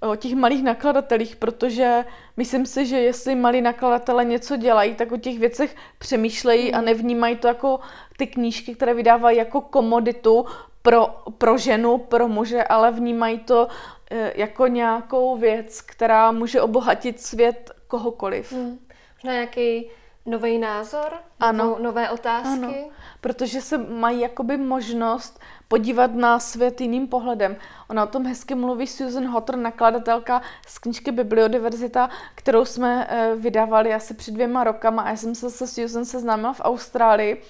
o 0.01 0.17
těch 0.17 0.35
malých 0.35 0.63
nakladatelích, 0.63 1.37
protože 1.37 2.05
myslím 2.37 2.67
si, 2.67 2.87
že 2.87 2.99
jestli 2.99 3.35
malí 3.35 3.61
nakladatelé 3.61 4.25
něco 4.25 4.57
dělají, 4.57 4.95
tak 4.95 5.13
o 5.13 5.17
těch 5.17 5.39
věcech 5.39 5.77
přemýšlejí 5.99 6.73
a 6.73 6.81
nevnímají 6.81 7.37
to 7.37 7.49
jako 7.49 7.81
ty 8.17 8.27
knížky, 8.27 8.75
které 8.75 8.95
vydávají 8.95 9.39
jako 9.39 9.61
komoditu 9.61 10.47
pro, 10.83 11.07
pro 11.39 11.59
ženu, 11.59 11.99
pro 11.99 12.29
muže, 12.29 12.65
ale 12.65 12.91
vnímají 12.91 13.39
to 13.39 13.69
e, 14.11 14.33
jako 14.41 14.67
nějakou 14.67 15.37
věc, 15.37 15.81
která 15.81 16.33
může 16.33 16.61
obohatit 16.61 17.21
svět 17.21 17.71
kohokoliv. 17.87 18.53
Hmm. 18.53 18.79
Možná 19.15 19.33
nějaký 19.33 19.91
nový 20.27 20.59
názor, 20.59 21.13
ano. 21.41 21.77
nové 21.81 22.11
otázky. 22.11 22.65
Ano. 22.65 22.89
Protože 23.21 23.61
se 23.61 23.79
mají 23.79 24.21
jakoby 24.21 24.57
možnost 24.57 25.41
podívat 25.69 26.15
na 26.15 26.39
svět 26.39 26.81
jiným 26.81 27.09
pohledem. 27.09 27.57
Ona 27.91 28.05
o 28.05 28.07
tom 28.07 28.27
hezky 28.27 28.55
mluví 28.55 28.87
Susan 28.87 29.27
Hotter, 29.27 29.57
nakladatelka 29.57 30.43
z 30.67 30.79
knižky 30.79 31.13
Bibliodiverzita, 31.13 32.11
kterou 32.35 32.65
jsme 32.65 33.07
eh, 33.09 33.35
vydávali 33.37 33.95
asi 33.95 34.15
před 34.15 34.35
dvěma 34.35 34.65
rokama 34.65 35.03
a 35.03 35.11
já 35.11 35.17
jsem 35.17 35.35
se 35.35 35.51
se 35.51 35.67
Susan 35.67 36.05
seznámila 36.05 36.53
v 36.53 36.61
Austrálii 36.65 37.43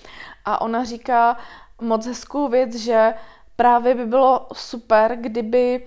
a 0.45 0.61
ona 0.61 0.85
říká 0.85 1.37
moc 1.81 2.07
hezkou 2.07 2.49
věc, 2.49 2.75
že 2.75 3.15
právě 3.57 3.95
by 3.95 4.07
bylo 4.07 4.47
super, 4.53 5.17
kdyby 5.17 5.87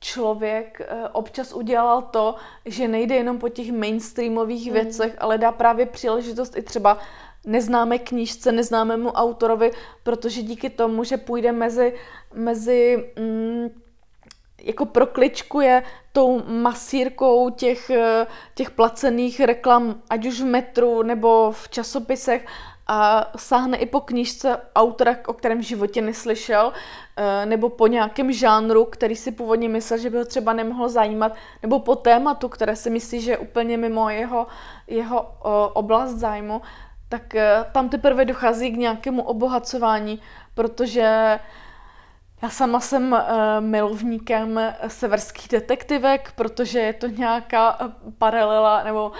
člověk 0.00 0.80
eh, 0.80 1.08
občas 1.12 1.52
udělal 1.52 2.02
to, 2.02 2.34
že 2.64 2.88
nejde 2.88 3.14
jenom 3.14 3.38
po 3.38 3.48
těch 3.48 3.72
mainstreamových 3.72 4.66
mm. 4.66 4.72
věcech, 4.72 5.16
ale 5.18 5.38
dá 5.38 5.52
právě 5.52 5.86
příležitost 5.86 6.56
i 6.56 6.62
třeba 6.62 6.98
neznámé 7.46 7.98
knížce, 7.98 8.52
neznámému 8.52 9.10
autorovi, 9.10 9.70
protože 10.02 10.42
díky 10.42 10.70
tomu, 10.70 11.04
že 11.04 11.16
půjde 11.16 11.52
mezi, 11.52 11.94
mezi 12.34 13.12
mm, 13.18 13.68
jako 14.62 14.86
prokličkuje 14.86 15.82
tou 16.12 16.42
masírkou 16.46 17.50
těch, 17.50 17.90
těch 18.54 18.70
placených 18.70 19.40
reklam, 19.40 20.02
ať 20.10 20.26
už 20.26 20.40
v 20.40 20.44
metru 20.44 21.02
nebo 21.02 21.52
v 21.52 21.68
časopisech 21.68 22.46
a 22.92 23.30
sáhne 23.36 23.76
i 23.76 23.86
po 23.86 24.00
knížce 24.00 24.60
autora, 24.76 25.16
o 25.26 25.32
kterém 25.32 25.62
životě 25.62 26.02
neslyšel, 26.02 26.72
eh, 27.16 27.46
nebo 27.46 27.68
po 27.68 27.86
nějakém 27.86 28.32
žánru, 28.32 28.84
který 28.84 29.16
si 29.16 29.32
původně 29.32 29.68
myslel, 29.68 29.98
že 29.98 30.10
by 30.10 30.18
ho 30.18 30.24
třeba 30.24 30.52
nemohlo 30.52 30.88
zajímat, 30.88 31.32
nebo 31.62 31.78
po 31.78 31.96
tématu, 31.96 32.48
které 32.48 32.76
si 32.76 32.90
myslí, 32.90 33.20
že 33.20 33.30
je 33.30 33.38
úplně 33.38 33.76
mimo 33.76 34.10
jeho, 34.10 34.46
jeho 34.86 35.36
oblast 35.72 36.10
zájmu, 36.10 36.62
tak 37.08 37.34
eh, 37.34 37.64
tam 37.72 37.88
teprve 37.88 38.24
dochází 38.24 38.70
k 38.70 38.76
nějakému 38.76 39.22
obohacování, 39.22 40.20
protože 40.54 41.38
já 42.42 42.50
sama 42.50 42.80
jsem 42.80 43.16
milovníkem 43.60 44.60
severských 44.86 45.48
detektivek, 45.48 46.32
protože 46.36 46.78
je 46.78 46.92
to 46.92 47.06
nějaká 47.06 47.78
paralela 48.18 48.82
nebo 48.82 49.12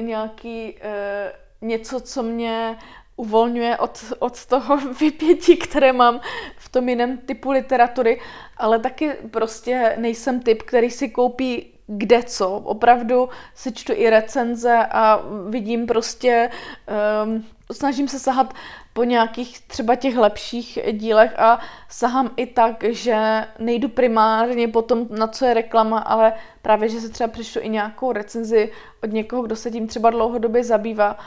nějaký 0.00 0.78
něco, 1.60 2.00
co 2.00 2.22
mě 2.22 2.78
uvolňuje 3.16 3.76
od, 3.76 4.04
od 4.18 4.46
toho 4.46 4.76
vypětí, 5.00 5.56
které 5.56 5.92
mám 5.92 6.20
v 6.56 6.68
tom 6.68 6.88
jiném 6.88 7.18
typu 7.18 7.50
literatury, 7.50 8.20
ale 8.56 8.78
taky 8.78 9.12
prostě 9.30 9.94
nejsem 9.98 10.40
typ, 10.40 10.62
který 10.62 10.90
si 10.90 11.08
koupí 11.08 11.78
kde 11.88 12.22
co. 12.22 12.50
Opravdu 12.50 13.28
si 13.54 13.72
čtu 13.72 13.92
i 13.96 14.10
recenze 14.10 14.86
a 14.90 15.22
vidím 15.48 15.86
prostě, 15.86 16.50
um, 17.24 17.44
snažím 17.72 18.08
se 18.08 18.18
sahat 18.18 18.54
po 18.92 19.04
nějakých 19.04 19.60
třeba 19.60 19.94
těch 19.94 20.16
lepších 20.16 20.78
dílech 20.92 21.38
a 21.38 21.60
sahám 21.88 22.30
i 22.36 22.46
tak, 22.46 22.84
že 22.88 23.44
nejdu 23.58 23.88
primárně 23.88 24.68
po 24.68 24.82
tom, 24.82 25.06
na 25.10 25.26
co 25.28 25.44
je 25.44 25.54
reklama, 25.54 25.98
ale 25.98 26.32
právě, 26.62 26.88
že 26.88 27.00
se 27.00 27.08
třeba 27.08 27.28
přečtu 27.28 27.60
i 27.62 27.68
nějakou 27.68 28.12
recenzi 28.12 28.72
od 29.02 29.12
někoho, 29.12 29.42
kdo 29.42 29.56
se 29.56 29.70
tím 29.70 29.86
třeba 29.86 30.10
dlouhodobě 30.10 30.64
zabývá 30.64 31.18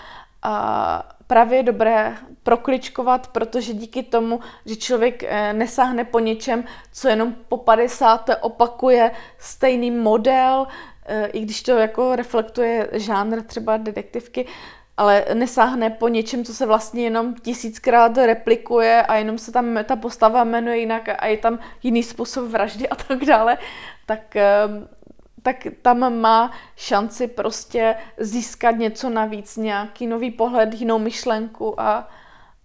a 0.44 1.16
právě 1.28 1.64
dobré 1.64 2.18
prokličkovat, 2.44 3.28
protože 3.28 3.74
díky 3.74 4.04
tomu, 4.04 4.40
že 4.66 4.76
člověk 4.76 5.24
eh, 5.24 5.54
nesáhne 5.54 6.04
po 6.04 6.20
něčem, 6.20 6.64
co 6.94 7.08
jenom 7.08 7.36
po 7.48 7.58
50. 7.58 8.30
opakuje 8.42 9.12
stejný 9.40 9.92
model, 9.92 10.68
eh, 11.06 11.26
i 11.26 11.40
když 11.40 11.62
to 11.64 11.72
jako 11.72 12.16
reflektuje 12.16 12.90
žánr 12.92 13.42
třeba 13.42 13.78
detektivky, 13.78 14.46
ale 14.98 15.26
nesáhne 15.34 15.90
po 15.90 16.08
něčem, 16.08 16.46
co 16.46 16.54
se 16.54 16.66
vlastně 16.66 17.04
jenom 17.04 17.36
tisíckrát 17.36 18.18
replikuje 18.18 19.04
a 19.04 19.16
jenom 19.16 19.38
se 19.38 19.52
tam 19.52 19.80
ta 19.84 19.96
postava 19.96 20.44
jmenuje 20.44 20.78
jinak 20.78 21.10
a 21.20 21.28
je 21.28 21.38
tam 21.38 21.60
jiný 21.84 22.04
způsob 22.04 22.50
vraždy 22.50 22.90
a 22.90 22.96
tak 22.96 23.26
dále, 23.26 23.58
tak 24.06 24.36
ehm, 24.36 24.88
tak 25.44 25.68
tam 25.82 26.20
má 26.22 26.52
šanci 26.76 27.28
prostě 27.28 27.96
získat 28.18 28.72
něco 28.72 29.10
navíc, 29.10 29.58
nějaký 29.58 30.08
nový 30.08 30.32
pohled, 30.32 30.74
jinou 30.74 31.00
myšlenku 31.00 31.82
a, 31.82 32.10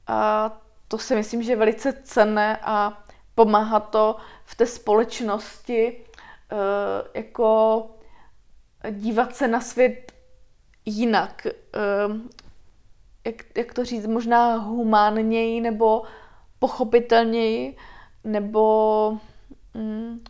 a 0.06 0.50
to 0.88 0.98
si 0.98 1.14
myslím, 1.14 1.42
že 1.42 1.52
je 1.52 1.56
velice 1.56 1.92
cenné 1.92 2.58
a 2.62 3.02
pomáhá 3.34 3.80
to 3.80 4.16
v 4.44 4.54
té 4.54 4.66
společnosti 4.66 6.04
uh, 6.52 6.58
jako 7.14 7.86
dívat 8.90 9.36
se 9.36 9.48
na 9.48 9.60
svět 9.60 10.12
jinak. 10.84 11.46
Uh, 12.06 12.16
jak, 13.24 13.36
jak 13.56 13.74
to 13.74 13.84
říct, 13.84 14.06
možná 14.06 14.56
humánněji 14.56 15.60
nebo 15.60 16.02
pochopitelněji, 16.58 17.76
nebo 18.24 19.18
mm, 19.74 20.24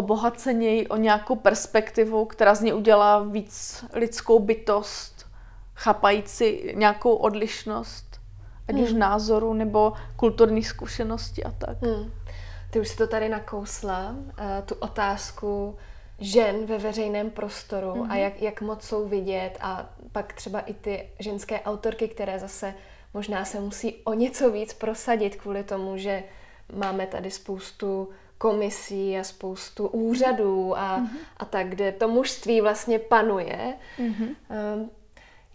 obohaceněji 0.00 0.88
o 0.88 0.96
nějakou 0.96 1.36
perspektivu, 1.36 2.24
která 2.24 2.54
z 2.54 2.60
ní 2.60 2.72
udělá 2.72 3.22
víc 3.22 3.84
lidskou 3.92 4.38
bytost, 4.38 5.26
chápající 5.74 6.72
nějakou 6.74 7.14
odlišnost, 7.14 8.20
ať 8.68 8.74
hmm. 8.74 8.84
už 8.84 8.92
názoru 8.92 9.54
nebo 9.54 9.92
kulturní 10.16 10.62
zkušenosti 10.62 11.44
a 11.44 11.50
tak. 11.50 11.82
Hmm. 11.82 12.12
Ty 12.70 12.80
už 12.80 12.88
si 12.88 12.96
to 12.96 13.06
tady 13.06 13.28
nakousla, 13.28 14.10
uh, 14.10 14.64
tu 14.64 14.74
otázku 14.74 15.76
žen 16.18 16.66
ve 16.66 16.78
veřejném 16.78 17.30
prostoru 17.30 17.92
hmm 17.92 18.02
a 18.02 18.14
mhm. 18.14 18.16
jak, 18.16 18.42
jak 18.42 18.60
moc 18.60 18.82
jsou 18.82 19.08
vidět 19.08 19.58
a 19.60 19.90
pak 20.12 20.32
třeba 20.32 20.60
i 20.60 20.74
ty 20.74 21.08
ženské 21.18 21.60
autorky, 21.60 22.08
které 22.08 22.38
zase 22.38 22.74
možná 23.14 23.44
se 23.44 23.60
musí 23.60 23.94
o 24.04 24.14
něco 24.14 24.50
víc 24.50 24.72
prosadit 24.72 25.36
kvůli 25.36 25.64
tomu, 25.64 25.96
že 25.96 26.22
máme 26.72 27.06
tady 27.06 27.30
spoustu 27.30 28.08
komisí 28.40 29.18
a 29.18 29.24
spoustu 29.24 29.86
úřadů 29.86 30.78
a, 30.78 30.98
mm-hmm. 30.98 31.18
a 31.36 31.44
tak, 31.44 31.68
kde 31.68 31.92
to 31.92 32.08
mužství 32.08 32.60
vlastně 32.60 32.98
panuje. 32.98 33.74
Mm-hmm. 33.98 34.88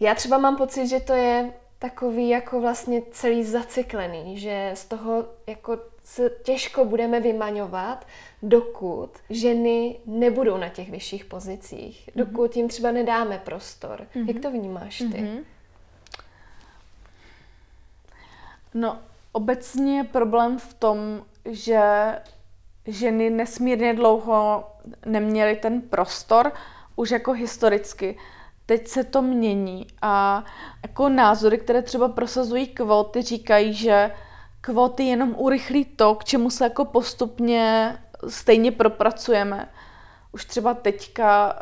Já 0.00 0.14
třeba 0.14 0.38
mám 0.38 0.56
pocit, 0.56 0.86
že 0.86 1.00
to 1.00 1.12
je 1.12 1.52
takový 1.78 2.28
jako 2.28 2.60
vlastně 2.60 3.02
celý 3.10 3.44
zacyklený, 3.44 4.38
že 4.38 4.70
z 4.74 4.84
toho 4.84 5.24
jako 5.46 5.78
se 6.04 6.30
těžko 6.42 6.84
budeme 6.84 7.20
vymaňovat, 7.20 8.06
dokud 8.42 9.10
ženy 9.30 9.98
nebudou 10.06 10.56
na 10.56 10.68
těch 10.68 10.90
vyšších 10.90 11.24
pozicích, 11.24 12.08
mm-hmm. 12.08 12.24
dokud 12.24 12.56
jim 12.56 12.68
třeba 12.68 12.92
nedáme 12.92 13.38
prostor. 13.38 14.06
Mm-hmm. 14.14 14.28
Jak 14.28 14.42
to 14.42 14.50
vnímáš 14.50 14.98
ty? 14.98 15.04
Mm-hmm. 15.04 15.44
No, 18.74 18.98
obecně 19.32 19.96
je 19.96 20.04
problém 20.04 20.58
v 20.58 20.74
tom, 20.74 20.98
že 21.44 21.80
ženy 22.86 23.30
nesmírně 23.30 23.94
dlouho 23.94 24.64
neměly 25.06 25.56
ten 25.56 25.80
prostor, 25.80 26.52
už 26.96 27.10
jako 27.10 27.32
historicky. 27.32 28.18
Teď 28.66 28.88
se 28.88 29.04
to 29.04 29.22
mění 29.22 29.86
a 30.02 30.44
jako 30.82 31.08
názory, 31.08 31.58
které 31.58 31.82
třeba 31.82 32.08
prosazují 32.08 32.66
kvóty, 32.66 33.22
říkají, 33.22 33.74
že 33.74 34.10
kvóty 34.60 35.02
jenom 35.04 35.34
urychlí 35.38 35.84
to, 35.84 36.14
k 36.14 36.24
čemu 36.24 36.50
se 36.50 36.64
jako 36.64 36.84
postupně 36.84 37.96
stejně 38.28 38.72
propracujeme 38.72 39.68
už 40.36 40.44
třeba 40.44 40.74
teďka, 40.74 41.56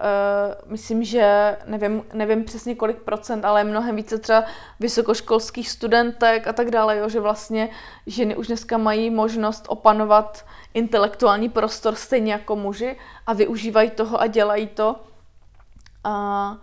uh, 0.65 0.71
myslím, 0.73 1.05
že 1.05 1.57
nevím, 1.67 2.03
nevím 2.13 2.45
přesně 2.45 2.75
kolik 2.75 2.97
procent, 2.97 3.45
ale 3.45 3.65
mnohem 3.65 3.97
více 3.97 4.19
třeba 4.19 4.45
vysokoškolských 4.81 5.71
studentek 5.71 6.47
a 6.47 6.53
tak 6.53 6.71
dále, 6.71 6.97
jo, 6.99 7.09
že 7.09 7.21
vlastně 7.21 7.69
ženy 8.07 8.37
už 8.37 8.47
dneska 8.47 8.79
mají 8.79 9.11
možnost 9.11 9.65
opanovat 9.69 10.45
intelektuální 10.75 11.49
prostor 11.49 11.95
stejně 11.95 12.33
jako 12.33 12.57
muži 12.57 12.99
a 13.27 13.33
využívají 13.33 13.91
toho 13.91 14.21
a 14.21 14.27
dělají 14.27 14.67
to. 14.67 14.97
A 16.05 16.57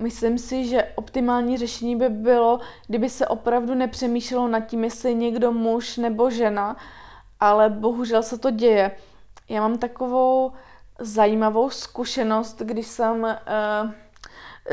myslím 0.00 0.38
si, 0.38 0.64
že 0.64 0.88
optimální 0.94 1.56
řešení 1.56 1.96
by 1.96 2.08
bylo, 2.08 2.60
kdyby 2.86 3.10
se 3.10 3.26
opravdu 3.26 3.74
nepřemýšlelo 3.74 4.48
nad 4.48 4.60
tím, 4.60 4.84
jestli 4.84 5.14
někdo 5.14 5.52
muž 5.52 5.96
nebo 5.96 6.30
žena, 6.30 6.76
ale 7.40 7.70
bohužel 7.70 8.22
se 8.22 8.38
to 8.38 8.50
děje. 8.50 8.96
Já 9.48 9.60
mám 9.60 9.78
takovou 9.78 10.52
zajímavou 10.98 11.70
zkušenost, 11.70 12.62
když 12.62 12.86
jsem 12.86 13.22
uh, 13.22 13.90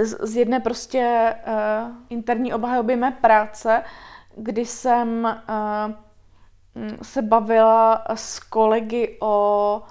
z, 0.04 0.36
jedné 0.36 0.60
prostě 0.60 1.36
uh, 1.48 1.96
interní 2.10 2.54
obhajoby 2.54 2.96
mé 2.96 3.12
práce, 3.12 3.84
kdy 4.36 4.66
jsem 4.66 5.24
uh, 5.24 5.94
se 7.02 7.22
bavila 7.22 8.06
s 8.16 8.40
kolegy 8.40 9.18
o, 9.22 9.82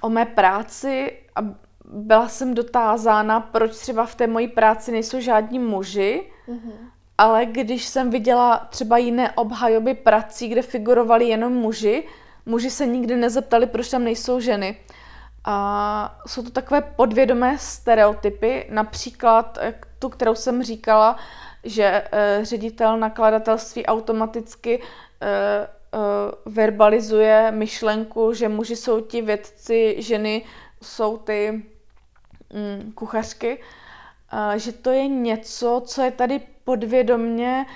o 0.00 0.08
mé 0.08 0.26
práci 0.26 1.18
a 1.36 1.40
byla 1.84 2.28
jsem 2.28 2.54
dotázána, 2.54 3.40
proč 3.40 3.76
třeba 3.76 4.06
v 4.06 4.14
té 4.14 4.26
mojí 4.26 4.48
práci 4.48 4.92
nejsou 4.92 5.20
žádní 5.20 5.58
muži, 5.58 6.30
mm-hmm. 6.48 6.72
ale 7.18 7.46
když 7.46 7.86
jsem 7.86 8.10
viděla 8.10 8.66
třeba 8.70 8.98
jiné 8.98 9.32
obhajoby 9.32 9.94
prací, 9.94 10.48
kde 10.48 10.62
figurovali 10.62 11.28
jenom 11.28 11.52
muži, 11.52 12.04
muži 12.46 12.70
se 12.70 12.86
nikdy 12.86 13.16
nezeptali, 13.16 13.66
proč 13.66 13.88
tam 13.90 14.04
nejsou 14.04 14.40
ženy. 14.40 14.76
A 15.50 16.20
jsou 16.26 16.42
to 16.42 16.50
takové 16.50 16.80
podvědomé 16.80 17.58
stereotypy, 17.58 18.66
například 18.70 19.58
eh, 19.60 19.74
tu, 19.98 20.08
kterou 20.08 20.34
jsem 20.34 20.62
říkala, 20.62 21.16
že 21.64 22.04
uh, 22.12 22.44
ředitel 22.44 22.98
nakladatelství 22.98 23.86
automaticky 23.86 24.78
uh, 24.78 26.52
verbalizuje 26.54 27.50
myšlenku, 27.50 28.32
že 28.32 28.48
muži 28.48 28.76
jsou 28.76 29.00
ti 29.00 29.22
vědci, 29.22 29.96
ženy 29.98 30.44
jsou 30.82 31.16
ty 31.16 31.62
um, 32.54 32.92
kuchařky, 32.92 33.60
že 34.56 34.72
to 34.72 34.90
je 34.90 35.08
něco, 35.08 35.82
co 35.84 36.02
je 36.02 36.10
tady 36.10 36.40
podvědomně 36.64 37.66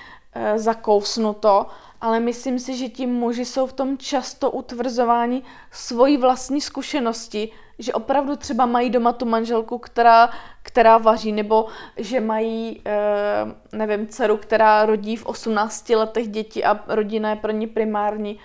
zakousnuto 0.56 1.66
ale 2.02 2.20
myslím 2.20 2.58
si, 2.58 2.76
že 2.76 2.88
ti 2.88 3.06
muži 3.06 3.44
jsou 3.44 3.66
v 3.66 3.72
tom 3.72 3.98
často 3.98 4.50
utvrzováni 4.50 5.42
svojí 5.70 6.16
vlastní 6.16 6.60
zkušenosti, 6.60 7.48
že 7.78 7.94
opravdu 7.94 8.36
třeba 8.36 8.66
mají 8.66 8.90
doma 8.90 9.12
tu 9.12 9.26
manželku, 9.26 9.78
která, 9.78 10.30
která 10.62 10.98
vaří, 10.98 11.32
nebo 11.32 11.66
že 11.96 12.20
mají, 12.20 12.82
e, 12.86 13.76
nevím, 13.76 14.06
dceru, 14.06 14.36
která 14.36 14.86
rodí 14.86 15.16
v 15.16 15.26
18 15.26 15.90
letech 15.90 16.28
děti 16.28 16.64
a 16.64 16.84
rodina 16.88 17.30
je 17.30 17.36
pro 17.36 17.52
ně 17.52 17.66
primární. 17.66 18.38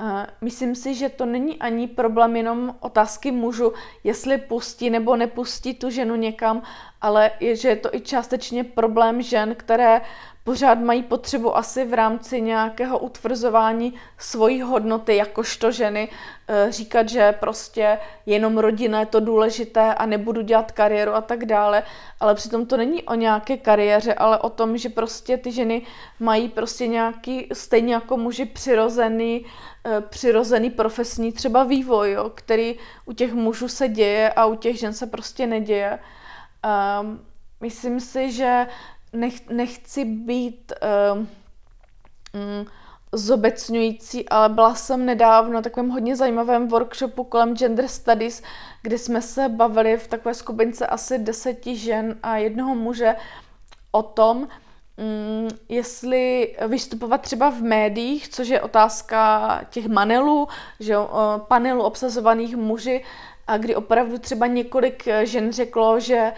E, 0.00 0.26
myslím 0.40 0.74
si, 0.74 0.94
že 0.94 1.08
to 1.08 1.26
není 1.26 1.58
ani 1.58 1.86
problém 1.86 2.36
jenom 2.36 2.74
otázky 2.80 3.30
mužu, 3.30 3.72
jestli 4.04 4.38
pustí 4.38 4.90
nebo 4.90 5.16
nepustí 5.16 5.74
tu 5.74 5.90
ženu 5.90 6.14
někam, 6.14 6.62
ale 7.00 7.30
je, 7.40 7.56
že 7.56 7.68
je 7.68 7.76
to 7.76 7.94
i 7.94 8.00
částečně 8.00 8.64
problém 8.64 9.22
žen, 9.22 9.54
které 9.54 10.00
pořád 10.48 10.78
mají 10.80 11.02
potřebu 11.02 11.56
asi 11.56 11.84
v 11.84 11.94
rámci 11.94 12.40
nějakého 12.40 12.98
utvrzování 12.98 13.94
svojí 14.18 14.60
hodnoty 14.60 15.16
jakožto 15.16 15.70
ženy 15.70 16.08
eh, 16.48 16.72
říkat, 16.72 17.08
že 17.08 17.32
prostě 17.32 17.98
jenom 18.26 18.58
rodina 18.58 19.00
je 19.00 19.06
to 19.06 19.20
důležité 19.20 19.94
a 19.94 20.06
nebudu 20.06 20.42
dělat 20.42 20.72
kariéru 20.72 21.14
a 21.14 21.20
tak 21.20 21.44
dále, 21.44 21.82
ale 22.20 22.34
přitom 22.34 22.66
to 22.66 22.76
není 22.76 23.02
o 23.02 23.14
nějaké 23.14 23.56
kariéře, 23.56 24.14
ale 24.14 24.38
o 24.38 24.50
tom, 24.50 24.76
že 24.76 24.88
prostě 24.88 25.36
ty 25.36 25.52
ženy 25.52 25.82
mají 26.20 26.48
prostě 26.48 26.86
nějaký, 26.86 27.48
stejně 27.52 27.94
jako 27.94 28.16
muži 28.16 28.44
přirozený, 28.44 29.44
eh, 29.86 30.00
přirozený 30.00 30.70
profesní 30.70 31.32
třeba 31.32 31.64
vývoj, 31.64 32.12
jo, 32.12 32.30
který 32.34 32.78
u 33.04 33.12
těch 33.12 33.32
mužů 33.34 33.68
se 33.68 33.88
děje 33.88 34.32
a 34.32 34.46
u 34.46 34.54
těch 34.54 34.78
žen 34.78 34.92
se 34.92 35.06
prostě 35.06 35.46
neděje. 35.46 35.98
Um, 36.64 37.20
myslím 37.60 38.00
si, 38.00 38.32
že 38.32 38.66
nech, 39.12 39.50
nechci 39.50 40.04
být 40.04 40.72
uh, 41.12 41.24
zobecňující, 43.12 44.28
ale 44.28 44.48
byla 44.48 44.74
jsem 44.74 45.06
nedávno 45.06 45.52
na 45.52 45.62
takovém 45.62 45.90
hodně 45.90 46.16
zajímavém 46.16 46.68
workshopu 46.68 47.24
kolem 47.24 47.56
gender 47.56 47.88
studies, 47.88 48.42
kde 48.82 48.98
jsme 48.98 49.22
se 49.22 49.48
bavili 49.48 49.96
v 49.96 50.08
takové 50.08 50.34
skupince 50.34 50.86
asi 50.86 51.18
deseti 51.18 51.76
žen 51.76 52.18
a 52.22 52.36
jednoho 52.36 52.74
muže 52.74 53.16
o 53.90 54.02
tom, 54.02 54.36
um, 54.38 55.48
jestli 55.68 56.56
vystupovat 56.68 57.20
třeba 57.20 57.50
v 57.50 57.60
médiích, 57.60 58.28
což 58.28 58.48
je 58.48 58.60
otázka 58.60 59.60
těch 59.70 59.86
manelů, 59.86 60.48
že 60.80 60.98
uh, 60.98 61.06
panelů 61.48 61.82
obsazovaných 61.82 62.56
muži, 62.56 63.04
a 63.48 63.56
kdy 63.56 63.76
opravdu 63.76 64.18
třeba 64.18 64.46
několik 64.46 65.08
eh, 65.08 65.26
žen 65.26 65.52
řeklo, 65.52 66.00
že 66.00 66.32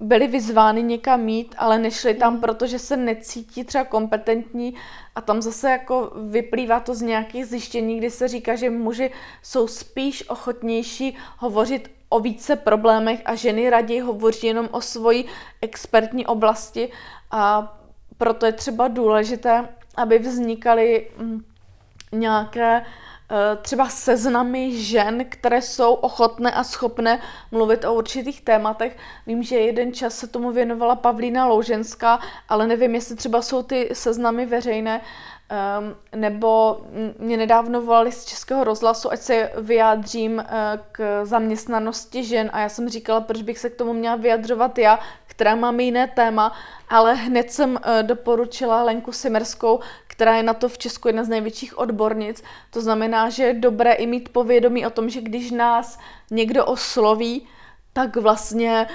byly 0.00 0.26
vyzvány 0.26 0.82
někam 0.82 1.20
mít, 1.20 1.54
ale 1.58 1.78
nešly 1.78 2.14
tam, 2.14 2.34
mm. 2.34 2.40
protože 2.40 2.78
se 2.78 2.96
necítí 2.96 3.64
třeba 3.64 3.84
kompetentní 3.84 4.74
a 5.14 5.20
tam 5.20 5.42
zase 5.42 5.70
jako 5.70 6.12
vyplývá 6.30 6.80
to 6.80 6.94
z 6.94 7.02
nějakých 7.02 7.46
zjištění, 7.46 7.98
kdy 7.98 8.10
se 8.10 8.28
říká, 8.28 8.54
že 8.54 8.70
muži 8.70 9.10
jsou 9.42 9.66
spíš 9.66 10.28
ochotnější 10.28 11.16
hovořit 11.38 11.90
o 12.08 12.20
více 12.20 12.56
problémech 12.56 13.22
a 13.24 13.34
ženy 13.34 13.70
raději 13.70 14.00
hovoří 14.00 14.46
jenom 14.46 14.68
o 14.70 14.80
svoji 14.80 15.24
expertní 15.60 16.26
oblasti 16.26 16.88
a 17.30 17.74
proto 18.18 18.46
je 18.46 18.52
třeba 18.52 18.88
důležité, 18.88 19.68
aby 19.96 20.18
vznikaly 20.18 21.08
mm, 21.18 21.44
nějaké 22.12 22.82
Eh, 22.82 22.86
třeba 23.62 23.88
seznamy 23.88 24.82
žen, 24.82 25.24
které 25.28 25.62
jsou 25.62 25.94
ochotné 25.94 26.52
a 26.52 26.64
schopné 26.64 27.20
mluvit 27.50 27.84
o 27.84 27.94
určitých 27.94 28.40
tématech. 28.40 28.96
Vím, 29.26 29.42
že 29.42 29.56
jeden 29.56 29.92
čas 29.92 30.16
se 30.16 30.26
tomu 30.26 30.50
věnovala 30.50 30.96
Pavlína 30.96 31.46
Louženská, 31.46 32.18
ale 32.48 32.66
nevím, 32.66 32.94
jestli 32.94 33.16
třeba 33.16 33.42
jsou 33.42 33.62
ty 33.62 33.88
seznamy 33.92 34.46
veřejné, 34.46 35.00
um, 35.00 36.20
nebo 36.20 36.80
mě 37.18 37.36
nedávno 37.36 37.82
volali 37.82 38.12
z 38.12 38.24
Českého 38.24 38.64
rozhlasu, 38.64 39.12
ať 39.12 39.20
se 39.20 39.52
vyjádřím 39.56 40.38
uh, 40.38 40.44
k 40.92 41.24
zaměstnanosti 41.24 42.24
žen 42.24 42.50
a 42.52 42.60
já 42.60 42.68
jsem 42.68 42.88
říkala, 42.88 43.20
proč 43.20 43.42
bych 43.42 43.58
se 43.58 43.70
k 43.70 43.76
tomu 43.76 43.92
měla 43.92 44.16
vyjadřovat 44.16 44.78
já, 44.78 44.98
která 45.26 45.54
mám 45.54 45.80
jiné 45.80 46.06
téma, 46.06 46.52
ale 46.88 47.14
hned 47.14 47.52
jsem 47.52 47.70
uh, 47.70 47.78
doporučila 48.02 48.82
Lenku 48.82 49.12
Simerskou, 49.12 49.80
která 50.22 50.36
je 50.36 50.42
na 50.42 50.54
to 50.54 50.68
v 50.68 50.78
Česku 50.78 51.08
jedna 51.08 51.24
z 51.24 51.28
největších 51.28 51.78
odbornic. 51.78 52.42
To 52.70 52.80
znamená, 52.80 53.30
že 53.30 53.44
je 53.44 53.54
dobré 53.54 53.92
i 53.92 54.06
mít 54.06 54.28
povědomí 54.28 54.86
o 54.86 54.90
tom, 54.90 55.10
že 55.10 55.20
když 55.20 55.50
nás 55.50 55.98
někdo 56.30 56.66
osloví, 56.66 57.46
tak 57.92 58.16
vlastně 58.16 58.86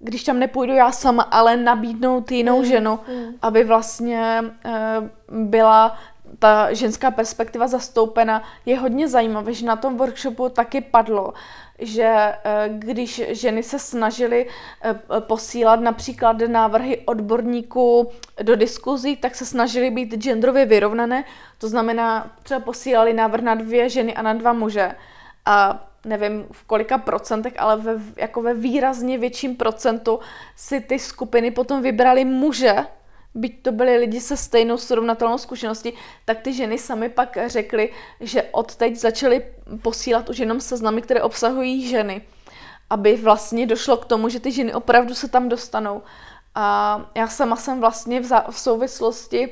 když 0.00 0.24
tam 0.24 0.38
nepůjdu 0.38 0.74
já 0.74 0.92
sama, 0.92 1.22
ale 1.22 1.56
nabídnout 1.56 2.32
jinou 2.32 2.58
mm, 2.58 2.64
ženu, 2.64 2.98
mm. 3.08 3.34
aby 3.42 3.64
vlastně 3.64 4.44
e, 4.64 4.74
byla 5.28 5.98
ta 6.38 6.72
ženská 6.72 7.10
perspektiva 7.10 7.66
zastoupena. 7.66 8.42
Je 8.66 8.78
hodně 8.78 9.08
zajímavé, 9.08 9.52
že 9.52 9.66
na 9.66 9.76
tom 9.76 9.96
workshopu 9.96 10.48
taky 10.48 10.80
padlo, 10.80 11.34
že 11.78 12.04
eh, 12.04 12.68
když 12.68 13.22
ženy 13.28 13.62
se 13.62 13.78
snažily 13.78 14.46
eh, 14.82 14.94
posílat 15.20 15.80
například 15.80 16.36
návrhy 16.46 17.02
odborníků 17.04 18.10
do 18.42 18.56
diskuzí, 18.56 19.16
tak 19.16 19.34
se 19.34 19.46
snažily 19.46 19.90
být 19.90 20.14
genderově 20.14 20.66
vyrovnané. 20.66 21.24
To 21.58 21.68
znamená, 21.68 22.36
třeba 22.42 22.60
posílali 22.60 23.12
návrh 23.12 23.42
na 23.42 23.54
dvě 23.54 23.88
ženy 23.88 24.14
a 24.14 24.22
na 24.22 24.32
dva 24.32 24.52
muže. 24.52 24.94
A 25.46 25.86
nevím 26.04 26.46
v 26.52 26.64
kolika 26.64 26.98
procentech, 26.98 27.52
ale 27.58 27.76
ve, 27.76 27.92
jako 28.16 28.42
ve 28.42 28.54
výrazně 28.54 29.18
větším 29.18 29.56
procentu 29.56 30.20
si 30.56 30.80
ty 30.80 30.98
skupiny 30.98 31.50
potom 31.50 31.82
vybrali 31.82 32.24
muže, 32.24 32.76
byť 33.36 33.62
to 33.62 33.72
byli 33.72 33.96
lidi 33.96 34.20
se 34.20 34.36
stejnou 34.36 34.78
srovnatelnou 34.78 35.38
zkušeností, 35.38 35.92
tak 36.24 36.40
ty 36.40 36.52
ženy 36.52 36.78
sami 36.78 37.08
pak 37.08 37.38
řekly, 37.46 37.92
že 38.20 38.42
od 38.42 38.76
teď 38.76 38.96
začaly 38.96 39.44
posílat 39.82 40.28
už 40.28 40.38
jenom 40.38 40.60
seznamy, 40.60 41.02
které 41.02 41.22
obsahují 41.22 41.88
ženy, 41.88 42.22
aby 42.90 43.16
vlastně 43.16 43.66
došlo 43.66 43.96
k 43.96 44.04
tomu, 44.04 44.28
že 44.28 44.40
ty 44.40 44.52
ženy 44.52 44.74
opravdu 44.74 45.14
se 45.14 45.28
tam 45.28 45.48
dostanou. 45.48 46.02
A 46.54 47.00
já 47.14 47.28
sama 47.28 47.56
jsem 47.56 47.80
vlastně 47.80 48.20
v, 48.20 48.30
v 48.50 48.58
souvislosti 48.58 49.48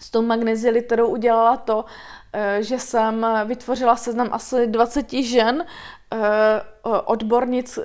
s 0.00 0.10
tou 0.10 0.22
magnézi 0.22 0.70
literou 0.70 1.08
udělala 1.08 1.56
to, 1.56 1.84
eh, 2.32 2.62
že 2.62 2.78
jsem 2.78 3.26
vytvořila 3.44 3.96
seznam 3.96 4.28
asi 4.32 4.66
20 4.66 5.22
žen, 5.22 5.64
eh, 6.12 6.18
odbornic, 7.04 7.78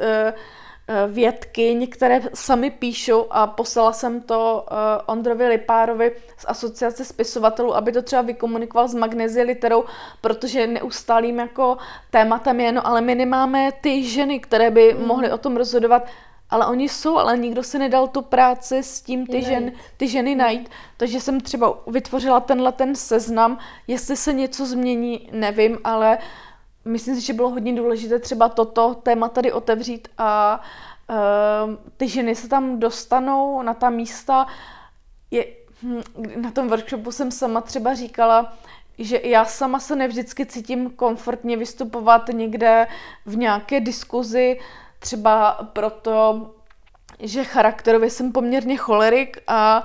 eh, 0.90 1.00
Eh, 1.00 1.08
vědky, 1.08 1.88
které 1.88 2.22
sami 2.34 2.72
píšou 2.72 3.28
a 3.30 3.48
poslala 3.48 3.94
jsem 3.94 4.22
to 4.22 4.66
uh, 4.72 4.78
Ondrovi 5.06 5.48
Lipárovi 5.48 6.12
z 6.38 6.46
asociace 6.48 7.06
spisovatelů, 7.06 7.76
aby 7.76 7.92
to 7.92 8.02
třeba 8.02 8.22
vykomunikoval 8.22 8.88
s 8.88 8.94
Magnezie 8.94 9.46
literou, 9.46 9.84
protože 10.22 10.68
neustálým 10.68 11.40
jako 11.40 11.78
tématem 12.10 12.60
je, 12.60 12.72
no 12.72 12.88
ale 12.88 13.02
my 13.02 13.16
nemáme 13.16 13.72
ty 13.82 14.04
ženy, 14.04 14.40
které 14.40 14.72
by 14.72 14.94
mm. 14.94 15.08
mohly 15.08 15.32
o 15.32 15.38
tom 15.38 15.58
rozhodovat, 15.58 16.06
ale 16.50 16.66
oni 16.66 16.90
jsou, 16.90 17.18
ale 17.18 17.38
nikdo 17.38 17.64
si 17.64 17.80
nedal 17.80 18.08
tu 18.08 18.22
práci 18.22 18.84
s 18.84 19.02
tím 19.02 19.28
ty, 19.28 19.42
žen, 19.42 19.72
ty 19.98 20.08
ženy 20.08 20.36
najít. 20.36 20.70
Takže 20.98 21.20
jsem 21.20 21.42
třeba 21.42 21.78
vytvořila 21.88 22.40
tenhle 22.40 22.72
ten 22.72 22.96
seznam, 22.96 23.58
jestli 23.88 24.16
se 24.16 24.34
něco 24.34 24.66
změní, 24.66 25.30
nevím, 25.32 25.78
ale 25.84 26.18
uh, 26.18 26.24
myslím 26.90 27.16
si, 27.16 27.22
že 27.22 27.34
bylo 27.34 27.50
hodně 27.50 27.76
důležité 27.76 28.20
třeba 28.20 28.50
toto 28.50 28.96
téma 28.96 29.30
tady 29.30 29.52
otevřít 29.52 30.08
a 30.18 30.62
uh, 31.10 31.76
ty 31.98 32.08
ženy 32.08 32.36
se 32.36 32.50
tam 32.50 32.80
dostanou 32.80 33.62
na 33.62 33.74
ta 33.74 33.90
místa. 33.90 34.48
Je, 35.32 35.46
hm, 35.84 36.02
na 36.36 36.52
tom 36.52 36.68
workshopu 36.68 37.12
jsem 37.12 37.32
sama 37.32 37.62
třeba 37.62 37.94
říkala, 37.94 38.54
že 39.00 39.22
já 39.24 39.46
sama 39.46 39.80
se 39.80 39.96
nevždycky 39.96 40.46
cítím 40.46 40.90
komfortně 40.90 41.58
vystupovat 41.58 42.28
někde 42.28 42.88
v 43.26 43.38
nějaké 43.38 43.80
diskuzi, 43.80 44.60
třeba 45.00 45.52
proto, 45.74 46.50
že 47.20 47.44
charakterově 47.44 48.10
jsem 48.10 48.32
poměrně 48.32 48.78
cholerik 48.78 49.38
a 49.48 49.84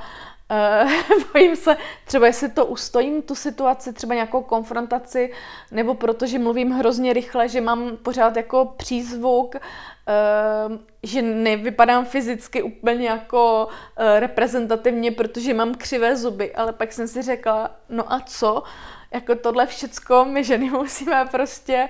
bojím 1.33 1.57
se, 1.57 1.77
třeba 2.05 2.27
jestli 2.27 2.49
to 2.49 2.67
ustojím, 2.67 3.23
tu 3.23 3.35
situaci, 3.35 3.93
třeba 3.93 4.15
nějakou 4.15 4.43
konfrontaci, 4.43 5.33
nebo 5.71 5.95
protože 5.95 6.39
mluvím 6.39 6.71
hrozně 6.71 7.13
rychle, 7.13 7.49
že 7.49 7.61
mám 7.61 7.97
pořád 7.97 8.37
jako 8.37 8.75
přízvuk, 8.77 9.55
uh, 9.55 10.77
že 11.03 11.23
nevypadám 11.23 12.05
fyzicky 12.05 12.63
úplně 12.63 13.09
jako 13.09 13.69
uh, 13.69 14.05
reprezentativně, 14.19 15.11
protože 15.11 15.55
mám 15.55 15.75
křivé 15.75 16.17
zuby, 16.17 16.55
ale 16.55 16.73
pak 16.73 16.93
jsem 16.93 17.09
si 17.09 17.23
řekla, 17.23 17.71
no 17.89 18.13
a 18.13 18.21
co? 18.21 18.63
Jako 19.11 19.35
tohle 19.35 19.67
všecko 19.67 20.25
my 20.25 20.45
ženy 20.45 20.71
musíme 20.71 21.25
prostě 21.31 21.89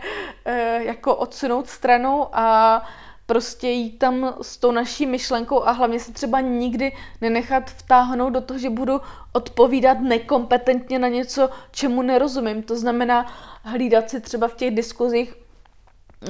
jako 0.79 1.17
odsunout 1.17 1.69
stranou 1.69 2.29
a 2.33 2.83
prostě 3.27 3.69
jít 3.69 3.99
tam 3.99 4.35
s 4.43 4.57
tou 4.57 4.73
naší 4.73 5.07
myšlenkou 5.07 5.63
a 5.63 5.71
hlavně 5.71 6.01
se 6.01 6.13
třeba 6.13 6.41
nikdy 6.41 6.93
nenechat 7.21 7.71
vtáhnout 7.71 8.33
do 8.33 8.41
toho, 8.41 8.59
že 8.59 8.71
budu 8.71 9.01
odpovídat 9.33 10.01
nekompetentně 10.01 10.99
na 10.99 11.09
něco, 11.09 11.51
čemu 11.71 12.03
nerozumím. 12.03 12.63
To 12.63 12.77
znamená 12.77 13.27
hlídat 13.63 14.11
si 14.11 14.21
třeba 14.21 14.49
v 14.49 14.55
těch 14.55 14.75
diskuzích 14.75 15.35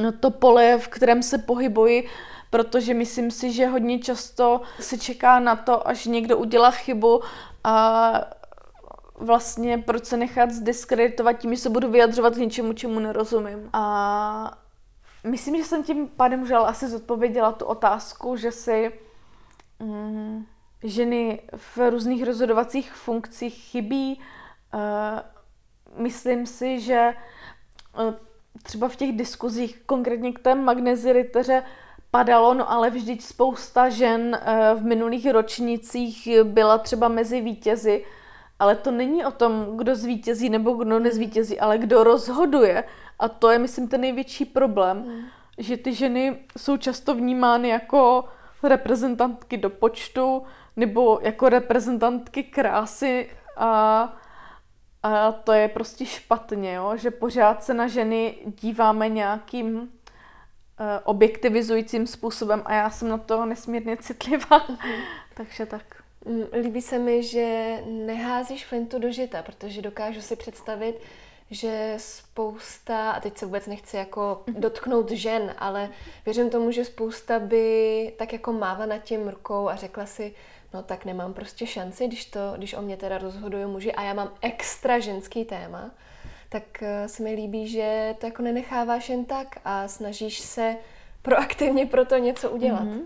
no, 0.02 0.12
to 0.12 0.30
pole, 0.30 0.78
v 0.78 0.88
kterém 0.88 1.22
se 1.22 1.38
pohybuji, 1.38 2.08
protože 2.50 2.94
myslím 2.94 3.30
si, 3.30 3.52
že 3.52 3.66
hodně 3.66 3.98
často 3.98 4.60
se 4.80 4.98
čeká 4.98 5.40
na 5.40 5.56
to, 5.56 5.88
až 5.88 6.06
někdo 6.06 6.38
udělá 6.38 6.70
chybu 6.70 7.22
a 7.64 8.12
vlastně 9.14 9.78
proč 9.78 10.04
se 10.04 10.16
nechat 10.16 10.50
zdiskreditovat 10.50 11.38
tím, 11.38 11.54
že 11.54 11.60
se 11.60 11.70
budu 11.70 11.90
vyjadřovat 11.90 12.34
k 12.34 12.38
něčemu, 12.38 12.72
čemu 12.72 13.00
nerozumím. 13.00 13.70
A 13.72 14.58
myslím, 15.24 15.56
že 15.56 15.64
jsem 15.64 15.84
tím 15.84 16.08
pádem 16.08 16.42
už 16.42 16.50
asi 16.50 16.88
zodpověděla 16.88 17.52
tu 17.52 17.64
otázku, 17.64 18.36
že 18.36 18.52
si 18.52 18.92
mm, 19.80 20.46
ženy 20.82 21.40
v 21.56 21.90
různých 21.90 22.24
rozhodovacích 22.24 22.92
funkcích 22.92 23.54
chybí. 23.54 24.20
Uh, 24.74 24.80
myslím 26.02 26.46
si, 26.46 26.80
že 26.80 27.14
uh, 27.98 28.14
třeba 28.62 28.88
v 28.88 28.96
těch 28.96 29.16
diskuzích, 29.16 29.82
konkrétně 29.86 30.32
k 30.32 30.38
té 30.38 30.54
magneziliteře, 30.54 31.62
padalo, 32.10 32.54
no 32.54 32.70
ale 32.70 32.90
vždyť 32.90 33.22
spousta 33.22 33.88
žen 33.88 34.40
uh, 34.40 34.80
v 34.80 34.84
minulých 34.84 35.30
ročnicích 35.30 36.28
byla 36.42 36.78
třeba 36.78 37.08
mezi 37.08 37.40
vítězi, 37.40 38.04
ale 38.58 38.76
to 38.76 38.90
není 38.90 39.24
o 39.24 39.30
tom, 39.30 39.76
kdo 39.76 39.96
zvítězí 39.96 40.50
nebo 40.50 40.72
kdo 40.72 40.98
nezvítězí, 40.98 41.60
ale 41.60 41.78
kdo 41.78 42.04
rozhoduje. 42.04 42.84
A 43.18 43.28
to 43.28 43.50
je, 43.50 43.58
myslím, 43.58 43.88
ten 43.88 44.00
největší 44.00 44.44
problém, 44.44 44.96
mm. 44.96 45.24
že 45.58 45.76
ty 45.76 45.94
ženy 45.94 46.38
jsou 46.58 46.76
často 46.76 47.14
vnímány 47.14 47.68
jako 47.68 48.24
reprezentantky 48.62 49.56
do 49.56 49.70
počtu 49.70 50.42
nebo 50.76 51.18
jako 51.22 51.48
reprezentantky 51.48 52.42
krásy 52.42 53.30
a, 53.56 54.02
a 55.02 55.32
to 55.32 55.52
je 55.52 55.68
prostě 55.68 56.06
špatně, 56.06 56.74
jo? 56.74 56.92
že 56.96 57.10
pořád 57.10 57.64
se 57.64 57.74
na 57.74 57.86
ženy 57.86 58.36
díváme 58.46 59.08
nějakým 59.08 59.76
uh, 59.76 59.86
objektivizujícím 61.04 62.06
způsobem 62.06 62.62
a 62.64 62.74
já 62.74 62.90
jsem 62.90 63.08
na 63.08 63.18
to 63.18 63.46
nesmírně 63.46 63.96
citlivá. 63.96 64.64
Mm. 64.68 64.76
Takže 65.34 65.66
tak. 65.66 66.03
Líbí 66.62 66.82
se 66.82 66.98
mi, 66.98 67.22
že 67.22 67.78
neházíš 67.86 68.66
flintu 68.66 68.98
do 68.98 69.12
žita, 69.12 69.42
protože 69.42 69.82
dokážu 69.82 70.20
si 70.20 70.36
představit, 70.36 71.00
že 71.50 71.94
spousta, 71.96 73.10
a 73.10 73.20
teď 73.20 73.38
se 73.38 73.46
vůbec 73.46 73.66
nechci 73.66 73.96
jako 73.96 74.42
mhm. 74.46 74.60
dotknout 74.60 75.10
žen, 75.10 75.54
ale 75.58 75.88
věřím 76.24 76.50
tomu, 76.50 76.70
že 76.70 76.84
spousta 76.84 77.38
by 77.38 78.12
tak 78.18 78.32
jako 78.32 78.52
máva 78.52 78.86
nad 78.86 78.98
tím 78.98 79.28
rukou 79.28 79.68
a 79.68 79.76
řekla 79.76 80.06
si, 80.06 80.34
no 80.74 80.82
tak 80.82 81.04
nemám 81.04 81.34
prostě 81.34 81.66
šanci, 81.66 82.06
když, 82.06 82.24
to, 82.24 82.40
když 82.56 82.74
o 82.74 82.82
mě 82.82 82.96
teda 82.96 83.18
rozhodují 83.18 83.66
muži 83.66 83.92
a 83.92 84.02
já 84.02 84.14
mám 84.14 84.32
extra 84.40 84.98
ženský 84.98 85.44
téma, 85.44 85.90
tak 86.48 86.82
eh, 86.82 87.08
se 87.08 87.22
mi 87.22 87.34
líbí, 87.34 87.68
že 87.68 88.14
to 88.18 88.26
jako 88.26 88.42
nenecháváš 88.42 89.08
jen 89.08 89.24
tak 89.24 89.56
a 89.64 89.88
snažíš 89.88 90.38
se 90.38 90.76
proaktivně 91.22 91.86
pro 91.86 92.04
to 92.04 92.16
něco 92.16 92.50
udělat. 92.50 92.82
Mm-hmm. 92.82 93.02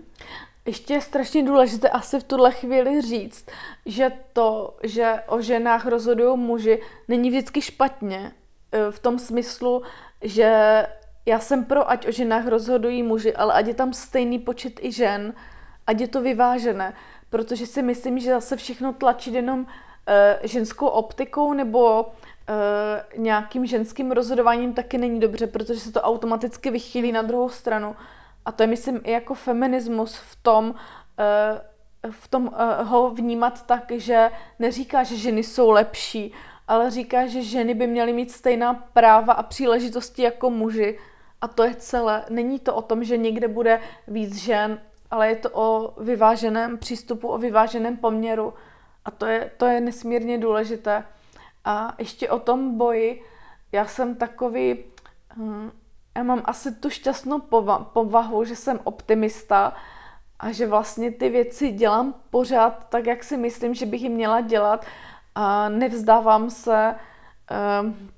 Ještě 0.65 0.93
je 0.93 1.01
strašně 1.01 1.43
důležité 1.43 1.89
asi 1.89 2.19
v 2.19 2.23
tuhle 2.23 2.51
chvíli 2.51 3.01
říct, 3.01 3.45
že 3.85 4.11
to, 4.33 4.77
že 4.83 5.19
o 5.27 5.41
ženách 5.41 5.85
rozhodují 5.85 6.37
muži, 6.37 6.81
není 7.07 7.29
vždycky 7.29 7.61
špatně. 7.61 8.31
E, 8.71 8.91
v 8.91 8.99
tom 8.99 9.19
smyslu, 9.19 9.83
že 10.21 10.85
já 11.25 11.39
jsem 11.39 11.65
pro, 11.65 11.89
ať 11.89 12.07
o 12.07 12.11
ženách 12.11 12.47
rozhodují 12.47 13.03
muži, 13.03 13.35
ale 13.35 13.53
ať 13.53 13.67
je 13.67 13.73
tam 13.73 13.93
stejný 13.93 14.39
počet 14.39 14.73
i 14.81 14.91
žen, 14.91 15.33
ať 15.87 16.01
je 16.01 16.07
to 16.07 16.21
vyvážené. 16.21 16.93
Protože 17.29 17.67
si 17.67 17.81
myslím, 17.81 18.19
že 18.19 18.31
zase 18.31 18.57
všechno 18.57 18.93
tlačit 18.93 19.33
jenom 19.33 19.59
uh, 19.59 19.65
ženskou 20.43 20.87
optikou 20.87 21.53
nebo 21.53 22.01
uh, 22.03 22.11
nějakým 23.17 23.65
ženským 23.65 24.11
rozhodováním 24.11 24.73
taky 24.73 24.97
není 24.97 25.19
dobře, 25.19 25.47
protože 25.47 25.79
se 25.79 25.91
to 25.91 26.01
automaticky 26.01 26.71
vychýlí 26.71 27.11
na 27.11 27.21
druhou 27.21 27.49
stranu. 27.49 27.95
A 28.45 28.51
to 28.51 28.63
je, 28.63 28.67
myslím, 28.67 29.01
i 29.03 29.11
jako 29.11 29.33
feminismus 29.33 30.15
v 30.15 30.35
tom, 30.41 30.75
eh, 31.19 31.61
v 32.11 32.27
tom 32.27 32.51
eh, 32.53 32.83
ho 32.83 33.09
vnímat 33.09 33.65
tak, 33.65 33.91
že 33.91 34.31
neříká, 34.59 35.03
že 35.03 35.17
ženy 35.17 35.43
jsou 35.43 35.69
lepší, 35.69 36.33
ale 36.67 36.91
říká, 36.91 37.27
že 37.27 37.43
ženy 37.43 37.73
by 37.73 37.87
měly 37.87 38.13
mít 38.13 38.31
stejná 38.31 38.73
práva 38.73 39.33
a 39.33 39.43
příležitosti 39.43 40.21
jako 40.21 40.49
muži. 40.49 40.99
A 41.41 41.47
to 41.47 41.63
je 41.63 41.75
celé. 41.75 42.25
Není 42.29 42.59
to 42.59 42.75
o 42.75 42.81
tom, 42.81 43.03
že 43.03 43.17
někde 43.17 43.47
bude 43.47 43.81
víc 44.07 44.35
žen, 44.35 44.81
ale 45.11 45.29
je 45.29 45.35
to 45.35 45.49
o 45.53 45.93
vyváženém 46.03 46.77
přístupu, 46.77 47.27
o 47.27 47.37
vyváženém 47.37 47.97
poměru. 47.97 48.53
A 49.05 49.11
to 49.11 49.25
je, 49.25 49.51
to 49.57 49.65
je 49.65 49.81
nesmírně 49.81 50.37
důležité. 50.37 51.03
A 51.65 51.95
ještě 51.97 52.29
o 52.29 52.39
tom 52.39 52.77
boji, 52.77 53.23
já 53.71 53.85
jsem 53.85 54.15
takový, 54.15 54.83
hm, 55.35 55.71
já 56.19 56.23
mám 56.23 56.41
asi 56.45 56.71
tu 56.75 56.89
šťastnou 56.89 57.39
povahu, 57.93 58.43
že 58.43 58.55
jsem 58.55 58.79
optimista 58.83 59.73
a 60.39 60.51
že 60.51 60.67
vlastně 60.67 61.11
ty 61.11 61.29
věci 61.29 61.71
dělám 61.71 62.13
pořád 62.29 62.89
tak, 62.89 63.05
jak 63.05 63.23
si 63.23 63.37
myslím, 63.37 63.73
že 63.73 63.85
bych 63.85 64.01
ji 64.01 64.09
měla 64.09 64.41
dělat 64.41 64.85
a 65.35 65.69
nevzdávám 65.69 66.49
se 66.49 66.95
um, 66.95 68.09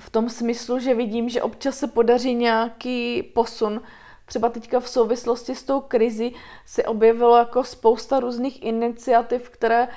v 0.00 0.10
tom 0.10 0.28
smyslu, 0.28 0.78
že 0.78 0.94
vidím, 0.94 1.28
že 1.28 1.42
občas 1.42 1.78
se 1.78 1.86
podaří 1.86 2.34
nějaký 2.34 3.22
posun. 3.22 3.82
Třeba 4.26 4.48
teďka 4.48 4.80
v 4.80 4.88
souvislosti 4.88 5.54
s 5.54 5.62
tou 5.62 5.80
krizi 5.80 6.32
se 6.66 6.84
objevilo 6.84 7.36
jako 7.36 7.64
spousta 7.64 8.20
různých 8.20 8.62
iniciativ, 8.62 9.50
které 9.50 9.88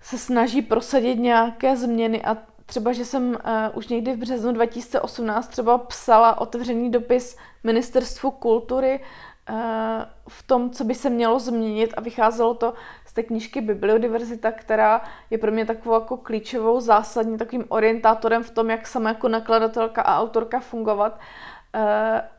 se 0.00 0.18
snaží 0.18 0.62
prosadit 0.62 1.18
nějaké 1.18 1.76
změny 1.76 2.24
a 2.24 2.36
třeba, 2.66 2.92
že 2.92 3.04
jsem 3.04 3.28
uh, 3.28 3.36
už 3.74 3.88
někdy 3.88 4.12
v 4.12 4.18
březnu 4.18 4.52
2018 4.52 5.48
třeba 5.48 5.78
psala 5.78 6.40
otevřený 6.40 6.90
dopis 6.90 7.36
Ministerstvu 7.64 8.30
kultury 8.30 9.00
uh, 9.50 9.56
v 10.28 10.42
tom, 10.42 10.70
co 10.70 10.84
by 10.84 10.94
se 10.94 11.10
mělo 11.10 11.38
změnit 11.38 11.94
a 11.96 12.00
vycházelo 12.00 12.54
to 12.54 12.74
z 13.06 13.12
té 13.12 13.22
knížky 13.22 13.60
Bibliodiverzita, 13.60 14.52
která 14.52 15.02
je 15.30 15.38
pro 15.38 15.52
mě 15.52 15.66
takovou 15.66 15.94
jako 15.94 16.16
klíčovou, 16.16 16.80
zásadní 16.80 17.38
takovým 17.38 17.64
orientátorem 17.68 18.42
v 18.42 18.50
tom, 18.50 18.70
jak 18.70 18.86
sama 18.86 19.08
jako 19.08 19.28
nakladatelka 19.28 20.02
a 20.02 20.20
autorka 20.20 20.60
fungovat. 20.60 21.18
Uh, 21.74 21.80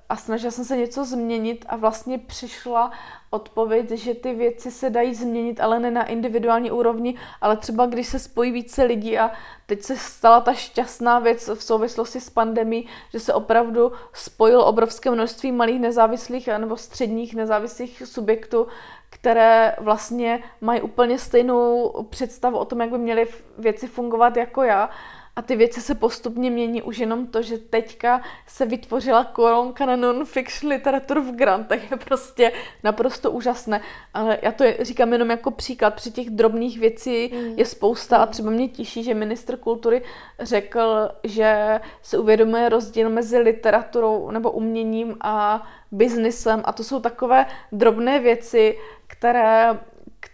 a 0.10 0.16
snažila 0.16 0.52
jsem 0.52 0.66
se 0.66 0.78
něco 0.78 1.06
změnit 1.06 1.66
a 1.70 1.76
vlastně 1.76 2.18
přišla 2.18 2.92
odpověď, 3.30 3.92
že 3.92 4.14
ty 4.14 4.34
věci 4.34 4.72
se 4.72 4.90
dají 4.90 5.16
změnit, 5.16 5.60
ale 5.60 5.80
ne 5.80 5.92
na 5.92 6.06
individuální 6.06 6.72
úrovni, 6.72 7.16
ale 7.42 7.58
třeba 7.58 7.86
když 7.86 8.08
se 8.08 8.20
spojí 8.20 8.52
více 8.52 8.84
lidí 8.84 9.20
a 9.20 9.32
teď 9.66 9.82
se 9.82 9.98
stala 9.98 10.42
ta 10.42 10.54
šťastná 10.54 11.20
věc 11.20 11.50
v 11.56 11.64
souvislosti 11.64 12.20
s 12.20 12.30
pandemí, 12.30 12.88
že 13.12 13.20
se 13.20 13.34
opravdu 13.34 13.92
spojil 14.14 14.62
obrovské 14.62 15.12
množství 15.12 15.52
malých 15.52 15.80
nezávislých 15.80 16.48
nebo 16.58 16.78
středních 16.78 17.36
nezávislých 17.36 18.04
subjektů, 18.06 18.68
které 19.10 19.76
vlastně 19.80 20.44
mají 20.62 20.82
úplně 20.82 21.20
stejnou 21.20 21.92
představu 22.10 22.58
o 22.58 22.66
tom, 22.66 22.82
jak 22.82 22.90
by 22.90 22.98
měly 22.98 23.28
věci 23.58 23.88
fungovat 23.88 24.38
jako 24.38 24.64
já 24.64 24.90
a 25.38 25.42
ty 25.42 25.56
věci 25.56 25.82
se 25.82 25.96
postupně 25.96 26.52
mění 26.52 26.82
už 26.82 26.98
jenom 26.98 27.28
to, 27.28 27.42
že 27.42 27.58
teďka 27.58 28.22
se 28.48 28.66
vytvořila 28.66 29.24
koronka 29.24 29.86
na 29.86 29.96
non-fiction 29.96 30.72
literaturu 30.72 31.24
v 31.24 31.36
grantech. 31.36 31.92
Je 31.92 31.98
prostě 31.98 32.52
naprosto 32.84 33.32
úžasné. 33.32 33.82
Ale 34.14 34.40
já 34.42 34.52
to 34.52 34.66
říkám 34.80 35.14
jenom 35.14 35.30
jako 35.30 35.52
příklad. 35.52 35.94
Při 35.94 36.12
těch 36.12 36.30
drobných 36.30 36.80
věcí 36.80 37.32
mm. 37.34 37.54
je 37.58 37.66
spousta 37.66 38.18
a 38.18 38.26
třeba 38.26 38.50
mě 38.50 38.68
těší, 38.68 39.04
že 39.04 39.14
ministr 39.14 39.58
kultury 39.58 40.02
řekl, 40.40 41.10
že 41.24 41.80
se 42.02 42.18
uvědomuje 42.18 42.70
rozdíl 42.70 43.10
mezi 43.10 43.38
literaturou 43.38 44.32
nebo 44.32 44.52
uměním 44.52 45.18
a 45.22 45.68
biznisem. 45.92 46.62
A 46.66 46.72
to 46.72 46.84
jsou 46.84 47.00
takové 47.00 47.46
drobné 47.72 48.20
věci, 48.20 48.78
které 49.08 49.80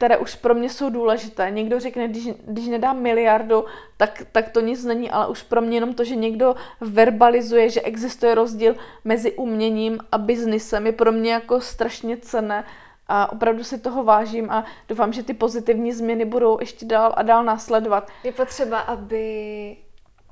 které 0.04 0.18
už 0.18 0.36
pro 0.36 0.56
mě 0.56 0.70
jsou 0.70 0.90
důležité. 0.90 1.52
Někdo 1.52 1.80
řekne, 1.80 2.08
když, 2.08 2.28
když 2.48 2.68
nedám 2.68 3.02
miliardu, 3.02 3.66
tak, 3.98 4.24
tak 4.32 4.50
to 4.50 4.62
nic 4.62 4.86
není, 4.86 5.12
ale 5.12 5.28
už 5.28 5.44
pro 5.44 5.62
mě 5.62 5.78
jenom 5.78 5.94
to, 5.94 6.04
že 6.04 6.16
někdo 6.16 6.56
verbalizuje, 6.82 7.70
že 7.70 7.82
existuje 7.82 8.36
rozdíl 8.36 8.76
mezi 9.04 9.32
uměním 9.32 10.00
a 10.12 10.18
biznisem, 10.18 10.86
je 10.86 10.92
pro 10.92 11.12
mě 11.12 11.34
jako 11.34 11.62
strašně 11.62 12.18
cené 12.18 12.66
a 13.08 13.32
opravdu 13.32 13.64
si 13.64 13.80
toho 13.80 14.04
vážím 14.04 14.52
a 14.52 14.66
doufám, 14.90 15.14
že 15.14 15.24
ty 15.24 15.34
pozitivní 15.34 15.94
změny 15.94 16.26
budou 16.26 16.60
ještě 16.60 16.86
dál 16.86 17.14
a 17.16 17.24
dál 17.24 17.44
následovat. 17.44 18.12
Je 18.24 18.32
potřeba, 18.32 18.80
aby 18.80 19.78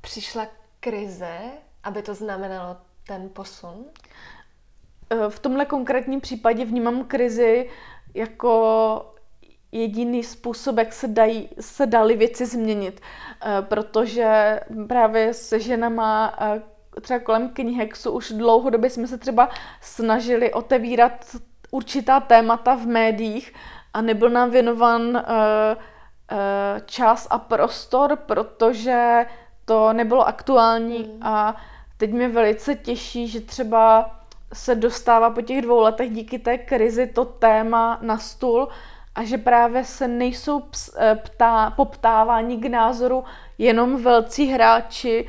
přišla 0.00 0.46
krize, 0.80 1.38
aby 1.84 2.02
to 2.02 2.14
znamenalo 2.14 2.76
ten 3.06 3.28
posun? 3.32 3.84
V 5.28 5.38
tomhle 5.38 5.64
konkrétním 5.64 6.20
případě 6.20 6.64
vnímám 6.64 7.04
krizi 7.04 7.70
jako 8.14 9.12
jediný 9.72 10.22
způsob, 10.22 10.78
jak 10.78 10.92
se, 10.92 11.08
dají, 11.08 11.48
se 11.60 11.86
daly 11.86 12.16
věci 12.16 12.46
změnit. 12.46 13.00
Eh, 13.44 13.62
protože 13.62 14.60
právě 14.88 15.34
se 15.34 15.60
ženama 15.60 16.34
eh, 16.40 16.62
třeba 17.00 17.20
kolem 17.20 17.48
knihexu 17.48 18.10
už 18.10 18.32
dlouhodobě 18.32 18.90
jsme 18.90 19.06
se 19.06 19.18
třeba 19.18 19.48
snažili 19.80 20.52
otevírat 20.52 21.36
určitá 21.70 22.20
témata 22.20 22.74
v 22.74 22.86
médiích 22.86 23.54
a 23.94 24.02
nebyl 24.02 24.30
nám 24.30 24.50
věnovan 24.50 25.16
eh, 25.16 25.76
čas 26.86 27.26
a 27.30 27.38
prostor, 27.38 28.16
protože 28.16 29.26
to 29.64 29.92
nebylo 29.92 30.26
aktuální 30.26 30.98
mm. 30.98 31.26
a 31.26 31.56
teď 31.96 32.12
mě 32.12 32.28
velice 32.28 32.74
těší, 32.74 33.28
že 33.28 33.40
třeba 33.40 34.10
se 34.52 34.74
dostává 34.74 35.30
po 35.30 35.42
těch 35.42 35.62
dvou 35.62 35.80
letech 35.80 36.10
díky 36.10 36.38
té 36.38 36.58
krizi 36.58 37.06
to 37.06 37.24
téma 37.24 37.98
na 38.02 38.18
stůl 38.18 38.68
a 39.14 39.24
že 39.24 39.38
právě 39.38 39.84
se 39.84 40.08
nejsou 40.08 40.60
ps, 40.60 40.90
eh, 40.98 41.14
ptá, 41.14 41.70
poptáváni 41.70 42.56
k 42.56 42.66
názoru 42.66 43.24
jenom 43.58 44.02
velcí 44.02 44.46
hráči, 44.46 45.28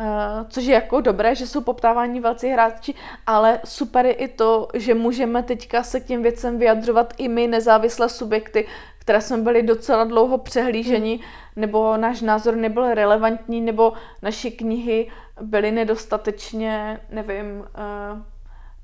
Uh, 0.00 0.48
což 0.48 0.64
je 0.64 0.74
jako 0.74 1.00
dobré, 1.00 1.34
že 1.34 1.46
jsou 1.46 1.60
poptávání 1.60 2.20
velcí 2.20 2.48
hráči, 2.48 2.94
ale 3.26 3.60
super 3.64 4.06
je 4.06 4.12
i 4.12 4.28
to, 4.28 4.68
že 4.74 4.94
můžeme 4.94 5.42
teďka 5.42 5.82
se 5.82 6.00
k 6.00 6.04
těm 6.04 6.22
věcem 6.22 6.58
vyjadřovat 6.58 7.14
i 7.18 7.28
my, 7.28 7.46
nezávislé 7.46 8.08
subjekty, 8.08 8.66
které 8.98 9.20
jsme 9.20 9.38
byli 9.38 9.62
docela 9.62 10.04
dlouho 10.04 10.38
přehlíženi, 10.38 11.20
nebo 11.56 11.96
náš 11.96 12.20
názor 12.20 12.56
nebyl 12.56 12.94
relevantní, 12.94 13.60
nebo 13.60 13.92
naše 14.22 14.50
knihy 14.50 15.10
byly 15.40 15.70
nedostatečně, 15.70 17.00
nevím, 17.10 17.60
uh, 17.60 18.22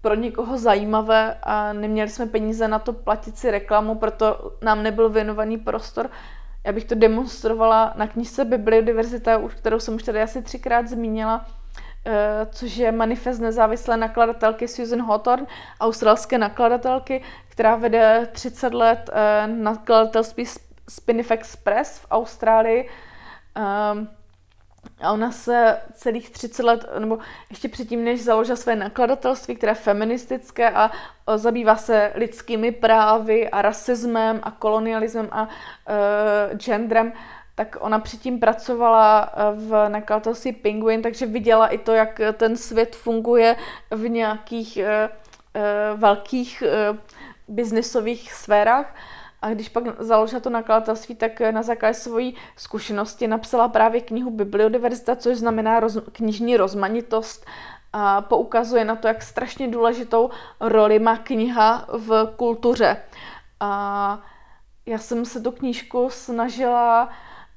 pro 0.09 0.15
někoho 0.15 0.59
zajímavé 0.59 1.37
a 1.43 1.73
neměli 1.73 2.11
jsme 2.11 2.27
peníze 2.27 2.69
na 2.69 2.79
to 2.79 2.93
platit 2.93 3.39
si 3.39 3.51
reklamu, 3.51 3.95
proto 3.95 4.53
nám 4.63 4.83
nebyl 4.83 5.09
věnovaný 5.09 5.59
prostor. 5.59 6.11
Já 6.65 6.73
bych 6.73 6.85
to 6.85 6.95
demonstrovala 6.95 7.93
na 7.97 8.07
knižce 8.07 8.45
Bibliodiverzita, 8.45 9.41
kterou 9.49 9.81
jsem 9.81 9.95
už 9.95 10.03
tady 10.03 10.23
asi 10.23 10.43
třikrát 10.43 10.89
zmínila, 10.89 11.47
eh, 12.07 12.47
což 12.51 12.77
je 12.77 12.93
manifest 12.93 13.39
nezávislé 13.39 13.97
nakladatelky 13.97 14.69
Susan 14.69 15.03
Hawthorne, 15.03 15.47
australské 15.81 16.39
nakladatelky, 16.39 17.23
která 17.49 17.77
vede 17.77 18.29
30 18.33 18.75
let 18.75 19.11
eh, 19.13 19.47
nakladatelství 19.47 20.45
Spinifex 20.89 21.57
Press 21.57 21.99
v 21.99 22.07
Austrálii. 22.11 22.89
Ehm, 23.55 24.09
a 25.01 25.13
ona 25.13 25.33
se 25.33 25.79
celých 25.93 26.31
30 26.31 26.63
let, 26.63 26.87
nebo 26.99 27.19
ještě 27.51 27.69
předtím, 27.69 28.05
než 28.05 28.25
založila 28.25 28.57
své 28.57 28.77
nakladatelství, 28.77 29.57
které 29.57 29.71
je 29.71 29.75
feministické 29.75 30.71
a 30.71 30.91
zabývá 31.37 31.77
se 31.77 32.13
lidskými 32.15 32.73
právy 32.73 33.51
a 33.51 33.63
rasismem 33.63 34.41
a 34.43 34.51
kolonialismem 34.51 35.29
a 35.31 35.43
uh, 35.43 36.59
genderem, 36.59 37.13
tak 37.55 37.77
ona 37.81 37.99
předtím 37.99 38.41
pracovala 38.41 39.33
e, 39.37 39.53
v 39.55 39.89
nakladatelství 39.89 40.53
Penguin, 40.53 41.03
takže 41.03 41.27
viděla 41.27 41.67
i 41.67 41.79
to, 41.79 41.93
jak 41.93 42.21
ten 42.33 42.57
svět 42.57 42.97
funguje 42.97 43.57
v 43.91 44.09
nějakých 44.09 44.79
uh, 44.79 44.85
uh, 45.93 46.01
velkých 46.01 46.63
uh, 46.91 46.97
biznisových 47.49 48.33
sférách. 48.33 48.95
A 49.43 49.51
když 49.51 49.69
pak 49.69 49.85
založila 49.99 50.41
to 50.41 50.51
nakladatelství, 50.51 51.15
tak 51.15 51.41
na 51.41 51.63
základě 51.63 51.95
svojí 51.95 52.35
zkušenosti 52.57 53.29
napsala 53.29 53.69
právě 53.69 54.01
knihu 54.01 54.31
Bibliodiverzita, 54.31 55.17
což 55.17 55.37
znamená 55.37 55.81
roz, 55.81 55.99
knižní 56.13 56.57
rozmanitost 56.57 57.47
a 57.93 58.21
poukazuje 58.21 58.85
na 58.85 58.97
to, 58.97 59.09
jak 59.09 59.23
strašně 59.23 59.69
důležitou 59.69 60.31
roli 60.61 60.99
má 60.99 61.17
kniha 61.17 61.85
v 61.89 62.33
kultuře. 62.37 62.97
A 63.61 64.23
já 64.87 64.99
jsem 64.99 65.25
se 65.25 65.41
tu 65.41 65.51
knížku 65.51 66.09
snažila 66.11 67.09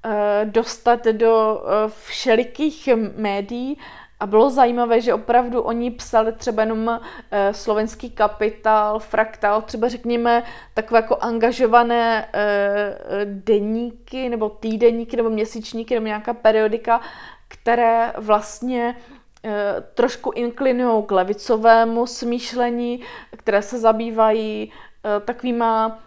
eh, 0.06 0.46
dostat 0.46 1.06
do 1.06 1.64
eh, 1.64 1.90
všelikých 2.06 2.90
médií 3.18 3.78
a 4.22 4.26
bylo 4.26 4.50
zajímavé, 4.50 5.02
že 5.02 5.14
opravdu 5.14 5.62
oni 5.62 5.92
psali 5.92 6.34
třeba 6.34 6.64
jenom 6.64 6.88
uh, 6.88 6.98
slovenský 7.52 8.10
kapitál, 8.10 9.00
fraktál, 9.00 9.62
třeba 9.62 9.88
řekněme 9.88 10.44
takové 10.74 10.98
jako 10.98 11.18
angažované 11.22 12.26
uh, 12.26 12.40
deníky 13.26 14.30
nebo 14.30 14.50
týdeníky 14.50 15.18
nebo 15.18 15.30
měsíčníky 15.30 15.94
nebo 15.94 16.08
nějaká 16.08 16.34
periodika, 16.34 17.02
které 17.48 18.14
vlastně 18.18 18.96
uh, 19.46 19.52
trošku 19.94 20.32
inklinují 20.36 21.04
k 21.04 21.12
levicovému 21.12 22.06
smýšlení, 22.08 23.02
které 23.38 23.62
se 23.62 23.80
zabývají 23.80 24.72
uh, 24.72 25.26
takovýma 25.26 26.00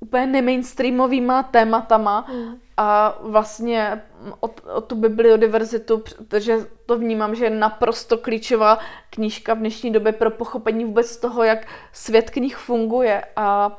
úplně 0.00 0.26
nemainstreamovýma 0.26 1.42
tématama 1.42 2.26
mm. 2.32 2.65
A 2.76 3.18
vlastně 3.20 4.02
o, 4.40 4.50
o 4.74 4.80
tu 4.80 4.94
bibliodiverzitu, 4.94 5.98
protože 5.98 6.66
to 6.86 6.98
vnímám, 6.98 7.34
že 7.34 7.44
je 7.44 7.50
naprosto 7.50 8.18
klíčová 8.18 8.78
knížka 9.10 9.54
v 9.54 9.58
dnešní 9.58 9.92
době 9.92 10.12
pro 10.12 10.30
pochopení 10.30 10.84
vůbec 10.84 11.16
toho, 11.16 11.42
jak 11.42 11.66
svět 11.92 12.30
knih 12.30 12.56
funguje 12.56 13.24
a 13.36 13.78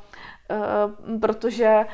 e, 0.49 1.19
protože 1.19 1.85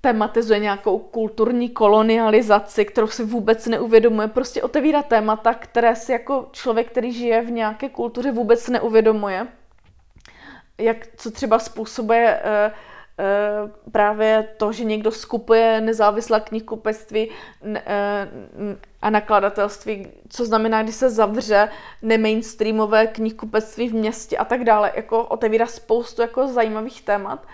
tematizuje 0.00 0.58
nějakou 0.58 0.98
kulturní 0.98 1.68
kolonializaci, 1.68 2.84
kterou 2.84 3.06
si 3.06 3.24
vůbec 3.24 3.66
neuvědomuje. 3.66 4.28
Prostě 4.28 4.62
otevírá 4.62 5.02
témata, 5.02 5.54
které 5.54 5.96
si 5.96 6.12
jako 6.12 6.48
člověk, 6.52 6.90
který 6.90 7.12
žije 7.12 7.42
v 7.42 7.50
nějaké 7.50 7.88
kultuře, 7.88 8.32
vůbec 8.32 8.68
neuvědomuje. 8.68 9.46
Jak, 10.78 10.96
co 11.16 11.30
třeba 11.30 11.58
způsobuje 11.58 12.40
e, 12.44 12.72
právě 13.92 14.48
to, 14.56 14.72
že 14.72 14.84
někdo 14.84 15.10
skupuje 15.10 15.80
nezávislá 15.80 16.40
knihkupectví 16.40 17.30
eh, 17.74 18.28
a 19.02 19.10
nakladatelství, 19.10 20.06
co 20.28 20.44
znamená, 20.44 20.82
když 20.82 20.94
se 20.94 21.10
zavře 21.10 21.68
nemainstreamové 22.02 23.06
knihkupectví 23.06 23.88
v 23.88 23.94
městě 23.94 24.36
a 24.36 24.44
tak 24.44 24.64
dále, 24.64 24.92
jako 24.94 25.24
otevírá 25.24 25.66
spoustu 25.66 26.22
jako 26.22 26.48
zajímavých 26.48 27.02
témat 27.02 27.46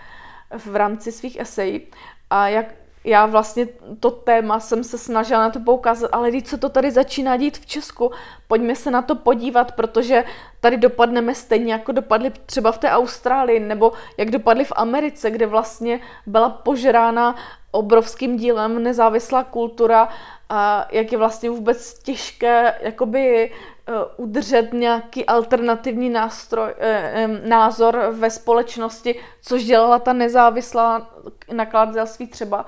v 0.57 0.75
rámci 0.75 1.11
svých 1.11 1.39
esejí. 1.39 1.87
A 2.29 2.47
jak 2.47 2.65
já 3.03 3.25
vlastně 3.25 3.67
to 3.99 4.11
téma 4.11 4.59
jsem 4.59 4.83
se 4.83 4.97
snažila 4.97 5.41
na 5.41 5.49
to 5.49 5.59
poukázat, 5.59 6.09
ale 6.13 6.29
když 6.29 6.43
co 6.43 6.57
to 6.57 6.69
tady 6.69 6.91
začíná 6.91 7.37
dít 7.37 7.57
v 7.57 7.65
Česku, 7.65 8.11
pojďme 8.47 8.75
se 8.75 8.91
na 8.91 9.01
to 9.01 9.15
podívat, 9.15 9.71
protože 9.71 10.23
tady 10.59 10.77
dopadneme 10.77 11.35
stejně, 11.35 11.73
jako 11.73 11.91
dopadli 11.91 12.31
třeba 12.45 12.71
v 12.71 12.77
té 12.77 12.89
Austrálii, 12.89 13.59
nebo 13.59 13.91
jak 14.17 14.31
dopadli 14.31 14.65
v 14.65 14.73
Americe, 14.75 15.31
kde 15.31 15.45
vlastně 15.45 15.99
byla 16.25 16.49
požerána 16.49 17.35
obrovským 17.71 18.37
dílem 18.37 18.83
nezávislá 18.83 19.43
kultura 19.43 20.09
a 20.49 20.87
jak 20.91 21.11
je 21.11 21.17
vlastně 21.17 21.49
vůbec 21.49 21.99
těžké 21.99 22.75
jakoby 22.81 23.51
uh, 23.89 23.95
udržet 24.17 24.73
nějaký 24.73 25.25
alternativní 25.25 26.09
nástroj, 26.09 26.73
um, 26.73 27.49
názor 27.49 28.09
ve 28.11 28.29
společnosti, 28.29 29.19
což 29.41 29.63
dělala 29.63 29.99
ta 29.99 30.13
nezávislá 30.13 31.09
nakladatelství 31.53 32.27
třeba. 32.27 32.65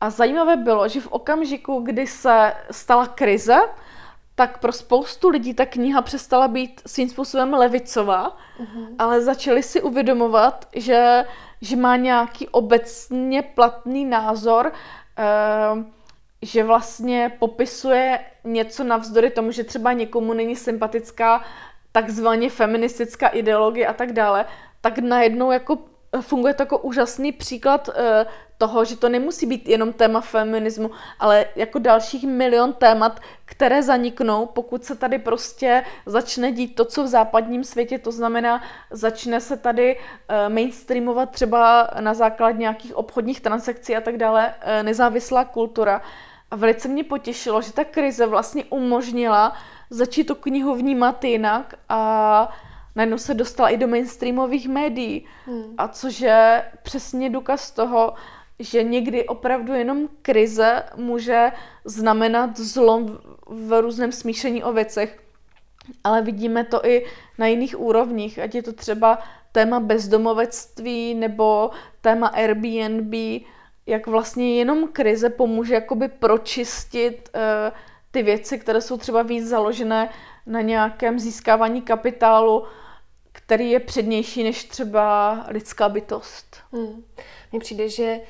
A 0.00 0.10
zajímavé 0.10 0.56
bylo, 0.56 0.88
že 0.88 1.00
v 1.00 1.12
okamžiku, 1.12 1.80
kdy 1.80 2.06
se 2.06 2.52
stala 2.70 3.06
krize, 3.06 3.58
tak 4.34 4.58
pro 4.58 4.72
spoustu 4.72 5.28
lidí 5.28 5.54
ta 5.54 5.66
kniha 5.66 6.02
přestala 6.02 6.48
být 6.48 6.82
svým 6.86 7.08
způsobem 7.08 7.54
levicová, 7.54 8.36
uh-huh. 8.60 8.86
ale 8.98 9.20
začali 9.20 9.62
si 9.62 9.82
uvědomovat, 9.82 10.68
že, 10.72 11.24
že 11.60 11.76
má 11.76 11.96
nějaký 11.96 12.48
obecně 12.48 13.42
platný 13.42 14.04
názor, 14.04 14.72
uh, 14.72 15.82
že 16.42 16.64
vlastně 16.64 17.32
popisuje 17.38 18.20
něco 18.44 18.84
navzdory 18.84 19.30
tomu, 19.30 19.50
že 19.50 19.64
třeba 19.64 19.92
někomu 19.92 20.32
není 20.32 20.56
sympatická 20.56 21.42
takzvaně 21.92 22.50
feministická 22.50 23.28
ideologie 23.28 23.86
a 23.86 23.92
tak 23.92 24.12
dále, 24.12 24.44
tak 24.80 24.98
najednou 24.98 25.50
jako 25.50 25.78
funguje 26.20 26.54
to 26.54 26.62
jako 26.62 26.78
úžasný 26.78 27.32
příklad 27.32 27.88
uh, 27.88 27.94
toho, 28.58 28.84
že 28.84 28.96
to 28.96 29.08
nemusí 29.08 29.46
být 29.46 29.68
jenom 29.68 29.92
téma 29.92 30.20
feminismu, 30.20 30.90
ale 31.18 31.46
jako 31.56 31.78
dalších 31.78 32.24
milion 32.24 32.72
témat, 32.72 33.20
které 33.44 33.82
zaniknou, 33.82 34.46
pokud 34.46 34.84
se 34.84 34.94
tady 34.94 35.18
prostě 35.18 35.84
začne 36.06 36.52
dít 36.52 36.74
to, 36.74 36.84
co 36.84 37.04
v 37.04 37.06
západním 37.06 37.64
světě, 37.64 37.98
to 37.98 38.12
znamená, 38.12 38.62
začne 38.90 39.40
se 39.40 39.56
tady 39.56 39.96
uh, 39.96 40.54
mainstreamovat 40.54 41.30
třeba 41.30 41.90
na 42.00 42.14
základě 42.14 42.58
nějakých 42.58 42.96
obchodních 42.96 43.40
transakcí 43.40 43.96
a 43.96 44.00
tak 44.00 44.16
dále 44.16 44.46
uh, 44.46 44.82
nezávislá 44.82 45.44
kultura. 45.44 46.02
A 46.50 46.56
velice 46.56 46.88
mě 46.88 47.04
potěšilo, 47.04 47.62
že 47.62 47.72
ta 47.72 47.84
krize 47.84 48.26
vlastně 48.26 48.64
umožnila 48.64 49.52
začít 49.90 50.24
tu 50.24 50.34
knihu 50.34 50.74
vnímat 50.74 51.24
jinak 51.24 51.74
a 51.88 52.48
najednou 52.96 53.18
se 53.18 53.34
dostala 53.34 53.68
i 53.68 53.76
do 53.76 53.88
mainstreamových 53.88 54.68
médií. 54.68 55.26
Hmm. 55.46 55.74
A 55.78 55.88
což 55.88 56.20
je 56.20 56.64
přesně 56.82 57.30
důkaz 57.30 57.70
toho, 57.70 58.14
že 58.58 58.82
někdy 58.82 59.26
opravdu 59.26 59.74
jenom 59.74 60.08
krize 60.22 60.82
může 60.96 61.52
znamenat 61.84 62.58
zlom 62.58 63.18
v 63.46 63.80
různém 63.80 64.12
smíšení 64.12 64.64
o 64.64 64.72
věcech. 64.72 65.22
Ale 66.04 66.22
vidíme 66.22 66.64
to 66.64 66.86
i 66.86 67.06
na 67.38 67.46
jiných 67.46 67.80
úrovních, 67.80 68.38
ať 68.38 68.54
je 68.54 68.62
to 68.62 68.72
třeba 68.72 69.18
téma 69.52 69.80
bezdomovectví 69.80 71.14
nebo 71.14 71.70
téma 72.00 72.26
Airbnb, 72.26 73.42
jak 73.86 74.06
vlastně 74.06 74.58
jenom 74.58 74.88
krize 74.88 75.30
pomůže 75.30 75.74
jakoby 75.74 76.08
pročistit 76.08 77.30
uh, 77.34 77.40
ty 78.10 78.22
věci, 78.22 78.58
které 78.58 78.80
jsou 78.80 78.96
třeba 78.96 79.22
víc 79.22 79.46
založené 79.46 80.10
na 80.46 80.60
nějakém 80.60 81.18
získávání 81.18 81.82
kapitálu, 81.82 82.64
který 83.32 83.70
je 83.70 83.80
přednější 83.80 84.44
než 84.44 84.64
třeba 84.64 85.38
lidská 85.48 85.88
bytost. 85.88 86.56
Hmm. 86.72 87.04
Mně 87.52 87.60
přijde, 87.60 87.88
že 87.88 88.20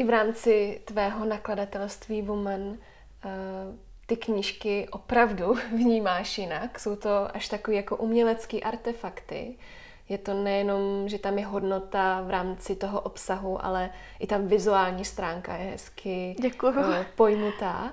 i 0.00 0.04
v 0.04 0.10
rámci 0.10 0.80
tvého 0.84 1.24
nakladatelství 1.24 2.22
Woman 2.22 2.62
uh, 2.62 2.76
ty 4.06 4.16
knížky 4.16 4.88
opravdu 4.90 5.54
vnímáš 5.72 6.38
jinak. 6.38 6.78
Jsou 6.78 6.96
to 6.96 7.36
až 7.36 7.48
takové 7.48 7.76
jako 7.76 7.96
umělecké 7.96 8.60
artefakty. 8.60 9.56
Je 10.08 10.18
to 10.18 10.34
nejenom, 10.34 11.08
že 11.08 11.18
tam 11.18 11.38
je 11.38 11.46
hodnota 11.46 12.22
v 12.26 12.30
rámci 12.30 12.76
toho 12.76 13.00
obsahu, 13.00 13.64
ale 13.64 13.90
i 14.18 14.26
tam 14.26 14.46
vizuální 14.46 15.04
stránka 15.04 15.56
je 15.56 15.70
hezky 15.70 16.36
Děkuju. 16.40 16.74
Eh, 16.92 17.06
pojmutá. 17.14 17.92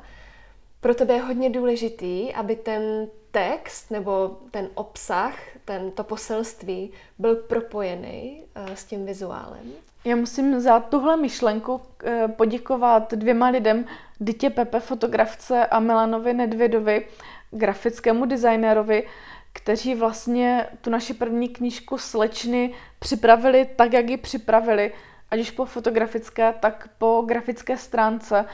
Pro 0.80 0.96
tebe 0.96 1.14
je 1.14 1.22
hodně 1.22 1.50
důležitý, 1.50 2.34
aby 2.34 2.56
ten 2.56 3.08
text 3.32 3.92
nebo 3.92 4.38
ten 4.52 4.70
obsah, 4.74 5.36
ten, 5.66 5.92
to 5.92 6.04
poselství 6.04 6.92
byl 7.20 7.36
propojený 7.36 8.44
uh, 8.58 8.74
s 8.74 8.84
tím 8.84 9.06
vizuálem. 9.06 9.72
Já 10.06 10.16
musím 10.16 10.60
za 10.60 10.80
tuhle 10.80 11.18
myšlenku 11.18 11.82
eh, 12.04 12.28
poděkovat 12.28 13.14
dvěma 13.14 13.48
lidem, 13.50 13.86
Dytě 14.20 14.50
Pepe, 14.50 14.80
fotografce 14.80 15.66
a 15.66 15.80
Milanovi 15.80 16.34
Nedvědovi, 16.34 17.08
grafickému 17.52 18.26
designérovi, 18.26 19.08
kteří 19.54 19.96
vlastně 19.96 20.68
tu 20.82 20.90
naši 20.90 21.14
první 21.14 21.50
knížku 21.50 21.98
Slečny 21.98 22.74
připravili 23.00 23.70
tak, 23.76 23.94
jak 23.94 24.10
ji 24.10 24.18
připravili, 24.18 24.94
ať 25.32 25.40
už 25.40 25.52
po 25.52 25.66
fotografické, 25.66 26.54
tak 26.60 26.90
po 26.98 27.24
grafické 27.28 27.78
stránce. 27.78 28.46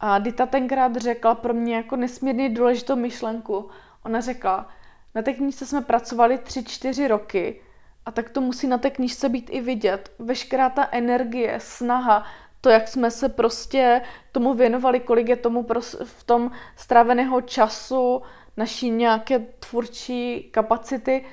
A 0.00 0.18
Dita 0.18 0.46
tenkrát 0.46 0.96
řekla 0.96 1.34
pro 1.34 1.54
mě 1.54 1.76
jako 1.76 1.96
nesmírně 1.96 2.48
důležitou 2.48 2.96
myšlenku. 2.96 3.70
Ona 4.04 4.20
řekla, 4.20 4.68
na 5.14 5.22
té 5.22 5.32
knížce 5.32 5.66
jsme 5.66 5.80
pracovali 5.80 6.36
3-4 6.36 7.08
roky 7.08 7.60
a 8.06 8.10
tak 8.10 8.30
to 8.30 8.40
musí 8.40 8.66
na 8.66 8.78
té 8.78 8.90
knížce 8.90 9.28
být 9.28 9.50
i 9.52 9.60
vidět. 9.60 10.12
Veškerá 10.18 10.68
ta 10.68 10.88
energie, 10.92 11.60
snaha, 11.60 12.24
to, 12.60 12.70
jak 12.70 12.88
jsme 12.88 13.10
se 13.10 13.28
prostě 13.28 14.02
tomu 14.32 14.54
věnovali, 14.54 15.00
kolik 15.00 15.28
je 15.28 15.36
tomu 15.36 15.66
v 16.04 16.24
tom 16.24 16.50
stráveného 16.76 17.40
času, 17.40 18.22
naší 18.56 18.90
nějaké 18.90 19.38
tvůrčí 19.38 20.48
kapacity, 20.50 21.24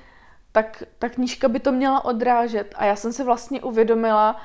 tak 0.52 0.84
ta 1.00 1.10
knížka 1.10 1.48
by 1.48 1.60
to 1.60 1.72
měla 1.72 2.06
odrážet. 2.06 2.74
A 2.78 2.86
já 2.86 2.96
jsem 2.96 3.14
se 3.14 3.24
vlastně 3.24 3.62
uvědomila, 3.62 4.42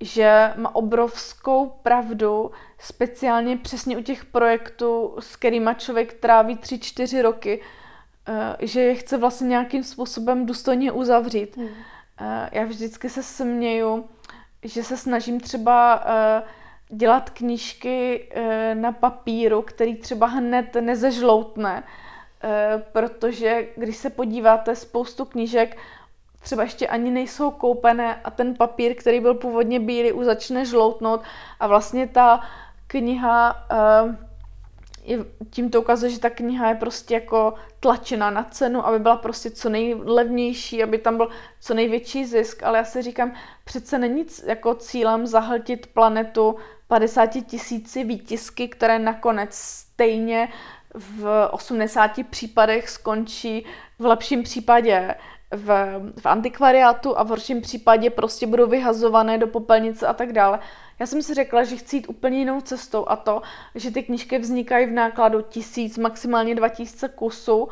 že 0.00 0.52
má 0.56 0.74
obrovskou 0.74 1.66
pravdu, 1.82 2.50
speciálně 2.78 3.56
přesně 3.56 3.96
u 3.96 4.02
těch 4.02 4.24
projektů, 4.24 5.16
s 5.20 5.36
kterými 5.36 5.70
člověk 5.76 6.12
tráví 6.12 6.56
tři, 6.56 6.78
čtyři 6.78 7.22
roky, 7.22 7.62
eh, 8.28 8.56
že 8.66 8.80
je 8.80 8.94
chce 8.94 9.18
vlastně 9.18 9.48
nějakým 9.48 9.84
způsobem 9.84 10.46
důstojně 10.46 10.92
uzavřít. 10.92 11.56
Hmm. 11.56 11.68
Eh, 12.20 12.48
já 12.52 12.64
vždycky 12.64 13.08
se 13.08 13.22
směju, 13.22 14.08
že 14.62 14.84
se 14.84 14.96
snažím 14.96 15.40
třeba 15.40 16.04
eh, 16.06 16.42
dělat 16.88 17.30
knížky 17.30 18.28
na 18.74 18.92
papíru, 18.92 19.62
který 19.62 19.94
třeba 19.96 20.26
hned 20.26 20.74
nezežloutne, 20.80 21.82
protože 22.92 23.66
když 23.76 23.96
se 23.96 24.10
podíváte 24.10 24.76
spoustu 24.76 25.24
knížek, 25.24 25.76
třeba 26.46 26.62
ještě 26.62 26.88
ani 26.88 27.10
nejsou 27.10 27.50
koupené 27.50 28.20
a 28.24 28.30
ten 28.30 28.54
papír, 28.54 28.94
který 28.94 29.20
byl 29.20 29.34
původně 29.34 29.80
bílý, 29.80 30.12
už 30.12 30.24
začne 30.24 30.64
žloutnout 30.64 31.20
a 31.60 31.66
vlastně 31.66 32.06
ta 32.06 32.40
kniha 32.86 33.66
je, 35.04 35.18
tím 35.50 35.70
to 35.70 35.80
ukazuje, 35.80 36.10
že 36.10 36.20
ta 36.20 36.30
kniha 36.30 36.68
je 36.68 36.74
prostě 36.74 37.14
jako 37.14 37.54
tlačena 37.80 38.30
na 38.30 38.44
cenu, 38.44 38.86
aby 38.86 38.98
byla 38.98 39.16
prostě 39.16 39.50
co 39.50 39.68
nejlevnější, 39.68 40.82
aby 40.82 40.98
tam 40.98 41.16
byl 41.16 41.28
co 41.60 41.74
největší 41.74 42.24
zisk, 42.24 42.62
ale 42.62 42.78
já 42.78 42.84
si 42.84 43.02
říkám, 43.02 43.34
přece 43.64 43.98
není 43.98 44.26
jako 44.46 44.74
cílem 44.74 45.26
zahltit 45.26 45.86
planetu 45.86 46.56
50 46.88 47.26
tisíci 47.26 48.04
výtisky, 48.04 48.68
které 48.68 48.98
nakonec 48.98 49.54
stejně 49.54 50.48
v 50.94 51.48
80 51.50 52.10
případech 52.30 52.88
skončí 52.88 53.66
v 53.98 54.06
lepším 54.06 54.42
případě 54.42 55.14
v, 55.56 56.00
v 56.20 56.26
antikvariátu 56.26 57.18
a 57.18 57.22
v 57.22 57.28
horším 57.28 57.60
případě 57.60 58.10
prostě 58.10 58.46
budou 58.46 58.66
vyhazované 58.66 59.38
do 59.38 59.46
popelnice 59.46 60.06
a 60.06 60.12
tak 60.12 60.32
dále. 60.32 60.58
Já 60.98 61.06
jsem 61.06 61.22
si 61.22 61.34
řekla, 61.34 61.64
že 61.64 61.76
chci 61.76 61.96
jít 61.96 62.08
úplně 62.08 62.38
jinou 62.38 62.60
cestou 62.60 63.04
a 63.08 63.16
to, 63.16 63.42
že 63.74 63.90
ty 63.90 64.02
knížky 64.02 64.38
vznikají 64.38 64.86
v 64.86 64.92
nákladu 64.92 65.42
tisíc, 65.42 65.98
maximálně 65.98 66.54
2000 66.54 67.08
kusů. 67.08 67.68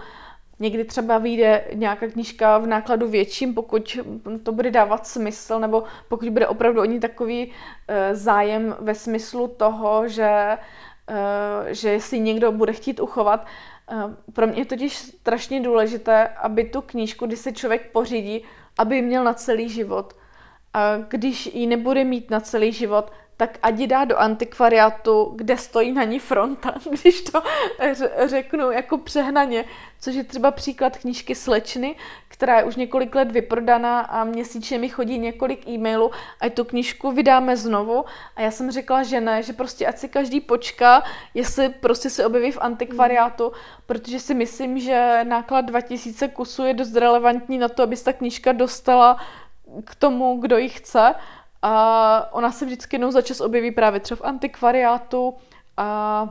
Někdy 0.58 0.84
třeba 0.84 1.18
vyjde 1.18 1.64
nějaká 1.74 2.06
knížka 2.06 2.58
v 2.58 2.66
nákladu 2.66 3.08
větším, 3.08 3.54
pokud 3.54 3.98
to 4.42 4.52
bude 4.52 4.70
dávat 4.70 5.06
smysl, 5.06 5.60
nebo 5.60 5.84
pokud 6.08 6.28
bude 6.28 6.46
opravdu 6.46 6.80
o 6.80 6.84
ní 6.84 7.00
takový 7.00 7.52
e, 7.88 8.14
zájem 8.14 8.76
ve 8.78 8.94
smyslu 8.94 9.48
toho, 9.48 10.08
že, 10.08 10.58
e, 11.08 11.74
že 11.74 12.00
si 12.00 12.20
někdo 12.20 12.52
bude 12.52 12.72
chtít 12.72 13.00
uchovat. 13.00 13.46
E, 13.90 14.32
pro 14.32 14.46
mě 14.46 14.60
je 14.60 14.64
totiž 14.64 14.96
strašně 14.96 15.60
důležité, 15.60 16.28
aby 16.28 16.64
tu 16.64 16.80
knížku, 16.80 17.26
když 17.26 17.38
se 17.38 17.52
člověk 17.52 17.92
pořídí, 17.92 18.44
aby 18.78 19.02
měl 19.02 19.24
na 19.24 19.34
celý 19.34 19.68
život 19.68 20.16
když 21.08 21.46
ji 21.46 21.66
nebude 21.66 22.04
mít 22.04 22.30
na 22.30 22.40
celý 22.40 22.72
život, 22.72 23.12
tak 23.36 23.58
ať 23.62 23.78
ji 23.78 23.86
dá 23.86 24.04
do 24.04 24.18
antikvariátu, 24.18 25.32
kde 25.36 25.56
stojí 25.56 25.92
na 25.92 26.04
ní 26.04 26.18
fronta, 26.18 26.74
když 26.90 27.20
to 27.20 27.42
řeknu 28.26 28.70
jako 28.70 28.98
přehnaně, 28.98 29.64
což 30.00 30.14
je 30.14 30.24
třeba 30.24 30.50
příklad 30.50 30.96
knížky 30.96 31.34
Slečny, 31.34 31.96
která 32.28 32.58
je 32.58 32.64
už 32.64 32.76
několik 32.76 33.14
let 33.14 33.32
vyprodaná 33.32 34.00
a 34.00 34.24
měsíčně 34.24 34.78
mi 34.78 34.88
chodí 34.88 35.18
několik 35.18 35.68
e-mailů. 35.68 36.10
A 36.40 36.50
tu 36.50 36.64
knížku 36.64 37.12
vydáme 37.12 37.56
znovu. 37.56 38.04
A 38.36 38.40
já 38.40 38.50
jsem 38.50 38.70
řekla, 38.70 39.02
že 39.02 39.20
ne, 39.20 39.42
že 39.42 39.52
prostě 39.52 39.86
ať 39.86 39.98
si 39.98 40.08
každý 40.08 40.40
počká, 40.40 41.02
jestli 41.34 41.68
prostě 41.68 42.10
se 42.10 42.26
objeví 42.26 42.52
v 42.52 42.58
antikvariátu, 42.60 43.52
protože 43.86 44.20
si 44.20 44.34
myslím, 44.34 44.78
že 44.78 45.20
náklad 45.24 45.60
2000 45.60 46.28
kusů 46.28 46.64
je 46.64 46.74
dost 46.74 46.96
relevantní 46.96 47.58
na 47.58 47.68
to, 47.68 47.82
aby 47.82 47.96
se 47.96 48.04
ta 48.04 48.12
knížka 48.12 48.52
dostala 48.52 49.16
k 49.84 49.94
tomu, 49.94 50.40
kdo 50.40 50.58
ji 50.58 50.68
chce. 50.68 51.14
A 51.62 52.28
ona 52.32 52.52
se 52.52 52.64
vždycky 52.64 52.94
jednou 52.94 53.10
za 53.10 53.22
čas 53.22 53.40
objeví 53.40 53.70
právě 53.70 54.00
třeba 54.00 54.18
v 54.18 54.28
antikvariátu 54.28 55.34
a 55.76 56.28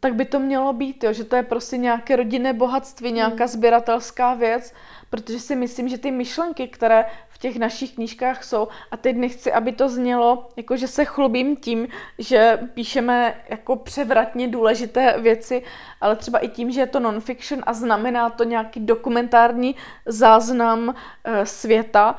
tak 0.00 0.14
by 0.14 0.24
to 0.24 0.38
mělo 0.40 0.72
být, 0.72 1.04
jo, 1.04 1.12
že 1.12 1.24
to 1.24 1.36
je 1.36 1.42
prostě 1.42 1.76
nějaké 1.76 2.16
rodinné 2.16 2.52
bohatství, 2.52 3.12
nějaká 3.12 3.44
hmm. 3.44 3.48
sběratelská 3.48 4.34
věc, 4.34 4.72
protože 5.10 5.40
si 5.40 5.56
myslím, 5.56 5.88
že 5.88 5.98
ty 5.98 6.10
myšlenky, 6.10 6.68
které 6.68 7.06
v 7.28 7.38
těch 7.38 7.56
našich 7.56 7.94
knížkách 7.94 8.44
jsou, 8.44 8.68
a 8.90 8.96
teď 8.96 9.16
nechci, 9.16 9.52
aby 9.52 9.72
to 9.72 9.88
znělo, 9.88 10.48
jako 10.56 10.76
že 10.76 10.88
se 10.88 11.04
chlubím 11.04 11.56
tím, 11.56 11.88
že 12.18 12.58
píšeme 12.74 13.34
jako 13.48 13.76
převratně 13.76 14.48
důležité 14.48 15.20
věci, 15.20 15.62
ale 16.00 16.16
třeba 16.16 16.38
i 16.38 16.48
tím, 16.48 16.70
že 16.70 16.80
je 16.80 16.86
to 16.86 17.00
non-fiction 17.00 17.62
a 17.66 17.72
znamená 17.72 18.30
to 18.30 18.44
nějaký 18.44 18.80
dokumentární 18.80 19.74
záznam 20.06 20.94
e, 21.24 21.46
světa, 21.46 22.16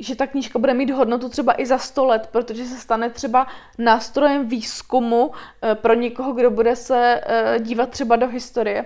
že 0.00 0.16
ta 0.16 0.26
knížka 0.26 0.58
bude 0.58 0.74
mít 0.74 0.90
hodnotu 0.90 1.28
třeba 1.28 1.60
i 1.60 1.66
za 1.66 1.78
100 1.78 2.04
let, 2.04 2.28
protože 2.32 2.64
se 2.64 2.76
stane 2.76 3.10
třeba 3.10 3.46
nástrojem 3.78 4.46
výzkumu 4.48 5.32
eh, 5.62 5.74
pro 5.74 5.94
někoho, 5.94 6.32
kdo 6.32 6.50
bude 6.50 6.76
se 6.76 7.20
eh, 7.26 7.58
dívat 7.60 7.90
třeba 7.90 8.16
do 8.16 8.28
historie. 8.28 8.84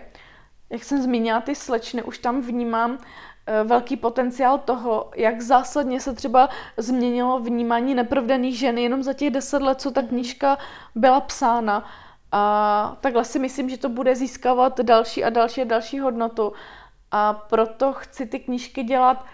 Jak 0.70 0.84
jsem 0.84 1.02
zmínila 1.02 1.40
ty 1.40 1.54
slečny, 1.54 2.02
už 2.02 2.18
tam 2.18 2.40
vnímám 2.40 2.98
eh, 3.46 3.64
velký 3.64 3.96
potenciál 3.96 4.58
toho, 4.58 5.10
jak 5.16 5.40
zásadně 5.40 6.00
se 6.00 6.14
třeba 6.14 6.48
změnilo 6.76 7.40
vnímání 7.40 7.94
nepravdaných 7.94 8.58
žen 8.58 8.78
jenom 8.78 9.02
za 9.02 9.12
těch 9.12 9.30
deset 9.30 9.62
let, 9.62 9.80
co 9.80 9.90
ta 9.90 10.00
mhm. 10.00 10.08
knížka 10.08 10.58
byla 10.94 11.20
psána. 11.20 11.84
A 12.32 12.96
takhle 13.00 13.24
si 13.24 13.38
myslím, 13.38 13.70
že 13.70 13.78
to 13.78 13.88
bude 13.88 14.16
získávat 14.16 14.80
další 14.80 15.24
a 15.24 15.30
další 15.30 15.60
a 15.62 15.64
další 15.64 16.00
hodnotu. 16.00 16.52
A 17.10 17.32
proto 17.32 17.92
chci 17.92 18.26
ty 18.26 18.38
knížky 18.38 18.82
dělat 18.82 19.24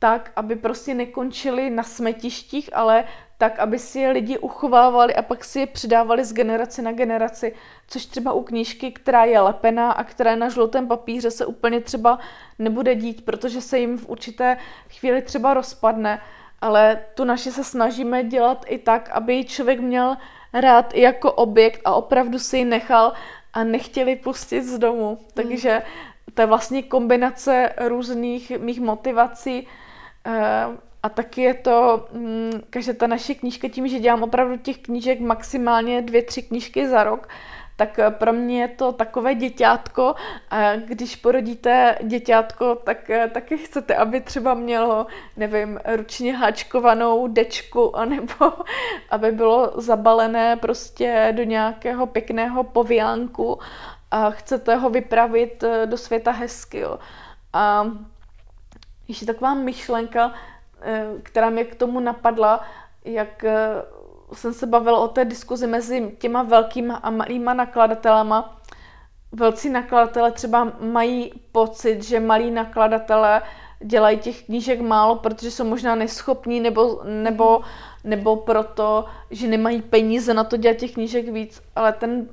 tak, 0.00 0.32
aby 0.36 0.56
prostě 0.56 0.94
nekončili 0.94 1.70
na 1.70 1.82
smetištích, 1.82 2.70
ale 2.72 3.04
tak, 3.38 3.58
aby 3.58 3.78
si 3.78 3.98
je 3.98 4.10
lidi 4.10 4.38
uchovávali 4.38 5.14
a 5.14 5.22
pak 5.22 5.44
si 5.44 5.60
je 5.60 5.66
předávali 5.66 6.24
z 6.24 6.32
generace 6.32 6.82
na 6.82 6.92
generaci, 6.92 7.54
což 7.88 8.06
třeba 8.06 8.32
u 8.32 8.42
knížky, 8.42 8.92
která 8.92 9.24
je 9.24 9.40
lepená 9.40 9.92
a 9.92 10.04
která 10.04 10.30
je 10.30 10.36
na 10.36 10.48
žlutém 10.48 10.88
papíře, 10.88 11.30
se 11.30 11.46
úplně 11.46 11.80
třeba 11.80 12.18
nebude 12.58 12.94
dít, 12.94 13.24
protože 13.24 13.60
se 13.60 13.78
jim 13.78 13.98
v 13.98 14.08
určité 14.08 14.56
chvíli 14.88 15.22
třeba 15.22 15.54
rozpadne, 15.54 16.20
ale 16.60 17.04
tu 17.14 17.24
naši 17.24 17.52
se 17.52 17.64
snažíme 17.64 18.24
dělat 18.24 18.64
i 18.68 18.78
tak, 18.78 19.10
aby 19.10 19.44
člověk 19.44 19.80
měl 19.80 20.16
rád 20.52 20.94
i 20.94 21.00
jako 21.00 21.32
objekt 21.32 21.80
a 21.84 21.94
opravdu 21.94 22.38
si 22.38 22.58
ji 22.58 22.64
nechal 22.64 23.12
a 23.52 23.64
nechtěli 23.64 24.16
pustit 24.16 24.62
z 24.62 24.78
domu. 24.78 25.06
Hmm. 25.06 25.28
Takže 25.34 25.82
to 26.34 26.42
je 26.42 26.46
vlastně 26.46 26.82
kombinace 26.82 27.72
různých 27.76 28.50
mých 28.50 28.80
motivací, 28.80 29.68
a 31.02 31.08
taky 31.08 31.42
je 31.42 31.54
to, 31.54 32.06
mm, 32.12 32.50
každá 32.70 32.92
ta 32.92 33.06
naše 33.06 33.34
knížka, 33.34 33.68
tím, 33.68 33.88
že 33.88 33.98
dělám 33.98 34.22
opravdu 34.22 34.56
těch 34.56 34.78
knížek 34.78 35.20
maximálně 35.20 36.02
dvě, 36.02 36.22
tři 36.22 36.42
knížky 36.42 36.88
za 36.88 37.04
rok, 37.04 37.28
tak 37.80 37.98
eh, 37.98 38.10
pro 38.10 38.32
mě 38.32 38.60
je 38.60 38.68
to 38.68 38.92
takové 38.92 39.34
děťátko 39.34 40.14
a 40.50 40.76
když 40.76 41.16
porodíte 41.16 41.98
děťátko, 42.02 42.74
tak 42.74 43.10
eh, 43.10 43.28
taky 43.28 43.58
chcete, 43.58 43.96
aby 43.96 44.20
třeba 44.20 44.54
mělo, 44.54 45.06
nevím, 45.36 45.80
ručně 45.96 46.36
háčkovanou 46.36 47.26
dečku, 47.26 47.96
anebo 48.04 48.52
aby 49.10 49.32
bylo 49.32 49.72
zabalené 49.74 50.56
prostě 50.56 51.32
do 51.36 51.42
nějakého 51.42 52.06
pěkného 52.06 52.64
poviánku 52.64 53.58
a 54.10 54.30
chcete 54.30 54.76
ho 54.76 54.90
vypravit 54.90 55.64
do 55.84 55.96
světa 55.96 56.30
hezky. 56.30 56.78
Jo. 56.78 56.98
A 57.52 57.86
ještě 59.10 59.26
taková 59.26 59.54
myšlenka, 59.54 60.32
eh, 60.80 61.06
která 61.22 61.50
mě 61.50 61.64
k 61.64 61.74
tomu 61.74 62.00
napadla, 62.00 62.60
jak 63.04 63.44
eh, 63.44 63.56
jsem 64.32 64.52
se 64.52 64.66
bavila 64.66 64.98
o 64.98 65.08
té 65.08 65.24
diskuzi 65.24 65.66
mezi 65.66 66.16
těma 66.18 66.42
velkýma 66.42 66.94
a 66.94 67.10
malýma 67.10 67.54
nakladatelama. 67.54 68.60
Velcí 69.32 69.70
nakladatelé 69.70 70.32
třeba 70.32 70.72
mají 70.80 71.32
pocit, 71.52 72.02
že 72.02 72.20
malí 72.20 72.50
nakladatelé 72.50 73.42
dělají 73.84 74.18
těch 74.18 74.42
knížek 74.42 74.80
málo, 74.80 75.16
protože 75.16 75.50
jsou 75.50 75.64
možná 75.64 75.94
neschopní 75.94 76.60
nebo, 76.60 77.00
nebo, 77.04 77.60
nebo 78.04 78.36
proto, 78.36 79.04
že 79.30 79.48
nemají 79.48 79.82
peníze 79.82 80.34
na 80.34 80.44
to 80.44 80.56
dělat 80.56 80.76
těch 80.76 80.92
knížek 80.92 81.28
víc, 81.28 81.62
ale, 81.76 81.92
ten, 81.92 82.28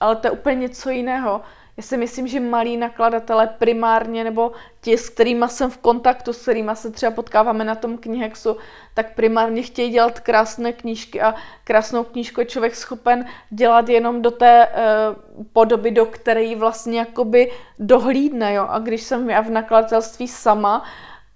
ale 0.00 0.16
to 0.16 0.26
je 0.26 0.30
úplně 0.30 0.56
něco 0.56 0.90
jiného. 0.90 1.40
Já 1.78 1.82
si 1.82 1.96
myslím, 1.96 2.26
že 2.26 2.40
malí 2.40 2.76
nakladatelé 2.76 3.46
primárně, 3.46 4.24
nebo 4.24 4.52
ti, 4.80 4.98
s 4.98 5.08
kterými 5.08 5.44
jsem 5.48 5.70
v 5.70 5.78
kontaktu, 5.78 6.32
s 6.32 6.42
kterými 6.42 6.70
se 6.74 6.90
třeba 6.90 7.12
potkáváme 7.12 7.64
na 7.64 7.74
tom 7.74 7.98
knihexu, 7.98 8.56
tak 8.94 9.14
primárně 9.14 9.62
chtějí 9.62 9.90
dělat 9.90 10.20
krásné 10.20 10.72
knížky 10.72 11.20
a 11.20 11.34
krásnou 11.64 12.04
knížku 12.04 12.40
je 12.40 12.46
člověk 12.46 12.74
schopen 12.74 13.26
dělat 13.50 13.88
jenom 13.88 14.22
do 14.22 14.30
té 14.30 14.66
uh, 14.66 15.44
podoby, 15.52 15.90
do 15.90 16.06
které 16.06 16.56
vlastně 16.56 16.98
jakoby 16.98 17.52
dohlídne. 17.78 18.54
Jo? 18.54 18.66
A 18.68 18.78
když 18.78 19.02
jsem 19.02 19.30
já 19.30 19.40
v 19.40 19.50
nakladatelství 19.50 20.28
sama, 20.28 20.84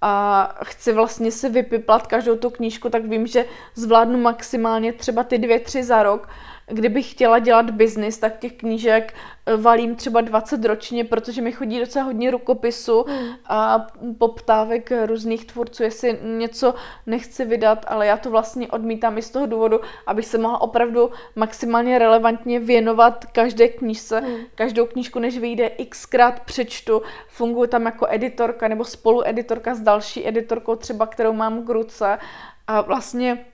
a 0.04 0.54
chci 0.64 0.92
vlastně 0.92 1.32
si 1.32 1.48
vypiplat 1.48 2.06
každou 2.06 2.36
tu 2.36 2.50
knížku, 2.50 2.88
tak 2.90 3.04
vím, 3.04 3.26
že 3.26 3.44
zvládnu 3.74 4.18
maximálně 4.18 4.92
třeba 4.92 5.24
ty 5.24 5.38
dvě, 5.38 5.60
tři 5.60 5.82
za 5.82 6.02
rok 6.02 6.28
kdybych 6.72 7.10
chtěla 7.10 7.38
dělat 7.38 7.70
biznis, 7.70 8.18
tak 8.18 8.38
těch 8.38 8.52
knížek 8.52 9.14
eh, 9.46 9.56
valím 9.56 9.94
třeba 9.94 10.20
20 10.20 10.64
ročně, 10.64 11.04
protože 11.04 11.42
mi 11.42 11.52
chodí 11.52 11.80
docela 11.80 12.04
hodně 12.04 12.30
rukopisu 12.30 13.06
a 13.46 13.86
poptávek 14.18 14.92
různých 15.06 15.44
tvůrců, 15.44 15.82
jestli 15.82 16.18
něco 16.22 16.74
nechci 17.06 17.44
vydat, 17.44 17.84
ale 17.88 18.06
já 18.06 18.16
to 18.16 18.30
vlastně 18.30 18.68
odmítám 18.68 19.18
i 19.18 19.22
z 19.22 19.30
toho 19.30 19.46
důvodu, 19.46 19.80
abych 20.06 20.26
se 20.26 20.38
mohla 20.38 20.60
opravdu 20.60 21.10
maximálně 21.36 21.98
relevantně 21.98 22.60
věnovat 22.60 23.24
každé 23.24 23.68
knížce. 23.68 24.20
Hmm. 24.20 24.36
Každou 24.54 24.86
knížku, 24.86 25.18
než 25.18 25.38
vyjde, 25.38 25.70
xkrát 25.88 26.40
přečtu, 26.40 27.02
funguji 27.28 27.68
tam 27.68 27.86
jako 27.86 28.06
editorka 28.10 28.68
nebo 28.68 28.84
spolueditorka 28.84 29.74
s 29.74 29.80
další 29.80 30.28
editorkou 30.28 30.76
třeba, 30.76 31.06
kterou 31.06 31.32
mám 31.32 31.66
k 31.66 31.68
ruce 31.68 32.18
a 32.66 32.80
vlastně 32.80 33.44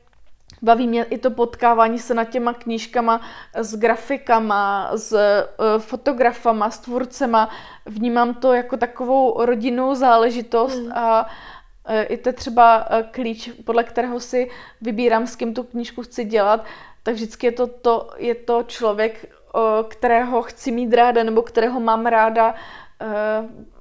Baví 0.62 0.86
mě 0.86 1.04
i 1.04 1.18
to 1.18 1.30
potkávání 1.30 1.98
se 1.98 2.14
nad 2.14 2.24
těma 2.24 2.52
knížkama 2.52 3.20
s 3.54 3.76
grafikama, 3.76 4.90
s 4.94 5.12
uh, 5.12 5.78
fotografama, 5.78 6.70
s 6.70 6.78
tvůrcema. 6.78 7.50
Vnímám 7.86 8.34
to 8.34 8.52
jako 8.52 8.76
takovou 8.76 9.44
rodinnou 9.44 9.94
záležitost 9.94 10.80
mm. 10.80 10.92
a 10.92 11.26
uh, 11.26 11.94
i 12.08 12.16
to 12.16 12.32
třeba 12.32 12.90
uh, 12.90 13.06
klíč, 13.10 13.50
podle 13.64 13.84
kterého 13.84 14.20
si 14.20 14.50
vybírám, 14.80 15.26
s 15.26 15.36
kým 15.36 15.54
tu 15.54 15.62
knížku 15.62 16.02
chci 16.02 16.24
dělat, 16.24 16.64
tak 17.02 17.14
vždycky 17.14 17.46
je 17.46 17.52
to, 17.52 17.66
to, 17.66 18.10
je 18.16 18.34
to 18.34 18.62
člověk, 18.62 19.38
kterého 19.88 20.42
chci 20.42 20.70
mít 20.70 20.94
ráda 20.94 21.22
nebo 21.22 21.42
kterého 21.42 21.80
mám 21.80 22.06
ráda, 22.06 22.54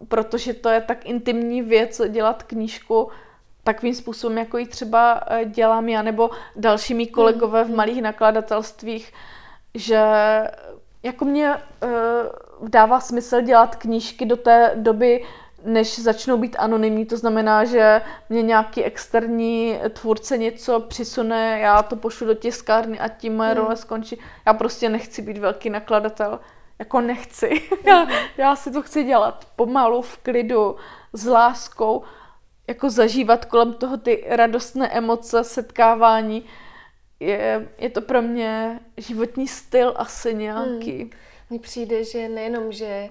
protože 0.08 0.54
to 0.54 0.70
je 0.70 0.82
tak 0.82 1.06
intimní 1.06 1.62
věc 1.62 2.02
dělat 2.10 2.44
knížku, 2.44 3.10
takovým 3.68 3.96
způsobem, 3.96 4.38
jako 4.38 4.58
ji 4.58 4.66
třeba 4.66 5.22
eh, 5.28 5.46
dělám 5.46 5.90
já 5.90 6.02
nebo 6.02 6.30
další 6.56 6.94
mý 6.94 7.08
kolegové 7.08 7.64
v 7.64 7.70
mm. 7.70 7.76
malých 7.76 8.02
nakladatelstvích, 8.02 9.14
že 9.76 10.04
jako 11.04 11.26
mě 11.26 11.56
uh, 11.56 12.70
dává 12.70 13.00
smysl 13.00 13.42
dělat 13.42 13.76
knížky 13.76 14.26
do 14.26 14.38
té 14.38 14.72
doby, 14.76 15.26
než 15.66 16.00
začnou 16.00 16.38
být 16.38 16.56
anonymní, 16.60 17.06
to 17.06 17.18
znamená, 17.18 17.66
že 17.66 18.02
mě 18.30 18.42
nějaký 18.42 18.84
externí 18.84 19.80
tvůrce 19.94 20.38
něco 20.38 20.80
přisune, 20.80 21.60
já 21.60 21.84
to 21.84 21.96
pošlu 21.96 22.28
do 22.28 22.34
tiskárny 22.34 23.00
a 23.00 23.08
tím 23.08 23.36
moje 23.36 23.50
mm. 23.50 23.58
role 23.58 23.76
skončí. 23.76 24.20
Já 24.46 24.54
prostě 24.54 24.90
nechci 24.90 25.22
být 25.22 25.38
velký 25.38 25.70
nakladatel. 25.70 26.40
Jako 26.80 27.02
nechci. 27.02 27.62
Já, 27.86 28.08
já 28.38 28.56
si 28.56 28.72
to 28.72 28.82
chci 28.82 29.04
dělat 29.04 29.48
pomalu, 29.56 30.02
v 30.02 30.18
klidu, 30.18 30.76
s 31.14 31.28
láskou 31.28 32.04
jako 32.68 32.90
zažívat 32.90 33.46
kolem 33.46 33.74
toho 33.74 33.98
ty 33.98 34.24
radostné 34.28 34.90
emoce, 34.90 35.44
setkávání. 35.44 36.46
Je, 37.20 37.70
je 37.78 37.90
to 37.90 38.02
pro 38.02 38.22
mě 38.22 38.80
životní 38.98 39.48
styl 39.48 39.94
asi 39.96 40.34
nějaký. 40.34 40.98
Hmm. 40.98 41.10
Mně 41.50 41.60
přijde, 41.60 42.04
že 42.04 42.30
nejenom, 42.30 42.72
že 42.72 43.10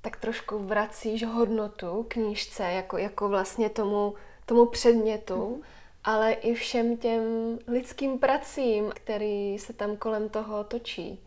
tak 0.00 0.16
trošku 0.16 0.58
vracíš 0.58 1.24
hodnotu 1.24 2.06
knížce, 2.08 2.62
jako, 2.62 2.98
jako 2.98 3.28
vlastně 3.28 3.68
tomu, 3.68 4.14
tomu 4.46 4.66
předmětu, 4.66 5.46
hmm. 5.46 5.62
ale 6.04 6.32
i 6.32 6.54
všem 6.54 6.96
těm 6.96 7.22
lidským 7.66 8.18
pracím, 8.18 8.92
který 8.94 9.58
se 9.58 9.72
tam 9.72 9.96
kolem 9.96 10.28
toho 10.28 10.64
točí. 10.64 11.20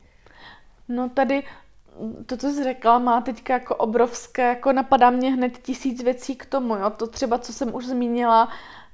No 0.88 1.10
tady 1.10 1.44
to, 2.26 2.38
co 2.38 2.50
jsi 2.50 2.64
řekla, 2.64 3.00
má 3.00 3.22
teďka 3.22 3.54
jako 3.54 3.76
obrovské, 3.76 4.48
jako 4.48 4.72
napadá 4.72 5.10
mě 5.10 5.32
hned 5.32 5.58
tisíc 5.58 6.04
věcí 6.04 6.36
k 6.36 6.46
tomu, 6.46 6.76
jo. 6.76 6.89
To 6.89 7.08
třeba, 7.08 7.38
co 7.38 7.54
jsem 7.54 7.76
už 7.76 7.86
zmínila, 7.86 8.50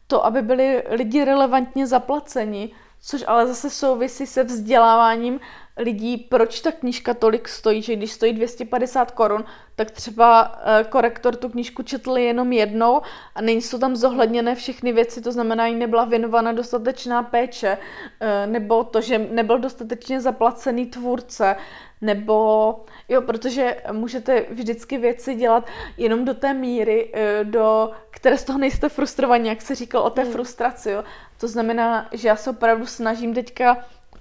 to, 0.08 0.26
aby 0.26 0.42
byli 0.42 0.84
lidi 0.90 1.26
relevantně 1.26 1.88
zaplaceni, 1.88 2.72
což 3.02 3.24
ale 3.28 3.48
zase 3.48 3.70
souvisí 3.70 4.28
se 4.28 4.44
vzděláváním 4.44 5.40
lidí, 5.78 6.18
proč 6.18 6.62
ta 6.62 6.72
knížka 6.72 7.14
tolik 7.14 7.48
stojí, 7.48 7.82
že 7.82 7.96
když 7.96 8.12
stojí 8.12 8.34
250 8.34 9.12
korun, 9.12 9.46
tak 9.76 9.92
třeba 9.92 10.60
eh, 10.64 10.84
korektor 10.84 11.36
tu 11.36 11.50
knížku 11.50 11.84
četl 11.84 12.18
jenom 12.18 12.52
jednou 12.52 13.02
a 13.36 13.42
není 13.42 13.62
jsou 13.62 13.80
tam 13.80 13.96
zohledněné 13.96 14.56
všechny 14.56 14.94
věci, 14.94 15.22
to 15.22 15.32
znamená, 15.32 15.68
jí 15.68 15.76
nebyla 15.76 16.06
věnována 16.06 16.52
dostatečná 16.52 17.24
péče, 17.24 17.78
eh, 18.20 18.48
nebo 18.48 18.84
to, 18.84 19.02
že 19.02 19.18
nebyl 19.18 19.60
dostatečně 19.60 20.22
zaplacený 20.22 20.86
tvůrce, 20.86 21.56
nebo 22.02 22.86
jo, 23.10 23.22
protože 23.22 23.78
můžete 23.92 24.46
vždycky 24.50 24.98
věci 24.98 25.36
dělat 25.36 25.68
jenom 25.98 26.26
do 26.26 26.34
té 26.34 26.54
míry, 26.54 27.12
eh, 27.14 27.44
do 27.44 27.92
které 28.12 28.38
z 28.38 28.44
toho 28.44 28.60
nejste 28.60 28.90
frustrovaní, 28.90 29.50
jak 29.50 29.62
se 29.62 29.76
říkal 29.76 30.02
o 30.02 30.10
té 30.10 30.22
hmm. 30.24 30.32
frustraci. 30.32 30.92
Jo. 30.92 31.04
To 31.40 31.48
znamená, 31.48 32.08
že 32.12 32.28
já 32.28 32.36
se 32.36 32.50
opravdu 32.50 32.86
snažím 32.86 33.34
teďka 33.34 33.78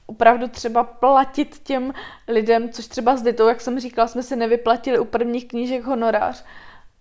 opravdu 0.07 0.49
třeba 0.49 0.85
platit 0.85 1.59
těm 1.59 1.95
lidem, 2.29 2.71
což 2.71 2.87
třeba 2.87 3.17
s 3.17 3.23
Ditou, 3.23 3.49
jak 3.49 3.61
jsem 3.61 3.81
říkala, 3.81 4.09
jsme 4.09 4.23
si 4.23 4.37
nevyplatili 4.37 4.99
u 4.99 5.05
prvních 5.05 5.49
knížek 5.49 5.85
honorář. 5.85 6.45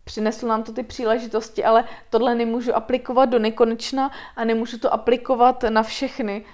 Přinesl 0.04 0.48
nám 0.48 0.64
to 0.64 0.74
ty 0.74 0.84
příležitosti, 0.84 1.64
ale 1.64 1.84
tohle 2.10 2.36
nemůžu 2.36 2.76
aplikovat 2.76 3.26
do 3.26 3.40
nekonečna 3.40 4.12
a 4.36 4.44
nemůžu 4.44 4.80
to 4.80 4.94
aplikovat 4.94 5.64
na 5.70 5.84
všechny 5.84 6.46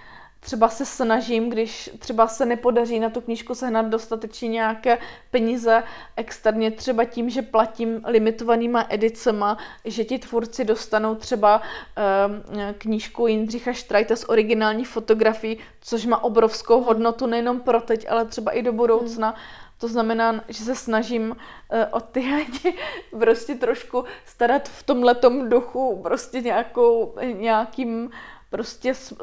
třeba 0.43 0.69
se 0.69 0.85
snažím, 0.85 1.49
když 1.49 1.89
třeba 1.99 2.27
se 2.27 2.45
nepodaří 2.45 2.99
na 2.99 3.09
tu 3.09 3.21
knížku 3.21 3.55
sehnat 3.55 3.85
dostatečně 3.85 4.49
nějaké 4.49 4.97
peníze 5.31 5.83
externě, 6.15 6.71
třeba 6.71 7.05
tím, 7.05 7.29
že 7.29 7.41
platím 7.41 8.01
limitovanýma 8.05 8.85
edicema, 8.89 9.57
že 9.85 10.03
ti 10.03 10.19
tvůrci 10.19 10.65
dostanou 10.65 11.15
třeba 11.15 11.61
uh, 11.61 12.71
knížku 12.77 13.27
Jindřicha 13.27 13.73
Štrajta 13.73 14.15
s 14.15 14.29
originální 14.29 14.85
fotografií, 14.85 15.57
což 15.81 16.05
má 16.05 16.23
obrovskou 16.23 16.83
hodnotu 16.83 17.25
nejenom 17.25 17.59
pro 17.59 17.81
teď, 17.81 18.05
ale 18.09 18.25
třeba 18.25 18.51
i 18.51 18.61
do 18.61 18.73
budoucna. 18.73 19.27
Hmm. 19.27 19.37
To 19.77 19.87
znamená, 19.87 20.43
že 20.47 20.63
se 20.63 20.75
snažím 20.75 21.29
uh, 21.31 21.77
o 21.91 21.99
ty 21.99 22.19
lidi 22.19 22.77
prostě 23.19 23.55
trošku 23.55 24.03
starat 24.25 24.69
v 24.69 24.83
tomhletom 24.83 25.49
duchu, 25.49 25.99
prostě 26.03 26.41
nějakou, 26.41 27.15
nějakým 27.33 28.09
prostě 28.54 28.93
s 28.93 29.14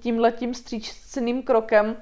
tímhletím 0.00 0.54
stříčceným 0.54 1.42
krokem. 1.42 1.96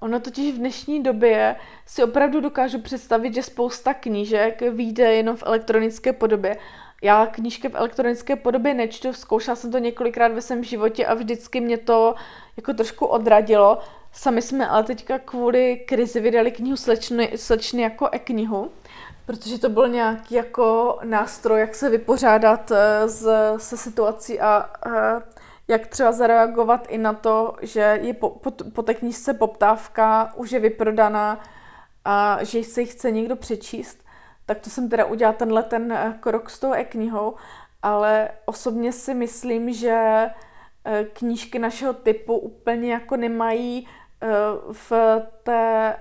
Ono 0.00 0.20
totiž 0.20 0.54
v 0.54 0.58
dnešní 0.58 1.02
době 1.02 1.56
si 1.86 2.04
opravdu 2.04 2.40
dokážu 2.40 2.80
představit, 2.80 3.34
že 3.34 3.42
spousta 3.42 3.94
knížek 3.94 4.60
vyjde 4.62 5.14
jenom 5.14 5.36
v 5.36 5.42
elektronické 5.46 6.12
podobě. 6.12 6.56
Já 7.02 7.26
knížky 7.26 7.68
v 7.68 7.74
elektronické 7.74 8.36
podobě 8.36 8.74
nečtu, 8.74 9.12
zkoušela 9.12 9.56
jsem 9.56 9.72
to 9.72 9.78
několikrát 9.78 10.32
ve 10.32 10.40
svém 10.40 10.64
životě 10.64 11.06
a 11.06 11.14
vždycky 11.14 11.60
mě 11.60 11.78
to 11.78 12.14
jako 12.56 12.72
trošku 12.74 13.06
odradilo. 13.06 13.78
Sami 14.12 14.42
jsme 14.42 14.68
ale 14.68 14.82
teďka 14.82 15.18
kvůli 15.18 15.76
krizi 15.86 16.20
vydali 16.20 16.50
knihu 16.50 16.76
Slečny, 16.76 17.32
slečny 17.36 17.82
jako 17.82 18.08
e-knihu, 18.12 18.70
protože 19.26 19.58
to 19.58 19.68
byl 19.68 19.88
nějaký 19.88 20.34
jako 20.34 20.98
nástroj, 21.04 21.60
jak 21.60 21.74
se 21.74 21.90
vypořádat 21.90 22.70
eh, 22.70 23.08
s, 23.08 23.28
se 23.56 23.76
situací 23.76 24.40
a, 24.40 24.54
a 24.56 25.22
jak 25.70 25.86
třeba 25.86 26.12
zareagovat 26.12 26.86
i 26.88 26.98
na 26.98 27.12
to, 27.12 27.56
že 27.62 27.98
je 28.02 28.14
po, 28.14 28.30
po, 28.30 28.50
po 28.50 28.82
té 28.82 28.94
knížce 28.94 29.34
poptávka, 29.34 30.32
už 30.36 30.52
je 30.52 30.60
vyprodaná 30.60 31.40
a 32.04 32.44
že 32.44 32.64
si 32.64 32.86
chce 32.86 33.10
někdo 33.10 33.36
přečíst, 33.36 34.04
tak 34.46 34.58
to 34.58 34.70
jsem 34.70 34.88
teda 34.88 35.04
udělala 35.04 35.36
tenhle 35.36 35.62
ten 35.62 35.92
eh, 35.92 36.16
krok 36.20 36.50
s 36.50 36.58
tou 36.58 36.72
e-knihou, 36.72 37.34
ale 37.82 38.28
osobně 38.44 38.92
si 38.92 39.14
myslím, 39.14 39.72
že 39.72 40.30
eh, 40.84 41.04
knížky 41.04 41.58
našeho 41.58 41.92
typu 41.92 42.36
úplně 42.36 42.92
jako 42.92 43.16
nemají 43.16 43.88
eh, 44.22 44.28
v 44.72 44.92
té 45.42 45.96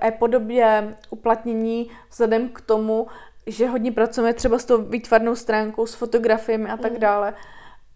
e-podobě 0.00 0.96
uplatnění 1.10 1.90
vzhledem 2.10 2.48
k 2.48 2.60
tomu, 2.60 3.06
že 3.46 3.68
hodně 3.68 3.92
pracujeme 3.92 4.34
třeba 4.34 4.58
s 4.58 4.64
tou 4.64 4.82
výtvarnou 4.82 5.34
stránkou, 5.34 5.86
s 5.86 5.94
fotografiemi 5.94 6.70
a 6.70 6.76
tak 6.76 6.92
mm. 6.92 6.98
dále. 6.98 7.34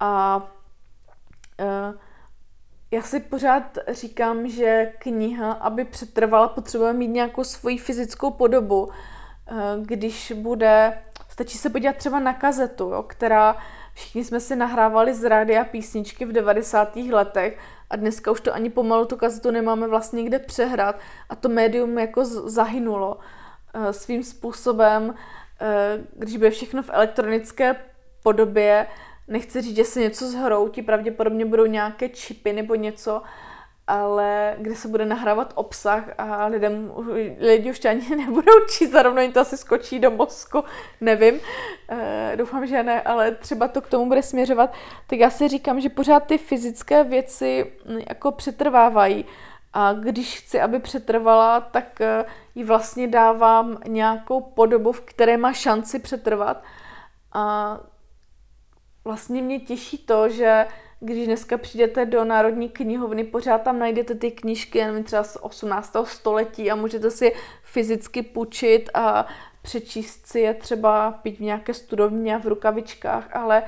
A 0.01 0.43
já 2.91 3.03
si 3.03 3.21
pořád 3.21 3.79
říkám, 3.89 4.49
že 4.49 4.93
kniha, 4.99 5.53
aby 5.53 5.85
přetrvala, 5.85 6.49
potřebuje 6.49 6.93
mít 6.93 7.09
nějakou 7.09 7.45
svoji 7.45 7.79
fyzickou 7.79 8.31
podobu. 8.31 8.85
Uh, 8.85 8.93
když 9.83 10.33
bude, 10.37 10.99
stačí 11.29 11.59
se 11.59 11.71
podívat 11.71 11.97
třeba 11.97 12.21
na 12.21 12.35
kazetu, 12.35 12.85
jo, 12.85 13.03
která 13.03 13.57
všichni 13.95 14.25
jsme 14.25 14.41
si 14.41 14.57
nahrávali 14.57 15.15
z 15.15 15.25
rádia 15.25 15.65
písničky 15.65 16.25
v 16.25 16.33
90. 16.33 16.97
letech 16.97 17.59
a 17.91 17.97
dneska 17.97 18.31
už 18.31 18.41
to 18.41 18.55
ani 18.55 18.71
pomalu 18.71 19.05
tu 19.05 19.17
kazetu 19.17 19.51
nemáme 19.51 19.89
vlastně 19.89 20.25
kde 20.25 20.39
přehrát 20.39 20.97
a 21.29 21.37
to 21.37 21.49
médium 21.49 21.99
jako 21.99 22.25
zahynulo 22.25 23.19
uh, 23.75 23.91
svým 23.91 24.23
způsobem 24.23 25.15
Eh, 25.63 25.99
když 26.13 26.37
bude 26.37 26.51
všechno 26.51 26.83
v 26.83 26.91
elektronické 26.93 27.77
podobě, 28.23 28.87
nechci 29.29 29.61
říct, 29.63 29.77
že 29.77 29.85
se 29.85 30.01
něco 30.01 30.27
zhroutí, 30.27 30.83
pravděpodobně 30.83 31.45
budou 31.45 31.67
nějaké 31.67 32.09
čipy 32.09 32.53
nebo 32.53 32.75
něco, 32.75 33.23
ale 33.87 34.57
kde 34.59 34.75
se 34.75 34.89
bude 34.89 35.05
nahrávat 35.05 35.53
obsah 35.55 36.05
a 36.19 36.47
lidem, 36.47 36.93
lidi 37.39 37.71
už 37.71 37.85
ani 37.85 38.17
nebudou 38.17 38.53
číst, 38.71 38.95
a 38.95 39.03
rovno 39.03 39.21
jim 39.21 39.33
to 39.33 39.41
asi 39.41 39.57
skočí 39.57 39.99
do 39.99 40.11
mozku, 40.11 40.65
nevím, 41.01 41.41
e, 41.89 42.33
doufám, 42.37 42.67
že 42.67 42.83
ne, 42.83 43.03
ale 43.03 43.31
třeba 43.31 43.69
to 43.69 43.81
k 43.81 43.89
tomu 43.89 44.07
bude 44.07 44.23
směřovat, 44.23 44.73
tak 45.07 45.19
já 45.19 45.31
si 45.31 45.49
říkám, 45.49 45.81
že 45.81 45.89
pořád 45.89 46.21
ty 46.21 46.39
fyzické 46.39 47.05
věci 47.05 47.73
hm, 47.87 47.99
jako 48.09 48.33
přetrvávají. 48.33 49.25
A 49.73 49.93
když 49.93 50.39
chci, 50.39 50.61
aby 50.61 50.79
přetrvala, 50.79 51.61
tak 51.61 52.01
eh, 52.01 52.25
jí 52.55 52.65
vlastně 52.65 53.09
dávám 53.09 53.79
nějakou 53.87 54.41
podobu, 54.41 54.93
v 54.93 55.01
které 55.01 55.37
má 55.37 55.53
šanci 55.53 55.99
přetrvat. 55.99 56.63
A 57.33 57.79
vlastně 59.05 59.43
mě 59.43 59.61
těší 59.61 59.99
to, 59.99 60.29
že 60.29 60.67
když 61.01 61.27
dneska 61.27 61.59
přijdete 61.59 62.07
do 62.07 62.25
Národní 62.25 62.69
knihovny, 62.69 63.25
pořád 63.25 63.63
tam 63.63 63.79
najdete 63.79 64.15
ty 64.15 64.31
knížky, 64.31 64.85
nevím, 64.85 65.05
třeba 65.05 65.25
z 65.25 65.37
18. 65.41 65.97
století 66.05 66.71
a 66.71 66.77
můžete 66.77 67.11
si 67.11 67.33
fyzicky 67.63 68.23
půjčit 68.23 68.91
a 68.95 69.27
přečíst 69.63 70.27
si 70.27 70.41
je 70.41 70.55
třeba 70.55 71.21
být 71.25 71.39
v 71.39 71.41
nějaké 71.41 71.75
studovně 71.75 72.35
a 72.35 72.39
v 72.39 72.47
rukavičkách, 72.47 73.37
ale 73.37 73.63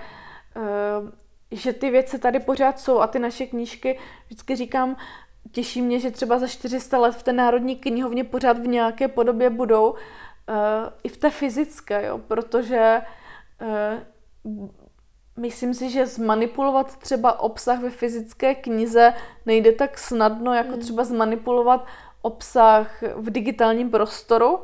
uh, 0.57 1.09
že 1.51 1.73
ty 1.73 1.91
věci 1.91 2.19
tady 2.19 2.41
pořád 2.41 2.81
jsou 2.81 2.99
a 2.99 3.07
ty 3.07 3.19
naše 3.19 3.47
knížky, 3.47 3.99
vždycky 4.27 4.57
říkám, 4.57 4.97
těší 5.53 5.83
mě, 5.83 6.01
že 6.01 6.11
třeba 6.11 6.39
za 6.39 6.47
400 6.47 6.99
let 6.99 7.15
v 7.15 7.23
té 7.23 7.33
Národní 7.33 7.77
knihovně 7.77 8.25
pořád 8.25 8.59
v 8.59 8.67
nějaké 8.67 9.09
podobě 9.09 9.51
budou, 9.51 9.91
uh, 9.91 9.97
i 11.03 11.09
v 11.09 11.17
té 11.17 11.31
fyzické, 11.31 12.07
jo, 12.07 12.19
protože 12.19 13.03
uh, 13.63 14.69
myslím 15.37 15.75
si, 15.75 15.91
že 15.91 16.07
zmanipulovat 16.07 16.97
třeba 16.97 17.41
obsah 17.41 17.81
ve 17.81 17.91
fyzické 17.91 18.55
knize 18.55 19.15
nejde 19.47 19.73
tak 19.73 19.99
snadno, 19.99 20.55
jako 20.55 20.73
hmm. 20.73 20.81
třeba 20.81 21.05
zmanipulovat 21.05 21.87
obsah 22.23 23.03
v 23.17 23.31
digitálním 23.31 23.91
prostoru. 23.91 24.59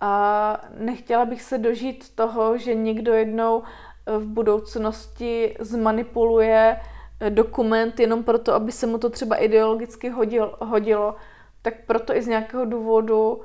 A 0.00 0.60
nechtěla 0.78 1.24
bych 1.24 1.42
se 1.42 1.58
dožít 1.58 2.14
toho, 2.14 2.58
že 2.58 2.74
někdo 2.74 3.12
jednou 3.14 3.62
v 4.06 4.26
budoucnosti 4.26 5.56
zmanipuluje 5.60 6.80
dokument 7.28 8.00
jenom 8.00 8.24
proto, 8.24 8.54
aby 8.54 8.72
se 8.72 8.86
mu 8.86 8.98
to 8.98 9.10
třeba 9.10 9.36
ideologicky 9.36 10.08
hodil, 10.08 10.56
hodilo, 10.60 11.14
tak 11.62 11.74
proto 11.86 12.16
i 12.16 12.22
z 12.22 12.26
nějakého 12.26 12.64
důvodu 12.64 13.32
uh, 13.32 13.42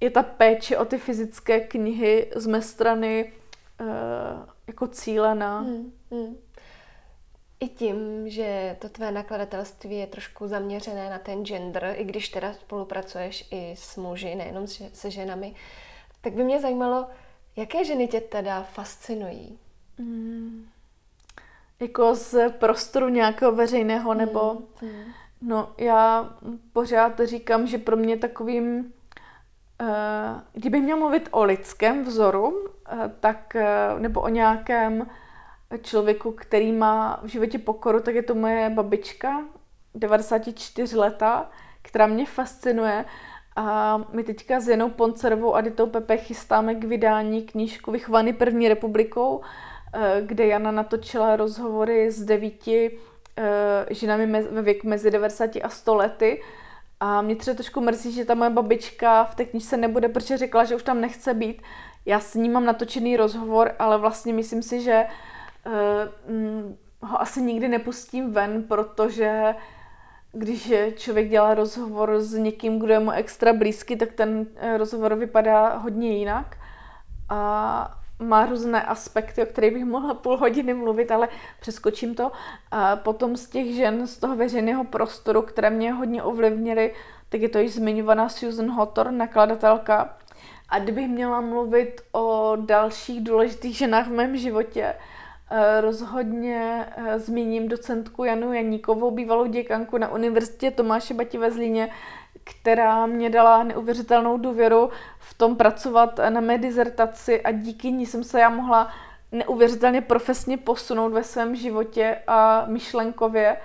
je 0.00 0.10
ta 0.10 0.22
péče 0.22 0.78
o 0.78 0.84
ty 0.84 0.98
fyzické 0.98 1.60
knihy 1.60 2.30
z 2.36 2.46
mé 2.46 2.62
strany 2.62 3.32
jako 4.66 4.86
cílená. 4.86 5.60
Hmm, 5.60 5.92
hmm. 6.10 6.36
I 7.60 7.68
tím, 7.68 8.28
že 8.28 8.76
to 8.80 8.88
tvé 8.88 9.12
nakladatelství 9.12 9.96
je 9.96 10.06
trošku 10.06 10.46
zaměřené 10.46 11.10
na 11.10 11.18
ten 11.18 11.44
gender, 11.44 11.94
i 11.98 12.04
když 12.04 12.28
teda 12.28 12.52
spolupracuješ 12.52 13.48
i 13.50 13.74
s 13.78 13.96
muži, 13.96 14.34
nejenom 14.34 14.66
se 14.92 15.10
ženami, 15.10 15.54
tak 16.20 16.32
by 16.32 16.44
mě 16.44 16.60
zajímalo, 16.60 17.06
jaké 17.56 17.84
ženy 17.84 18.08
tě 18.08 18.20
teda 18.20 18.62
fascinují? 18.62 19.58
Hmm 19.98 20.74
jako 21.80 22.14
z 22.14 22.50
prostoru 22.50 23.08
nějakého 23.08 23.52
veřejného, 23.52 24.14
nebo 24.14 24.54
mm, 24.82 24.88
mm. 24.88 25.04
no 25.42 25.72
já 25.78 26.34
pořád 26.72 27.20
říkám, 27.24 27.66
že 27.66 27.78
pro 27.78 27.96
mě 27.96 28.16
takovým, 28.16 28.92
uh, 29.80 29.88
kdybych 30.52 30.82
měl 30.82 30.96
mluvit 30.96 31.28
o 31.30 31.44
lidském 31.44 32.04
vzoru, 32.04 32.68
tak, 33.20 33.56
uh, 33.56 34.00
nebo 34.00 34.20
o 34.20 34.28
nějakém 34.28 35.06
člověku, 35.82 36.32
který 36.32 36.72
má 36.72 37.20
v 37.22 37.26
životě 37.26 37.58
pokoru, 37.58 38.00
tak 38.00 38.14
je 38.14 38.22
to 38.22 38.34
moje 38.34 38.70
babička, 38.70 39.42
94 39.94 40.96
leta, 40.96 41.50
která 41.82 42.06
mě 42.06 42.26
fascinuje. 42.26 43.04
A 43.56 43.98
my 44.12 44.24
teďka 44.24 44.60
s 44.60 44.68
Jenou 44.68 44.90
Poncerovou 44.90 45.54
a 45.54 45.60
Ditou 45.60 45.86
Pepe 45.86 46.16
chystáme 46.16 46.74
k 46.74 46.84
vydání 46.84 47.42
knížku 47.42 47.92
Vychovaný 47.92 48.32
první 48.32 48.68
republikou, 48.68 49.42
Eh, 49.96 50.22
kde 50.26 50.46
Jana 50.46 50.70
natočila 50.70 51.36
rozhovory 51.36 52.10
s 52.10 52.24
devíti 52.24 52.98
eh, 53.36 53.86
ženami 53.90 54.42
ve 54.42 54.62
věku 54.62 54.88
mezi 54.88 55.10
90 55.10 55.50
a 55.62 55.68
100 55.68 55.94
lety. 55.94 56.42
A 57.00 57.22
mě 57.22 57.36
třeba 57.36 57.54
trošku 57.54 57.80
mrzí, 57.80 58.12
že 58.12 58.24
ta 58.24 58.34
moje 58.34 58.50
babička 58.50 59.24
v 59.24 59.34
té 59.34 59.44
knižce 59.44 59.76
nebude, 59.76 60.08
protože 60.08 60.36
řekla, 60.36 60.64
že 60.64 60.76
už 60.76 60.82
tam 60.82 61.00
nechce 61.00 61.34
být. 61.34 61.62
Já 62.06 62.20
s 62.20 62.34
ní 62.34 62.48
mám 62.48 62.64
natočený 62.64 63.16
rozhovor, 63.16 63.72
ale 63.78 63.98
vlastně 63.98 64.32
myslím 64.32 64.62
si, 64.62 64.80
že 64.80 65.06
uh, 65.66 66.72
ho 67.08 67.20
asi 67.20 67.42
nikdy 67.42 67.68
nepustím 67.68 68.32
ven, 68.32 68.62
protože 68.62 69.54
když 70.32 70.72
člověk 70.96 71.28
dělá 71.28 71.54
rozhovor 71.54 72.20
s 72.20 72.34
někým, 72.34 72.78
kdo 72.78 72.92
je 72.92 72.98
mu 72.98 73.10
extra 73.10 73.52
blízký, 73.52 73.96
tak 73.96 74.12
ten 74.12 74.46
rozhovor 74.76 75.14
vypadá 75.14 75.76
hodně 75.76 76.16
jinak. 76.18 76.56
A 77.28 77.98
má 78.18 78.46
různé 78.46 78.82
aspekty, 78.82 79.42
o 79.42 79.46
kterých 79.46 79.72
bych 79.72 79.84
mohla 79.84 80.14
půl 80.14 80.36
hodiny 80.36 80.74
mluvit, 80.74 81.10
ale 81.10 81.28
přeskočím 81.60 82.14
to. 82.14 82.32
A 82.70 82.96
potom 82.96 83.36
z 83.36 83.48
těch 83.48 83.74
žen 83.74 84.06
z 84.06 84.16
toho 84.16 84.36
veřejného 84.36 84.84
prostoru, 84.84 85.42
které 85.42 85.70
mě 85.70 85.92
hodně 85.92 86.22
ovlivnily, 86.22 86.94
tak 87.28 87.40
je 87.40 87.48
to 87.48 87.58
již 87.58 87.74
zmiňovaná 87.74 88.28
Susan 88.28 88.70
Hotor, 88.70 89.10
nakladatelka. 89.10 90.16
A 90.74 90.78
kdybych 90.78 91.08
měla 91.08 91.40
mluvit 91.40 92.00
o 92.12 92.56
dalších 92.60 93.24
důležitých 93.24 93.76
ženách 93.76 94.06
v 94.06 94.12
mém 94.12 94.36
životě, 94.36 94.94
eh, 95.50 95.80
rozhodně 95.80 96.86
eh, 96.96 97.18
zmíním 97.18 97.68
docentku 97.68 98.24
Janu 98.24 98.52
Janíkovou, 98.52 99.10
bývalou 99.10 99.46
děkanku 99.46 99.98
na 99.98 100.12
Univerzitě 100.12 100.70
Tomáše 100.70 101.14
Bati 101.14 101.38
ve 101.38 101.50
Zlíně, 101.50 101.90
která 102.44 103.06
mě 103.06 103.30
dala 103.30 103.62
neuvěřitelnou 103.62 104.38
důvěru 104.38 104.90
v 105.18 105.34
tom 105.34 105.56
pracovat 105.56 106.20
na 106.28 106.40
mé 106.40 106.58
dizertaci 106.58 107.40
a 107.40 107.50
díky 107.50 107.92
ní 107.92 108.06
jsem 108.06 108.24
se 108.24 108.40
já 108.40 108.48
mohla 108.48 108.92
neuvěřitelně 109.32 110.00
profesně 110.00 110.56
posunout 110.56 111.12
ve 111.12 111.24
svém 111.24 111.56
životě 111.56 112.18
a 112.26 112.64
myšlenkově. 112.66 113.56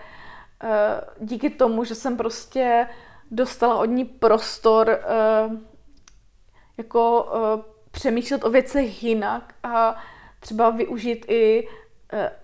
Eh, 0.63 1.01
díky 1.19 1.49
tomu, 1.49 1.83
že 1.83 1.95
jsem 1.95 2.17
prostě 2.17 2.87
dostala 3.31 3.77
od 3.77 3.85
ní 3.85 4.05
prostor 4.05 4.99
jako 6.79 7.29
eh, 7.33 7.63
přemýšlet 7.91 8.43
o 8.43 8.49
věcech 8.49 9.03
jinak 9.03 9.53
a 9.63 10.03
třeba 10.39 10.69
využít 10.69 11.25
i 11.27 11.67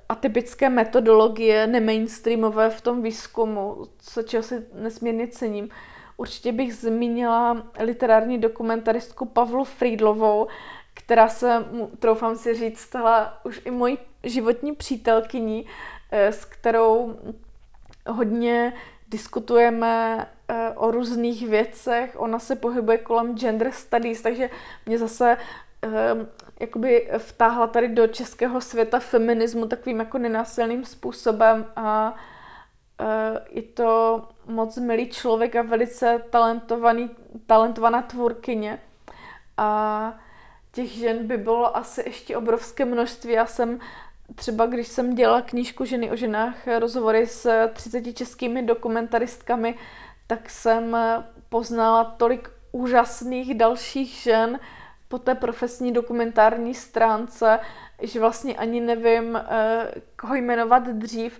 atypické 0.09 0.69
metodologie 0.69 1.67
nemainstreamové 1.67 2.69
v 2.69 2.81
tom 2.81 3.01
výzkumu, 3.01 3.83
co 3.97 4.23
čeho 4.23 4.43
si 4.43 4.65
nesmírně 4.73 5.27
cením. 5.27 5.69
Určitě 6.17 6.51
bych 6.51 6.75
zmínila 6.75 7.63
literární 7.79 8.37
dokumentaristku 8.37 9.25
Pavlu 9.25 9.63
Friedlovou, 9.63 10.47
která 10.93 11.29
se, 11.29 11.65
troufám 11.99 12.35
si 12.35 12.53
říct, 12.53 12.79
stala 12.79 13.39
už 13.43 13.61
i 13.65 13.71
mojí 13.71 13.97
životní 14.23 14.75
přítelkyní, 14.75 15.65
eh, 16.11 16.31
s 16.31 16.45
kterou 16.45 17.15
hodně 18.07 18.73
diskutujeme 19.07 20.25
o 20.75 20.91
různých 20.91 21.47
věcech. 21.47 22.15
Ona 22.17 22.39
se 22.39 22.55
pohybuje 22.55 22.97
kolem 22.97 23.37
gender 23.37 23.71
studies, 23.71 24.21
takže 24.21 24.49
mě 24.85 24.97
zase 24.97 25.37
eh, 25.83 25.89
jakoby 26.59 27.09
vtáhla 27.17 27.67
tady 27.67 27.87
do 27.87 28.07
českého 28.07 28.61
světa 28.61 28.99
feminismu 28.99 29.67
takovým 29.67 29.99
jako 29.99 30.17
nenásilným 30.17 30.85
způsobem 30.85 31.65
a 31.75 32.15
je 33.49 33.61
to 33.61 34.21
moc 34.45 34.77
milý 34.77 35.09
člověk 35.09 35.55
a 35.55 35.61
velice 35.61 36.21
talentovaný, 36.29 37.09
talentovaná 37.45 38.01
tvůrkyně. 38.01 38.79
A 39.57 40.19
těch 40.71 40.91
žen 40.91 41.27
by 41.27 41.37
bylo 41.37 41.77
asi 41.77 42.03
ještě 42.05 42.37
obrovské 42.37 42.85
množství. 42.85 43.31
Já 43.31 43.45
jsem 43.45 43.79
třeba, 44.35 44.65
když 44.65 44.87
jsem 44.87 45.15
dělala 45.15 45.41
knížku 45.41 45.85
Ženy 45.85 46.11
o 46.11 46.15
ženách, 46.15 46.67
rozhovory 46.79 47.27
s 47.27 47.67
30 47.73 48.13
českými 48.13 48.61
dokumentaristkami, 48.63 49.75
tak 50.27 50.49
jsem 50.49 50.97
poznala 51.49 52.03
tolik 52.03 52.49
úžasných 52.71 53.53
dalších 53.53 54.09
žen, 54.09 54.59
po 55.07 55.19
té 55.19 55.35
profesní 55.35 55.91
dokumentární 55.91 56.73
stránce, 56.73 57.59
že 58.01 58.19
vlastně 58.19 58.55
ani 58.55 58.81
nevím, 58.81 59.35
eh, 59.35 59.91
koho 60.15 60.35
jmenovat 60.35 60.87
dřív. 60.87 61.39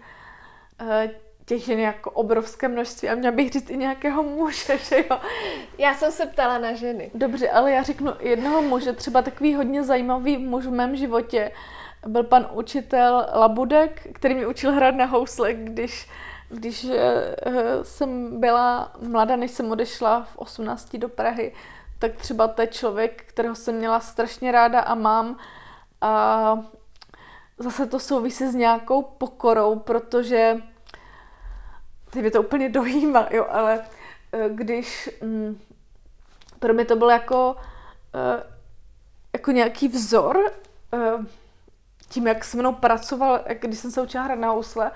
Eh, 0.80 1.10
těch 1.46 1.64
žen 1.64 1.80
jako 1.80 2.12
obrovské 2.12 2.68
množství 2.68 3.10
a 3.10 3.16
měla 3.16 3.36
bych 3.36 3.52
říct 3.52 3.70
i 3.70 3.78
nějakého 3.78 4.24
muže, 4.24 4.78
že 4.90 4.98
jo. 4.98 5.20
Já 5.78 5.94
jsem 5.94 6.12
se 6.12 6.26
ptala 6.26 6.58
na 6.58 6.74
ženy. 6.74 7.12
Dobře, 7.14 7.50
ale 7.50 7.72
já 7.72 7.84
řeknu 7.84 8.14
jednoho 8.20 8.62
muže, 8.62 8.94
třeba 8.94 9.22
takový 9.22 9.56
hodně 9.56 9.84
zajímavý 9.84 10.38
muž 10.38 10.66
v 10.66 10.72
mém 10.72 10.96
životě, 10.96 11.52
byl 12.08 12.24
pan 12.24 12.48
učitel 12.54 13.28
Labudek, 13.34 14.08
který 14.14 14.36
mě 14.36 14.48
učil 14.48 14.72
hrát 14.72 14.96
na 14.96 15.06
housle, 15.06 15.54
když, 15.54 16.10
když 16.50 16.84
uh, 16.84 16.94
jsem 17.84 18.40
byla 18.40 18.92
mladá, 19.00 19.36
než 19.36 19.52
jsem 19.52 19.72
odešla 19.72 20.24
v 20.24 20.38
18 20.38 20.96
do 20.96 21.10
Prahy, 21.10 21.54
tak 22.00 22.16
třeba 22.16 22.54
je 22.62 22.68
člověk, 22.68 23.24
kterého 23.28 23.56
jsem 23.56 23.76
měla 23.76 24.00
strašně 24.00 24.52
ráda 24.52 24.80
a 24.80 24.96
mám. 24.96 25.38
A 26.02 26.64
zase 27.58 27.88
to 27.88 28.00
souvisí 28.00 28.48
s 28.48 28.56
nějakou 28.56 29.02
pokorou, 29.02 29.80
protože 29.80 30.62
teď 32.10 32.22
mě 32.22 32.32
to 32.32 32.42
úplně 32.42 32.70
dojímá, 32.80 33.28
jo, 33.32 33.46
ale 33.50 33.80
uh, 33.80 34.56
když 34.56 35.10
um, 35.22 35.60
pro 36.60 36.74
mě 36.74 36.86
to 36.86 36.96
bylo 36.96 37.10
jako, 37.10 37.56
jako 39.34 39.52
nějaký 39.52 39.88
vzor, 39.88 40.52
tím, 42.10 42.28
jak 42.28 42.46
se 42.46 42.58
mnou 42.58 42.74
pracoval, 42.74 43.40
když 43.60 43.80
jsem 43.80 43.92
se 43.92 44.02
učila 44.02 44.24
hrát 44.24 44.40
na 44.40 44.50
housle 44.50 44.92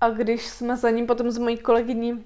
a 0.00 0.08
když 0.08 0.46
jsme 0.46 0.76
za 0.76 0.90
ním 0.90 1.06
potom 1.06 1.30
s 1.30 1.38
mojí 1.38 1.58
kolegyní 1.58 2.24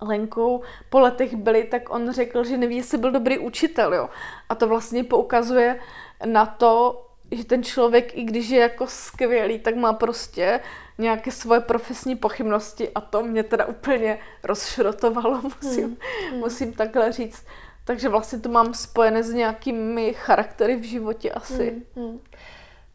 Lenkou 0.00 0.62
po 0.90 1.00
letech 1.00 1.36
byli, 1.36 1.64
tak 1.64 1.90
on 1.90 2.12
řekl, 2.12 2.44
že 2.44 2.56
neví, 2.56 2.76
jestli 2.76 2.98
byl 2.98 3.10
dobrý 3.10 3.38
učitel, 3.38 3.94
jo. 3.94 4.10
A 4.48 4.54
to 4.54 4.68
vlastně 4.68 5.04
poukazuje 5.04 5.80
na 6.24 6.46
to, 6.46 7.06
že 7.30 7.44
ten 7.44 7.62
člověk, 7.62 8.18
i 8.18 8.24
když 8.24 8.48
je 8.48 8.60
jako 8.60 8.86
skvělý, 8.86 9.58
tak 9.58 9.76
má 9.76 9.92
prostě 9.92 10.60
nějaké 10.98 11.30
svoje 11.30 11.60
profesní 11.60 12.16
pochybnosti 12.16 12.90
a 12.94 13.00
to 13.00 13.22
mě 13.22 13.42
teda 13.42 13.66
úplně 13.66 14.18
rozšrotovalo, 14.42 15.42
musím, 15.62 15.96
hmm. 16.30 16.40
musím 16.40 16.72
takhle 16.72 17.12
říct. 17.12 17.46
Takže 17.84 18.08
vlastně 18.08 18.38
to 18.38 18.48
mám 18.48 18.74
spojené 18.74 19.22
s 19.22 19.32
nějakými 19.32 20.14
charaktery 20.14 20.76
v 20.76 20.82
životě 20.82 21.30
asi. 21.30 21.82
Hmm. 21.94 22.06
Hmm. 22.06 22.20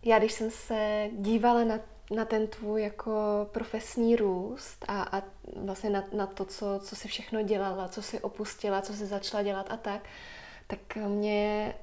Já 0.04 0.20
když 0.20 0.32
jsem 0.32 0.52
se 0.52 1.10
dívala 1.12 1.64
na, 1.64 1.80
na 2.12 2.26
ten 2.26 2.48
tvůj 2.48 2.82
jako 2.84 3.12
profesní 3.52 4.16
růst 4.16 4.86
a, 4.88 5.04
a 5.04 5.24
vlastně 5.56 5.90
na, 5.90 6.04
na 6.14 6.28
to, 6.28 6.46
co, 6.46 6.80
co 6.84 6.96
jsi 6.96 7.08
všechno 7.08 7.42
dělala, 7.42 7.88
co 7.88 8.02
jsi 8.02 8.20
opustila, 8.20 8.82
co 8.82 8.94
jsi 8.94 9.06
začala 9.06 9.44
dělat 9.44 9.68
a 9.70 9.78
tak, 9.78 10.02
tak 10.68 10.96
mě 11.08 11.74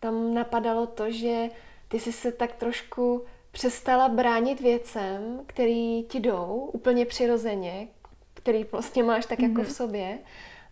tam 0.00 0.34
napadalo 0.34 0.86
to, 0.86 1.10
že 1.10 1.48
ty 1.88 2.00
jsi 2.00 2.12
se 2.12 2.32
tak 2.32 2.54
trošku 2.54 3.24
přestala 3.50 4.08
bránit 4.08 4.60
věcem, 4.60 5.40
který 5.46 6.04
ti 6.04 6.20
jdou 6.20 6.70
úplně 6.72 7.06
přirozeně, 7.06 7.88
který 8.34 8.64
vlastně 8.64 9.02
máš 9.02 9.26
tak 9.26 9.38
mm-hmm. 9.38 9.48
jako 9.48 9.62
v 9.62 9.66
mhm. 9.66 9.74
sobě. 9.74 10.18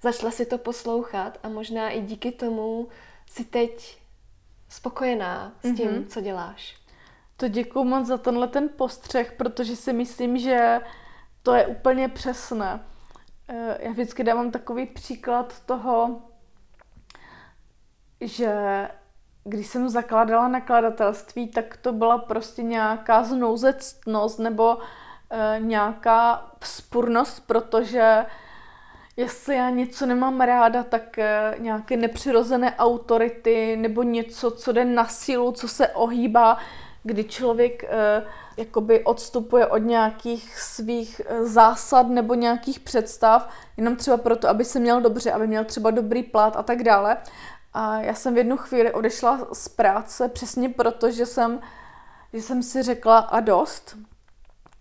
Začala 0.03 0.31
si 0.33 0.47
to 0.47 0.59
poslouchat 0.59 1.39
a 1.43 1.49
možná 1.49 1.91
i 1.91 2.01
díky 2.01 2.33
tomu 2.33 2.89
si 3.27 3.45
teď 3.45 3.99
spokojená 4.69 5.57
s 5.63 5.77
tím, 5.77 5.91
mm-hmm. 5.91 6.07
co 6.07 6.21
děláš. 6.21 6.84
To 7.37 7.49
děkuji 7.49 7.85
moc 7.85 8.07
za 8.07 8.19
tenhle 8.19 8.49
ten 8.49 8.69
postřeh, 8.77 9.33
protože 9.33 9.77
si 9.77 9.93
myslím, 9.93 10.39
že 10.39 10.81
to 11.43 11.55
je 11.55 11.67
úplně 11.67 12.09
přesné. 12.09 12.81
Eh, 13.49 13.79
já 13.81 13.91
vždycky 13.91 14.25
dávám 14.25 14.51
takový 14.51 14.87
příklad 14.87 15.61
toho, 15.67 16.23
že 18.21 18.89
když 19.45 19.67
jsem 19.67 19.89
zakládala 19.89 20.49
nakladatelství, 20.49 21.49
tak 21.49 21.77
to 21.77 21.93
byla 21.93 22.19
prostě 22.19 22.63
nějaká 22.63 23.25
znouzectnost 23.25 24.39
nebo 24.39 24.79
e, 25.31 25.61
nějaká 25.61 26.51
vzpurnost, 26.61 27.41
protože 27.47 28.27
jestli 29.17 29.57
já 29.57 29.71
něco 29.71 30.07
nemám 30.07 30.41
ráda, 30.41 30.83
tak 30.83 31.19
e, 31.19 31.55
nějaké 31.59 31.97
nepřirozené 31.97 32.77
autority 32.77 33.77
nebo 33.77 34.03
něco, 34.03 34.51
co 34.51 34.73
jde 34.73 34.85
na 34.85 35.07
sílu, 35.07 35.53
co 35.53 35.69
se 35.69 35.89
ohýbá, 35.89 36.59
kdy 37.05 37.25
člověk 37.25 37.85
e, 37.85 38.23
jakoby 38.57 39.05
odstupuje 39.05 39.67
od 39.67 39.79
nějakých 39.79 40.59
svých 40.59 41.21
zásad 41.43 42.09
nebo 42.09 42.35
nějakých 42.35 42.81
představ, 42.81 43.49
jenom 43.77 43.97
třeba 43.97 44.17
proto, 44.17 44.49
aby 44.49 44.65
se 44.65 44.81
měl 44.81 45.01
dobře, 45.01 45.33
aby 45.33 45.47
měl 45.47 45.65
třeba 45.65 45.91
dobrý 45.91 46.23
plat 46.23 46.57
a 46.57 46.63
tak 46.63 46.83
dále. 46.83 47.17
A 47.73 48.01
já 48.01 48.15
jsem 48.15 48.35
v 48.35 48.39
jednu 48.39 48.57
chvíli 48.57 48.93
odešla 48.93 49.47
z 49.53 49.69
práce 49.69 50.29
přesně 50.29 50.69
proto, 50.69 51.11
že 51.11 51.27
jsem, 51.27 51.61
že 52.33 52.43
jsem 52.43 52.63
si 52.63 52.83
řekla 52.83 53.19
a 53.19 53.41
dost. 53.41 53.97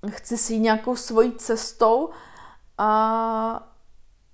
Chci 0.10 0.38
si 0.38 0.54
jít 0.54 0.60
nějakou 0.60 0.96
svojí 0.96 1.32
cestou 1.32 2.10
a 2.78 3.73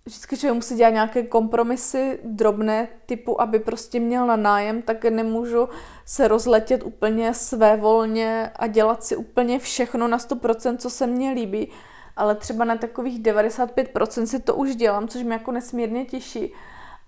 vždycky 0.10 0.38
člověk 0.38 0.56
musí 0.56 0.76
dělat 0.76 0.90
nějaké 0.90 1.24
kompromisy 1.24 2.20
drobné 2.24 2.88
typu, 3.06 3.42
aby 3.42 3.60
prostě 3.60 4.00
měl 4.00 4.28
na 4.28 4.36
nájem, 4.36 4.82
tak 4.82 5.06
nemůžu 5.06 5.70
se 6.06 6.28
rozletět 6.28 6.84
úplně 6.84 7.34
své 7.34 7.78
volně 7.78 8.52
a 8.56 8.68
dělat 8.68 9.04
si 9.04 9.16
úplně 9.16 9.60
všechno 9.60 10.08
na 10.08 10.18
100%, 10.18 10.78
co 10.78 10.90
se 10.90 11.08
mně 11.08 11.32
líbí, 11.32 11.72
ale 12.16 12.36
třeba 12.36 12.66
na 12.66 12.76
takových 12.76 13.22
95% 13.22 14.24
si 14.24 14.40
to 14.40 14.56
už 14.56 14.76
dělám, 14.76 15.08
což 15.08 15.24
mě 15.24 15.34
jako 15.34 15.52
nesmírně 15.52 16.06
těší. 16.06 16.54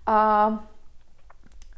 A 0.06 0.58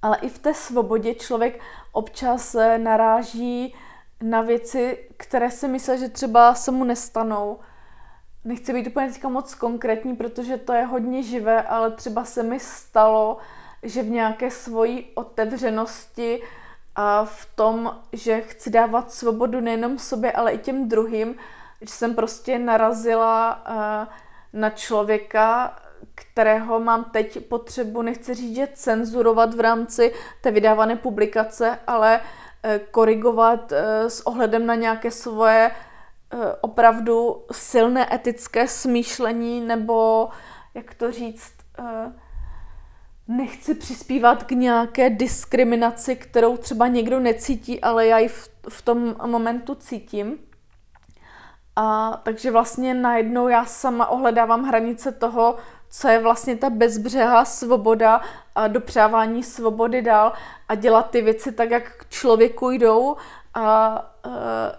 ale 0.03 0.17
i 0.17 0.29
v 0.29 0.39
té 0.39 0.55
svobodě 0.55 1.15
člověk 1.15 1.61
občas 1.93 2.55
eh, 2.55 2.79
naráží 2.79 3.75
na 4.23 4.43
věci, 4.43 5.09
které 5.17 5.51
si 5.51 5.69
myslí, 5.69 5.99
že 5.99 6.09
třeba 6.09 6.55
se 6.55 6.71
mu 6.71 6.85
nestanou. 6.85 7.59
Nechci 8.45 8.73
být 8.73 8.87
úplně 8.87 9.09
teďka 9.09 9.29
moc 9.29 9.55
konkrétní, 9.55 10.17
protože 10.17 10.57
to 10.57 10.73
je 10.73 10.85
hodně 10.85 11.23
živé, 11.23 11.63
ale 11.63 11.91
třeba 11.91 12.25
se 12.25 12.43
mi 12.43 12.61
stalo, 12.61 13.37
že 13.83 14.03
v 14.03 14.11
nějaké 14.11 14.51
svojí 14.51 15.07
otevřenosti 15.15 16.43
a 16.97 17.25
v 17.25 17.47
tom, 17.55 18.01
že 18.13 18.41
chci 18.41 18.71
dávat 18.71 19.13
svobodu 19.13 19.61
nejenom 19.61 19.99
sobě, 19.99 20.33
ale 20.33 20.53
i 20.53 20.59
těm 20.59 20.89
druhým, 20.89 21.35
že 21.81 21.89
jsem 21.89 22.15
prostě 22.15 22.59
narazila 22.59 23.63
eh, 23.67 24.07
na 24.53 24.71
člověka, 24.71 25.77
kterého 26.15 26.81
mám 26.81 27.05
teď 27.05 27.47
potřebu, 27.47 28.03
nechci 28.03 28.35
říct, 28.35 28.57
že 28.57 28.69
cenzurovat 28.75 29.55
v 29.55 29.61
rámci 29.61 30.15
té 30.41 30.51
vydávané 30.51 30.97
publikace, 30.97 31.79
ale 31.87 32.21
eh, 32.63 32.81
korigovat 32.91 33.73
eh, 33.73 34.11
s 34.11 34.27
ohledem 34.27 34.67
na 34.67 34.75
nějaké 34.75 35.11
svoje 35.11 35.71
opravdu 36.61 37.45
silné 37.53 38.15
etické 38.15 38.69
smýšlení 38.69 39.61
nebo, 39.61 40.29
jak 40.75 40.95
to 40.95 41.13
říct, 41.13 41.53
nechci 43.29 43.75
přispívat 43.75 44.45
k 44.45 44.51
nějaké 44.51 45.11
diskriminaci, 45.11 46.17
kterou 46.17 46.57
třeba 46.57 46.87
někdo 46.87 47.21
necítí, 47.21 47.81
ale 47.81 48.07
já 48.07 48.19
ji 48.19 48.29
v, 48.29 48.49
v 48.69 48.83
tom 48.83 49.17
momentu 49.27 49.75
cítím. 49.75 50.39
A 51.77 52.21
takže 52.23 52.51
vlastně 52.51 52.95
najednou 52.95 53.49
já 53.49 53.65
sama 53.65 54.07
ohledávám 54.07 54.65
hranice 54.65 55.13
toho, 55.13 55.57
co 55.91 56.09
je 56.09 56.19
vlastně 56.19 56.57
ta 56.57 56.71
bezbřehá 56.71 57.45
svoboda 57.45 58.21
a 58.55 58.69
dopřávání 58.69 59.43
svobody 59.43 60.03
dál 60.03 60.33
a 60.69 60.75
dělat 60.75 61.11
ty 61.11 61.23
věci 61.23 61.53
tak, 61.53 61.71
jak 61.71 61.97
k 61.97 62.09
člověku 62.09 62.71
jdou 62.71 63.17
a 63.55 64.01
uh, 64.27 64.33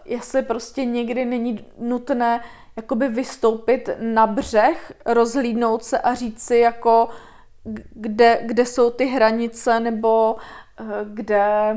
jestli 0.05 0.41
prostě 0.41 0.85
někdy 0.85 1.25
není 1.25 1.65
nutné 1.77 2.41
jakoby 2.75 3.07
vystoupit 3.07 3.89
na 3.99 4.27
břeh, 4.27 4.93
rozhlídnout 5.05 5.83
se 5.83 5.99
a 5.99 6.13
říct 6.13 6.41
si 6.41 6.57
jako 6.57 7.09
kde, 7.93 8.39
kde 8.45 8.65
jsou 8.65 8.89
ty 8.89 9.05
hranice 9.05 9.79
nebo 9.79 10.33
uh, 10.33 10.87
kde 11.03 11.75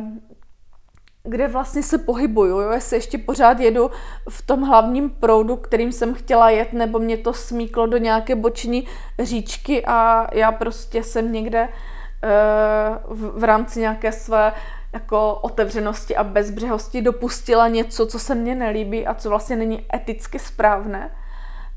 kde 1.28 1.48
vlastně 1.48 1.82
se 1.82 1.98
pohybuju, 1.98 2.60
jo? 2.60 2.70
jestli 2.70 2.96
ještě 2.96 3.18
pořád 3.18 3.60
jedu 3.60 3.90
v 4.28 4.46
tom 4.46 4.62
hlavním 4.62 5.10
proudu, 5.10 5.56
kterým 5.56 5.92
jsem 5.92 6.14
chtěla 6.14 6.50
jet, 6.50 6.72
nebo 6.72 6.98
mě 6.98 7.16
to 7.16 7.32
smíklo 7.32 7.86
do 7.86 7.96
nějaké 7.96 8.34
boční 8.34 8.86
říčky 9.18 9.86
a 9.86 10.26
já 10.32 10.52
prostě 10.52 11.02
jsem 11.02 11.32
někde 11.32 11.68
uh, 11.68 13.16
v, 13.16 13.40
v 13.40 13.44
rámci 13.44 13.80
nějaké 13.80 14.12
své 14.12 14.52
jako 14.92 15.34
otevřenosti 15.34 16.16
a 16.16 16.24
bezbřehosti 16.24 17.02
dopustila 17.02 17.68
něco, 17.68 18.06
co 18.06 18.18
se 18.18 18.34
mně 18.34 18.54
nelíbí 18.54 19.06
a 19.06 19.14
co 19.14 19.28
vlastně 19.28 19.56
není 19.56 19.86
eticky 19.94 20.38
správné. 20.38 21.10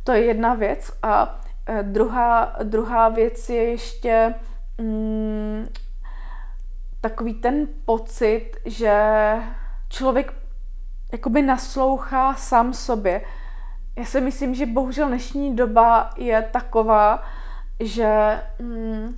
To 0.03 0.11
je 0.11 0.25
jedna 0.25 0.53
věc. 0.53 0.91
A 1.03 1.41
uh, 1.69 1.77
druhá, 1.81 2.55
druhá 2.63 3.09
věc 3.09 3.49
je 3.49 3.63
ještě 3.63 4.35
mm, 4.77 5.67
takový 7.01 7.33
ten 7.33 7.67
pocit, 7.85 8.51
že 8.65 9.33
člověk 9.89 10.33
jakoby 11.11 11.41
naslouchá 11.41 12.35
sám 12.35 12.73
sobě. 12.73 13.21
Já 13.95 14.05
si 14.05 14.21
myslím, 14.21 14.55
že 14.55 14.65
bohužel 14.65 15.07
dnešní 15.07 15.55
doba 15.55 16.09
je 16.17 16.41
taková, 16.51 17.23
že 17.79 18.41
mm, 18.59 19.15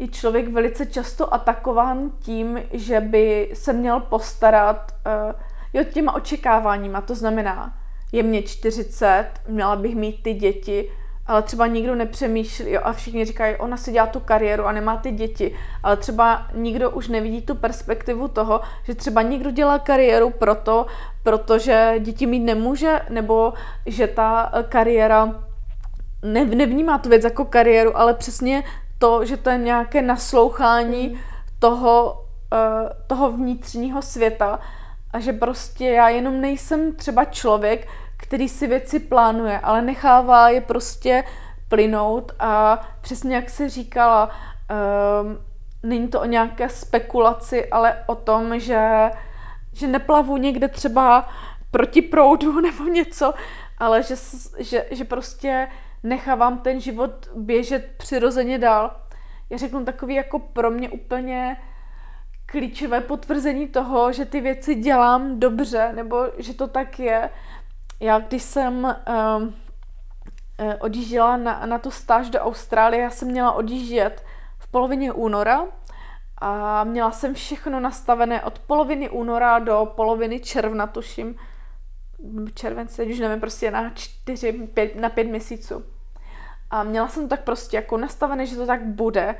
je 0.00 0.08
člověk 0.08 0.48
velice 0.48 0.86
často 0.86 1.34
atakován 1.34 2.10
tím, 2.20 2.62
že 2.72 3.00
by 3.00 3.50
se 3.54 3.72
měl 3.72 4.00
postarat 4.00 4.92
uh, 5.06 5.40
jo, 5.72 5.84
těma 5.84 6.14
očekáváníma. 6.14 7.00
To 7.00 7.14
znamená, 7.14 7.74
je 8.12 8.22
mě 8.22 8.42
40, 8.42 9.26
měla 9.48 9.76
bych 9.76 9.94
mít 9.96 10.22
ty 10.22 10.34
děti, 10.34 10.90
ale 11.26 11.42
třeba 11.42 11.66
nikdo 11.66 11.94
nepřemýšlí 11.94 12.72
jo, 12.72 12.80
a 12.84 12.92
všichni 12.92 13.24
říkají, 13.24 13.56
ona 13.56 13.76
si 13.76 13.92
dělá 13.92 14.06
tu 14.06 14.20
kariéru 14.20 14.66
a 14.66 14.72
nemá 14.72 14.96
ty 14.96 15.10
děti, 15.10 15.54
ale 15.82 15.96
třeba 15.96 16.46
nikdo 16.54 16.90
už 16.90 17.08
nevidí 17.08 17.42
tu 17.42 17.54
perspektivu 17.54 18.28
toho, 18.28 18.60
že 18.84 18.94
třeba 18.94 19.22
někdo 19.22 19.50
dělá 19.50 19.78
kariéru 19.78 20.30
proto, 20.30 20.86
protože 21.22 21.94
děti 21.98 22.26
mít 22.26 22.40
nemůže, 22.40 23.00
nebo 23.10 23.52
že 23.86 24.06
ta 24.06 24.52
kariéra 24.68 25.34
ne, 26.22 26.44
nevnímá 26.44 26.98
tu 26.98 27.08
věc 27.08 27.24
jako 27.24 27.44
kariéru, 27.44 27.98
ale 27.98 28.14
přesně 28.14 28.64
to, 29.00 29.24
že 29.24 29.36
to 29.36 29.50
je 29.50 29.58
nějaké 29.58 30.02
naslouchání 30.02 31.08
mm. 31.08 31.18
toho, 31.58 32.26
uh, 32.52 32.88
toho 33.06 33.32
vnitřního 33.32 34.02
světa 34.02 34.58
a 35.12 35.20
že 35.20 35.32
prostě 35.32 35.88
já 35.88 36.08
jenom 36.08 36.40
nejsem 36.40 36.94
třeba 36.96 37.24
člověk, 37.24 37.88
který 38.16 38.48
si 38.48 38.66
věci 38.66 38.98
plánuje, 38.98 39.60
ale 39.60 39.82
nechává 39.82 40.48
je 40.48 40.60
prostě 40.60 41.24
plynout 41.68 42.32
a 42.38 42.80
přesně 43.00 43.36
jak 43.36 43.50
se 43.50 43.68
říkala, 43.68 44.30
um, 44.30 45.38
není 45.82 46.08
to 46.08 46.20
o 46.20 46.24
nějaké 46.24 46.68
spekulaci, 46.68 47.70
ale 47.70 48.04
o 48.06 48.14
tom, 48.14 48.58
že, 48.58 49.10
že 49.72 49.86
neplavu 49.86 50.36
někde 50.36 50.68
třeba 50.68 51.28
proti 51.70 52.02
proudu 52.02 52.60
nebo 52.66 52.84
něco, 52.84 53.34
ale 53.78 54.02
že, 54.02 54.14
že, 54.58 54.86
že 54.90 55.04
prostě 55.04 55.68
nechávám 56.02 56.58
ten 56.58 56.80
život 56.80 57.28
běžet 57.34 57.90
přirozeně 57.96 58.58
dál. 58.58 58.96
Já 59.50 59.58
řeknu 59.58 59.84
takový 59.84 60.14
jako 60.14 60.38
pro 60.38 60.70
mě 60.70 60.90
úplně 60.90 61.56
klíčové 62.46 63.00
potvrzení 63.00 63.68
toho, 63.68 64.12
že 64.12 64.24
ty 64.24 64.40
věci 64.40 64.74
dělám 64.74 65.40
dobře, 65.40 65.92
nebo 65.92 66.26
že 66.38 66.54
to 66.54 66.68
tak 66.68 66.98
je. 66.98 67.30
Já 68.00 68.18
když 68.18 68.42
jsem 68.42 68.96
um, 69.38 69.54
odjížděla 70.80 71.36
na, 71.36 71.66
na 71.66 71.78
tu 71.78 71.90
stáž 71.90 72.30
do 72.30 72.38
Austrálie, 72.38 73.02
já 73.02 73.10
jsem 73.10 73.28
měla 73.28 73.52
odjíždět 73.52 74.24
v 74.58 74.70
polovině 74.70 75.12
února 75.12 75.66
a 76.38 76.84
měla 76.84 77.10
jsem 77.10 77.34
všechno 77.34 77.80
nastavené 77.80 78.42
od 78.42 78.58
poloviny 78.58 79.10
února 79.10 79.58
do 79.58 79.92
poloviny 79.96 80.40
června, 80.40 80.86
tuším, 80.86 81.36
července, 82.54 83.04
už 83.04 83.18
nevím, 83.18 83.40
prostě 83.40 83.70
na 83.70 83.90
čtyři, 83.90 84.52
pět, 84.52 84.96
na 84.96 85.08
pět 85.08 85.24
měsíců. 85.24 85.84
A 86.70 86.82
měla 86.82 87.08
jsem 87.08 87.28
tak 87.28 87.44
prostě 87.44 87.76
jako 87.76 87.96
nastavené, 87.96 88.46
že 88.46 88.56
to 88.56 88.66
tak 88.66 88.84
bude. 88.84 89.34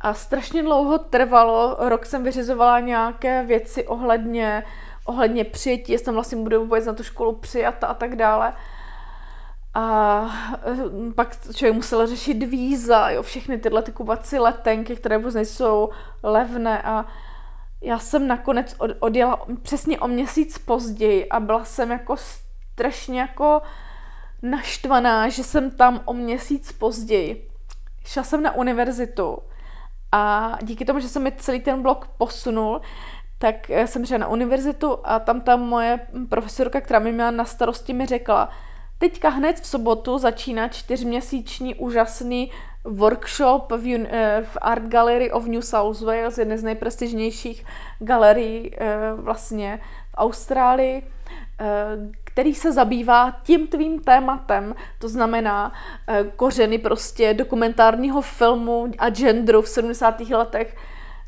A 0.00 0.14
strašně 0.14 0.62
dlouho 0.62 0.98
trvalo, 0.98 1.76
rok 1.78 2.06
jsem 2.06 2.24
vyřizovala 2.24 2.80
nějaké 2.80 3.42
věci 3.42 3.86
ohledně, 3.86 4.64
ohledně 5.04 5.44
přijetí, 5.44 5.92
jestli 5.92 6.12
vlastně 6.12 6.38
budu 6.38 6.60
vůbec 6.60 6.86
na 6.86 6.92
tu 6.92 7.02
školu 7.02 7.36
přijata 7.36 7.86
a 7.86 7.94
tak 7.94 8.16
dále. 8.16 8.52
A 9.74 10.26
eh, 10.62 11.12
pak 11.14 11.36
člověk 11.54 11.74
musel 11.74 12.06
řešit 12.06 12.42
víza, 12.42 13.10
jo, 13.10 13.22
všechny 13.22 13.58
tyhle 13.58 13.82
ty 13.82 13.92
kubací 13.92 14.38
letenky, 14.38 14.96
které 14.96 15.18
vůbec 15.18 15.34
nejsou 15.34 15.88
levné 16.22 16.82
a 16.82 17.06
já 17.82 17.98
jsem 17.98 18.26
nakonec 18.26 18.76
odjela 19.00 19.46
přesně 19.62 20.00
o 20.00 20.08
měsíc 20.08 20.58
později 20.58 21.28
a 21.28 21.40
byla 21.40 21.64
jsem 21.64 21.90
jako 21.90 22.16
strašně 22.16 23.20
jako 23.20 23.62
naštvaná, 24.42 25.28
že 25.28 25.44
jsem 25.44 25.70
tam 25.70 26.00
o 26.04 26.12
měsíc 26.12 26.72
později. 26.72 27.48
Šla 28.04 28.22
jsem 28.22 28.42
na 28.42 28.54
univerzitu 28.54 29.38
a 30.12 30.52
díky 30.62 30.84
tomu, 30.84 31.00
že 31.00 31.08
se 31.08 31.20
mi 31.20 31.32
celý 31.32 31.60
ten 31.60 31.82
blok 31.82 32.06
posunul, 32.06 32.80
tak 33.38 33.70
eh, 33.70 33.86
jsem 33.86 34.06
šla 34.06 34.18
na 34.18 34.28
univerzitu 34.28 34.98
a 35.04 35.18
tam 35.18 35.40
ta 35.40 35.56
moje 35.56 36.00
profesorka, 36.28 36.80
která 36.80 36.98
mi 36.98 37.12
měla 37.12 37.30
na 37.30 37.44
starosti, 37.44 37.92
mi 37.92 38.06
řekla, 38.06 38.50
teďka 38.98 39.28
hned 39.28 39.60
v 39.60 39.66
sobotu 39.66 40.18
začíná 40.18 40.68
čtyřměsíční 40.68 41.74
úžasný 41.74 42.50
workshop 42.84 43.72
v, 43.72 44.06
eh, 44.10 44.42
v 44.42 44.58
Art 44.60 44.82
Gallery 44.82 45.30
of 45.30 45.46
New 45.46 45.62
South 45.62 46.00
Wales, 46.00 46.38
jedné 46.38 46.58
z 46.58 46.62
nejprestižnějších 46.62 47.64
galerií 47.98 48.70
eh, 48.74 49.12
vlastně 49.14 49.80
v 50.10 50.14
Austrálii, 50.16 51.02
který 52.24 52.54
se 52.54 52.72
zabývá 52.72 53.40
tím 53.42 53.66
tvým 53.66 54.00
tématem, 54.00 54.74
to 54.98 55.08
znamená 55.08 55.72
eh, 56.08 56.24
kořeny 56.36 56.78
prostě 56.78 57.34
dokumentárního 57.34 58.20
filmu 58.20 58.88
a 58.98 59.10
genderu 59.10 59.62
v 59.62 59.68
70. 59.68 60.20
letech. 60.20 60.76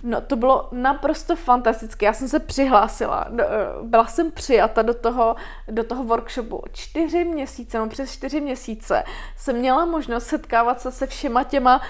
No 0.02 0.20
to 0.20 0.36
bylo 0.36 0.68
naprosto 0.72 1.36
fantastické. 1.36 2.06
Já 2.06 2.12
jsem 2.12 2.28
se 2.28 2.40
přihlásila, 2.40 3.26
eh, 3.38 3.44
byla 3.82 4.06
jsem 4.06 4.30
přijata 4.30 4.82
do 4.82 4.94
toho, 4.94 5.36
do 5.68 5.84
toho 5.84 6.04
workshopu. 6.04 6.62
Čtyři 6.72 7.24
měsíce, 7.24 7.78
no 7.78 7.88
přes 7.88 8.12
čtyři 8.12 8.40
měsíce 8.40 9.04
jsem 9.36 9.56
měla 9.56 9.84
možnost 9.84 10.26
setkávat 10.26 10.80
se 10.80 10.92
se 10.92 11.06
všema 11.06 11.44
těma 11.44 11.82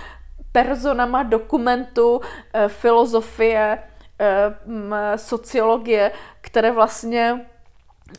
personama 0.52 1.22
dokumentu, 1.22 2.20
eh, 2.52 2.68
filozofie, 2.68 3.78
sociologie, 5.16 6.12
které 6.40 6.72
vlastně 6.72 7.46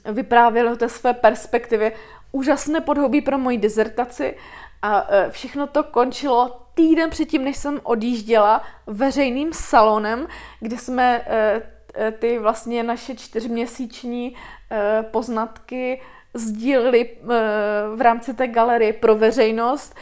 vyprávěl 0.06 0.70
o 0.70 0.76
té 0.76 0.90
své 0.90 1.14
perspektivě. 1.14 1.92
Úžasné 2.32 2.82
podhobí 2.82 3.22
pro 3.22 3.38
moji 3.38 3.58
dizertaci 3.58 4.38
a 4.82 5.08
všechno 5.30 5.68
to 5.68 5.84
končilo 5.84 6.63
týden 6.76 7.10
předtím, 7.10 7.44
než 7.44 7.58
jsem 7.58 7.80
odjížděla 7.84 8.64
veřejným 8.88 9.54
salonem, 9.54 10.28
kde 10.60 10.78
jsme 10.78 11.22
e, 11.26 11.62
e, 11.96 12.12
ty 12.12 12.40
vlastně 12.40 12.84
naše 12.84 13.16
čtyřměsíční 13.16 14.36
poznatky 15.12 16.02
sdíleli 16.34 17.10
v 17.96 18.02
rámci 18.02 18.34
té 18.34 18.48
galerie 18.48 18.94
pro 18.94 19.16
veřejnost, 19.16 19.96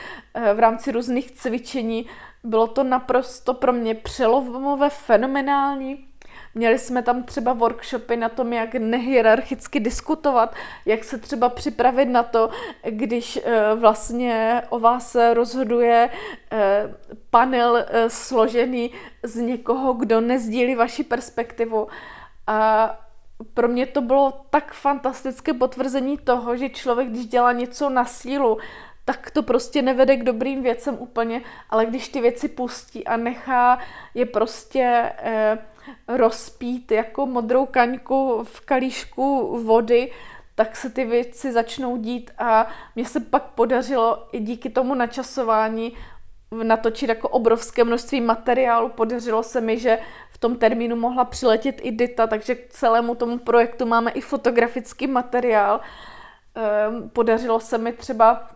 v 0.53 0.59
rámci 0.59 0.91
různých 0.91 1.31
cvičení. 1.31 2.05
Bylo 2.43 2.67
to 2.67 2.83
naprosto 2.83 3.53
pro 3.53 3.73
mě 3.73 3.95
přelomové, 3.95 4.89
fenomenální. 4.89 6.10
Měli 6.55 6.79
jsme 6.79 7.01
tam 7.01 7.23
třeba 7.23 7.53
workshopy 7.53 8.17
na 8.17 8.29
tom, 8.29 8.53
jak 8.53 8.73
nehierarchicky 8.73 9.79
diskutovat, 9.79 10.55
jak 10.85 11.03
se 11.03 11.17
třeba 11.17 11.49
připravit 11.49 12.05
na 12.05 12.23
to, 12.23 12.49
když 12.89 13.39
eh, 13.43 13.75
vlastně 13.75 14.63
o 14.69 14.79
vás 14.79 15.17
rozhoduje 15.33 16.09
eh, 16.51 16.95
panel 17.29 17.77
eh, 17.77 18.09
složený 18.09 18.91
z 19.23 19.35
někoho, 19.35 19.93
kdo 19.93 20.21
nezdílí 20.21 20.75
vaši 20.75 21.03
perspektivu. 21.03 21.87
A 22.47 22.89
pro 23.53 23.67
mě 23.67 23.85
to 23.85 24.01
bylo 24.01 24.45
tak 24.49 24.73
fantastické 24.73 25.53
potvrzení 25.53 26.17
toho, 26.17 26.57
že 26.57 26.69
člověk, 26.69 27.09
když 27.09 27.25
dělá 27.25 27.51
něco 27.51 27.89
na 27.89 28.05
sílu, 28.05 28.57
tak 29.05 29.31
to 29.31 29.43
prostě 29.43 29.81
nevede 29.81 30.17
k 30.17 30.23
dobrým 30.23 30.63
věcem 30.63 30.95
úplně, 30.99 31.41
ale 31.69 31.85
když 31.85 32.09
ty 32.09 32.21
věci 32.21 32.47
pustí 32.47 33.07
a 33.07 33.17
nechá 33.17 33.79
je 34.13 34.25
prostě 34.25 35.11
eh, 35.17 35.57
rozpít 36.07 36.91
jako 36.91 37.25
modrou 37.25 37.65
kaňku 37.65 38.43
v 38.43 38.61
kalíšku 38.61 39.57
vody, 39.63 40.11
tak 40.55 40.75
se 40.75 40.89
ty 40.89 41.05
věci 41.05 41.51
začnou 41.51 41.97
dít 41.97 42.31
a 42.37 42.67
mně 42.95 43.05
se 43.05 43.19
pak 43.19 43.43
podařilo 43.43 44.27
i 44.31 44.39
díky 44.39 44.69
tomu 44.69 44.95
načasování 44.95 45.93
natočit 46.63 47.09
jako 47.09 47.29
obrovské 47.29 47.83
množství 47.83 48.21
materiálu. 48.21 48.89
Podařilo 48.89 49.43
se 49.43 49.61
mi, 49.61 49.79
že 49.79 49.99
v 50.29 50.37
tom 50.37 50.55
termínu 50.55 50.95
mohla 50.95 51.25
přiletět 51.25 51.75
i 51.81 51.91
Dita, 51.91 52.27
takže 52.27 52.55
k 52.55 52.69
celému 52.69 53.15
tomu 53.15 53.37
projektu 53.37 53.85
máme 53.85 54.11
i 54.11 54.21
fotografický 54.21 55.07
materiál. 55.07 55.79
Ehm, 56.55 57.09
podařilo 57.09 57.59
se 57.59 57.77
mi 57.77 57.93
třeba 57.93 58.49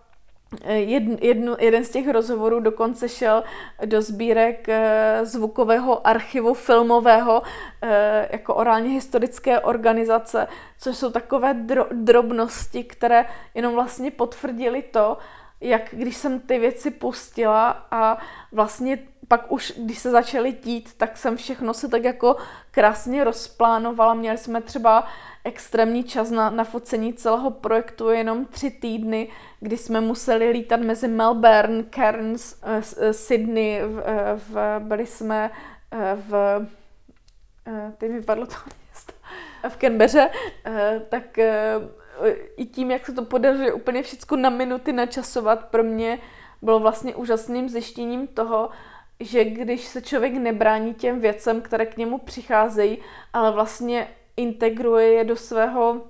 Jedn, 0.65 1.13
jednu, 1.21 1.55
jeden 1.59 1.83
z 1.83 1.89
těch 1.89 2.07
rozhovorů 2.07 2.59
dokonce 2.59 3.09
šel 3.09 3.43
do 3.85 4.01
sbírek 4.01 4.69
eh, 4.69 5.19
zvukového 5.23 6.07
archivu 6.07 6.53
filmového 6.53 7.43
eh, 7.81 8.29
jako 8.31 8.55
orálně 8.55 8.89
historické 8.89 9.59
organizace, 9.59 10.47
což 10.79 10.97
jsou 10.97 11.11
takové 11.11 11.53
dro, 11.53 11.87
drobnosti, 11.91 12.83
které 12.83 13.25
jenom 13.53 13.73
vlastně 13.73 14.11
potvrdili 14.11 14.81
to, 14.81 15.17
jak 15.61 15.81
když 15.91 16.17
jsem 16.17 16.39
ty 16.39 16.59
věci 16.59 16.91
pustila 16.91 17.87
a 17.91 18.17
vlastně 18.51 18.97
pak 19.27 19.51
už, 19.51 19.73
když 19.77 19.99
se 19.99 20.11
začaly 20.11 20.51
dít, 20.51 20.93
tak 20.97 21.17
jsem 21.17 21.37
všechno 21.37 21.73
se 21.73 21.87
tak 21.87 22.03
jako 22.03 22.35
krásně 22.71 23.23
rozplánovala. 23.23 24.13
Měli 24.13 24.37
jsme 24.37 24.61
třeba 24.61 25.07
extrémní 25.43 26.03
čas 26.03 26.31
na, 26.31 26.49
na 26.49 26.63
focení 26.63 27.13
celého 27.13 27.51
projektu, 27.51 28.09
jenom 28.09 28.45
tři 28.45 28.71
týdny, 28.71 29.29
kdy 29.59 29.77
jsme 29.77 30.01
museli 30.01 30.49
lítat 30.49 30.79
mezi 30.79 31.07
Melbourne, 31.07 31.83
Cairns, 31.95 32.55
uh, 32.63 33.11
Sydney, 33.11 33.81
v, 33.81 34.03
v, 34.49 34.79
byli 34.79 35.05
jsme 35.05 35.51
v, 36.15 36.65
teď 37.97 38.11
mi 38.11 38.21
padlo 38.21 38.45
to 38.45 38.55
město, 38.65 39.13
v 39.69 39.77
Canberře, 39.77 40.29
tak 41.09 41.37
i 42.57 42.65
tím, 42.65 42.91
jak 42.91 43.05
se 43.05 43.13
to 43.13 43.25
podařilo 43.25 43.75
úplně 43.75 44.03
všechno 44.03 44.37
na 44.37 44.49
minuty 44.49 44.91
načasovat, 44.91 45.65
pro 45.65 45.83
mě 45.83 46.19
bylo 46.61 46.79
vlastně 46.79 47.15
úžasným 47.15 47.69
zjištěním 47.69 48.27
toho, 48.27 48.69
že 49.19 49.45
když 49.45 49.85
se 49.85 50.01
člověk 50.01 50.33
nebrání 50.33 50.93
těm 50.93 51.19
věcem, 51.19 51.61
které 51.61 51.85
k 51.85 51.97
němu 51.97 52.17
přicházejí, 52.17 52.97
ale 53.33 53.51
vlastně 53.51 54.07
integruje 54.37 55.07
je 55.07 55.23
do 55.23 55.35
svého 55.35 56.01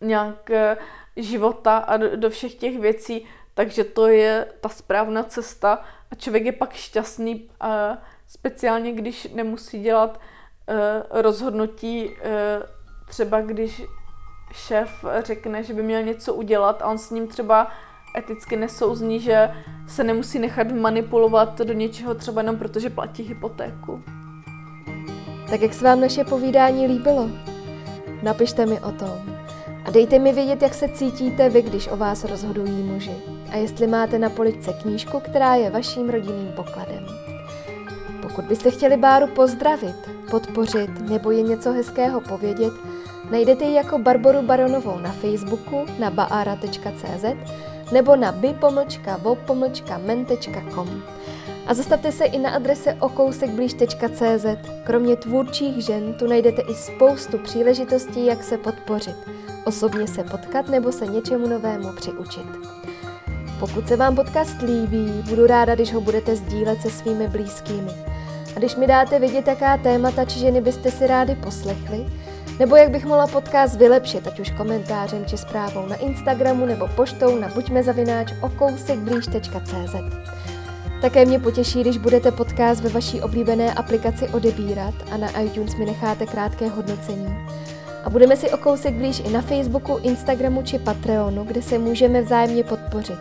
nějak 0.00 0.50
eh, 0.50 0.76
života 1.16 1.76
a 1.76 1.96
do, 1.96 2.30
všech 2.30 2.54
těch 2.54 2.78
věcí, 2.78 3.26
takže 3.54 3.84
to 3.84 4.06
je 4.06 4.46
ta 4.60 4.68
správná 4.68 5.22
cesta 5.22 5.84
a 6.10 6.14
člověk 6.14 6.44
je 6.44 6.52
pak 6.52 6.72
šťastný, 6.72 7.50
a 7.60 7.98
speciálně 8.26 8.92
když 8.92 9.28
nemusí 9.34 9.82
dělat 9.82 10.20
uh, 10.68 10.76
rozhodnutí, 11.10 12.08
uh, 12.08 12.14
třeba 13.08 13.40
když 13.40 13.82
šéf 14.52 15.04
řekne, 15.18 15.62
že 15.62 15.74
by 15.74 15.82
měl 15.82 16.02
něco 16.02 16.34
udělat 16.34 16.82
a 16.82 16.86
on 16.86 16.98
s 16.98 17.10
ním 17.10 17.28
třeba 17.28 17.72
eticky 18.16 18.56
nesouzní, 18.56 19.20
že 19.20 19.50
se 19.86 20.04
nemusí 20.04 20.38
nechat 20.38 20.72
manipulovat 20.72 21.60
do 21.60 21.72
něčeho 21.72 22.14
třeba 22.14 22.40
jenom 22.40 22.56
protože 22.56 22.90
platí 22.90 23.22
hypotéku. 23.22 24.02
Tak 25.50 25.60
jak 25.60 25.74
se 25.74 25.84
vám 25.84 26.00
naše 26.00 26.24
povídání 26.24 26.86
líbilo? 26.86 27.28
Napište 28.22 28.66
mi 28.66 28.80
o 28.80 28.92
tom. 28.92 29.38
A 29.84 29.90
dejte 29.90 30.18
mi 30.18 30.32
vědět, 30.32 30.62
jak 30.62 30.74
se 30.74 30.88
cítíte 30.88 31.48
vy, 31.48 31.62
když 31.62 31.88
o 31.88 31.96
vás 31.96 32.24
rozhodují 32.24 32.82
muži. 32.82 33.14
A 33.50 33.56
jestli 33.56 33.86
máte 33.86 34.18
na 34.18 34.30
poličce 34.30 34.72
knížku, 34.72 35.20
která 35.20 35.54
je 35.54 35.70
vaším 35.70 36.08
rodinným 36.10 36.52
pokladem. 36.56 37.06
Pokud 38.22 38.44
byste 38.44 38.70
chtěli 38.70 38.96
Báru 38.96 39.26
pozdravit, 39.26 40.10
podpořit 40.30 41.08
nebo 41.08 41.30
je 41.30 41.42
něco 41.42 41.72
hezkého 41.72 42.20
povědět, 42.20 42.72
najdete 43.30 43.64
ji 43.64 43.74
jako 43.74 43.98
Barboru 43.98 44.42
Baronovou 44.42 44.98
na 44.98 45.12
Facebooku 45.12 45.86
na 45.98 46.10
baara.cz 46.10 47.24
nebo 47.92 48.16
na 48.16 48.32
by-vo-men.com. 48.32 51.02
A 51.66 51.74
zastavte 51.74 52.12
se 52.12 52.24
i 52.24 52.38
na 52.38 52.50
adrese 52.50 52.94
okousekblíž.cz. 52.94 54.46
Kromě 54.84 55.16
tvůrčích 55.16 55.84
žen 55.84 56.14
tu 56.14 56.26
najdete 56.26 56.62
i 56.62 56.74
spoustu 56.74 57.38
příležitostí, 57.38 58.26
jak 58.26 58.44
se 58.44 58.58
podpořit, 58.58 59.16
osobně 59.64 60.06
se 60.06 60.24
potkat 60.24 60.68
nebo 60.68 60.92
se 60.92 61.06
něčemu 61.06 61.48
novému 61.48 61.92
přiučit. 61.92 62.46
Pokud 63.60 63.88
se 63.88 63.96
vám 63.96 64.16
podcast 64.16 64.62
líbí, 64.62 65.22
budu 65.28 65.46
ráda, 65.46 65.74
když 65.74 65.94
ho 65.94 66.00
budete 66.00 66.36
sdílet 66.36 66.82
se 66.82 66.90
svými 66.90 67.28
blízkými. 67.28 67.90
A 68.56 68.58
když 68.58 68.76
mi 68.76 68.86
dáte 68.86 69.18
vědět, 69.18 69.46
jaká 69.46 69.76
témata 69.76 70.24
či 70.24 70.38
ženy 70.38 70.60
byste 70.60 70.90
si 70.90 71.06
rádi 71.06 71.34
poslechli, 71.34 72.06
nebo 72.58 72.76
jak 72.76 72.90
bych 72.90 73.04
mohla 73.04 73.26
podcast 73.26 73.76
vylepšit, 73.76 74.26
ať 74.26 74.40
už 74.40 74.50
komentářem 74.50 75.26
či 75.26 75.38
zprávou 75.38 75.86
na 75.86 75.96
Instagramu 75.96 76.66
nebo 76.66 76.88
poštou 76.88 77.38
na 77.38 77.48
buďmezavináč 77.48 78.32
okousekblíž.cz. 78.40 79.94
Také 81.00 81.24
mě 81.24 81.38
potěší, 81.38 81.80
když 81.80 81.98
budete 81.98 82.32
podcast 82.32 82.82
ve 82.82 82.88
vaší 82.88 83.20
oblíbené 83.20 83.74
aplikaci 83.74 84.28
odebírat 84.28 84.94
a 85.10 85.16
na 85.16 85.40
iTunes 85.40 85.76
mi 85.76 85.84
necháte 85.84 86.26
krátké 86.26 86.68
hodnocení. 86.68 87.36
A 88.04 88.10
budeme 88.10 88.36
si 88.36 88.50
o 88.50 88.56
kousek 88.56 88.94
blíž 88.94 89.22
i 89.26 89.30
na 89.30 89.42
Facebooku, 89.42 89.98
Instagramu 90.02 90.62
či 90.62 90.78
Patreonu, 90.78 91.44
kde 91.44 91.62
se 91.62 91.78
můžeme 91.78 92.22
vzájemně 92.22 92.64
podpořit 92.64 93.18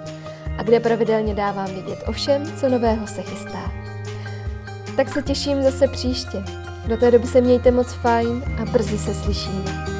a 0.57 0.63
kde 0.63 0.79
pravidelně 0.79 1.35
dávám 1.35 1.67
vědět 1.67 2.03
o 2.07 2.11
všem, 2.11 2.57
co 2.57 2.69
nového 2.69 3.07
se 3.07 3.21
chystá. 3.21 3.71
Tak 4.95 5.09
se 5.09 5.21
těším 5.21 5.63
zase 5.63 5.87
příště. 5.87 6.43
Do 6.87 6.97
té 6.97 7.11
doby 7.11 7.27
se 7.27 7.41
mějte 7.41 7.71
moc 7.71 7.93
fajn 7.93 8.43
a 8.61 8.65
brzy 8.65 8.97
se 8.97 9.13
slyšíme. 9.13 9.96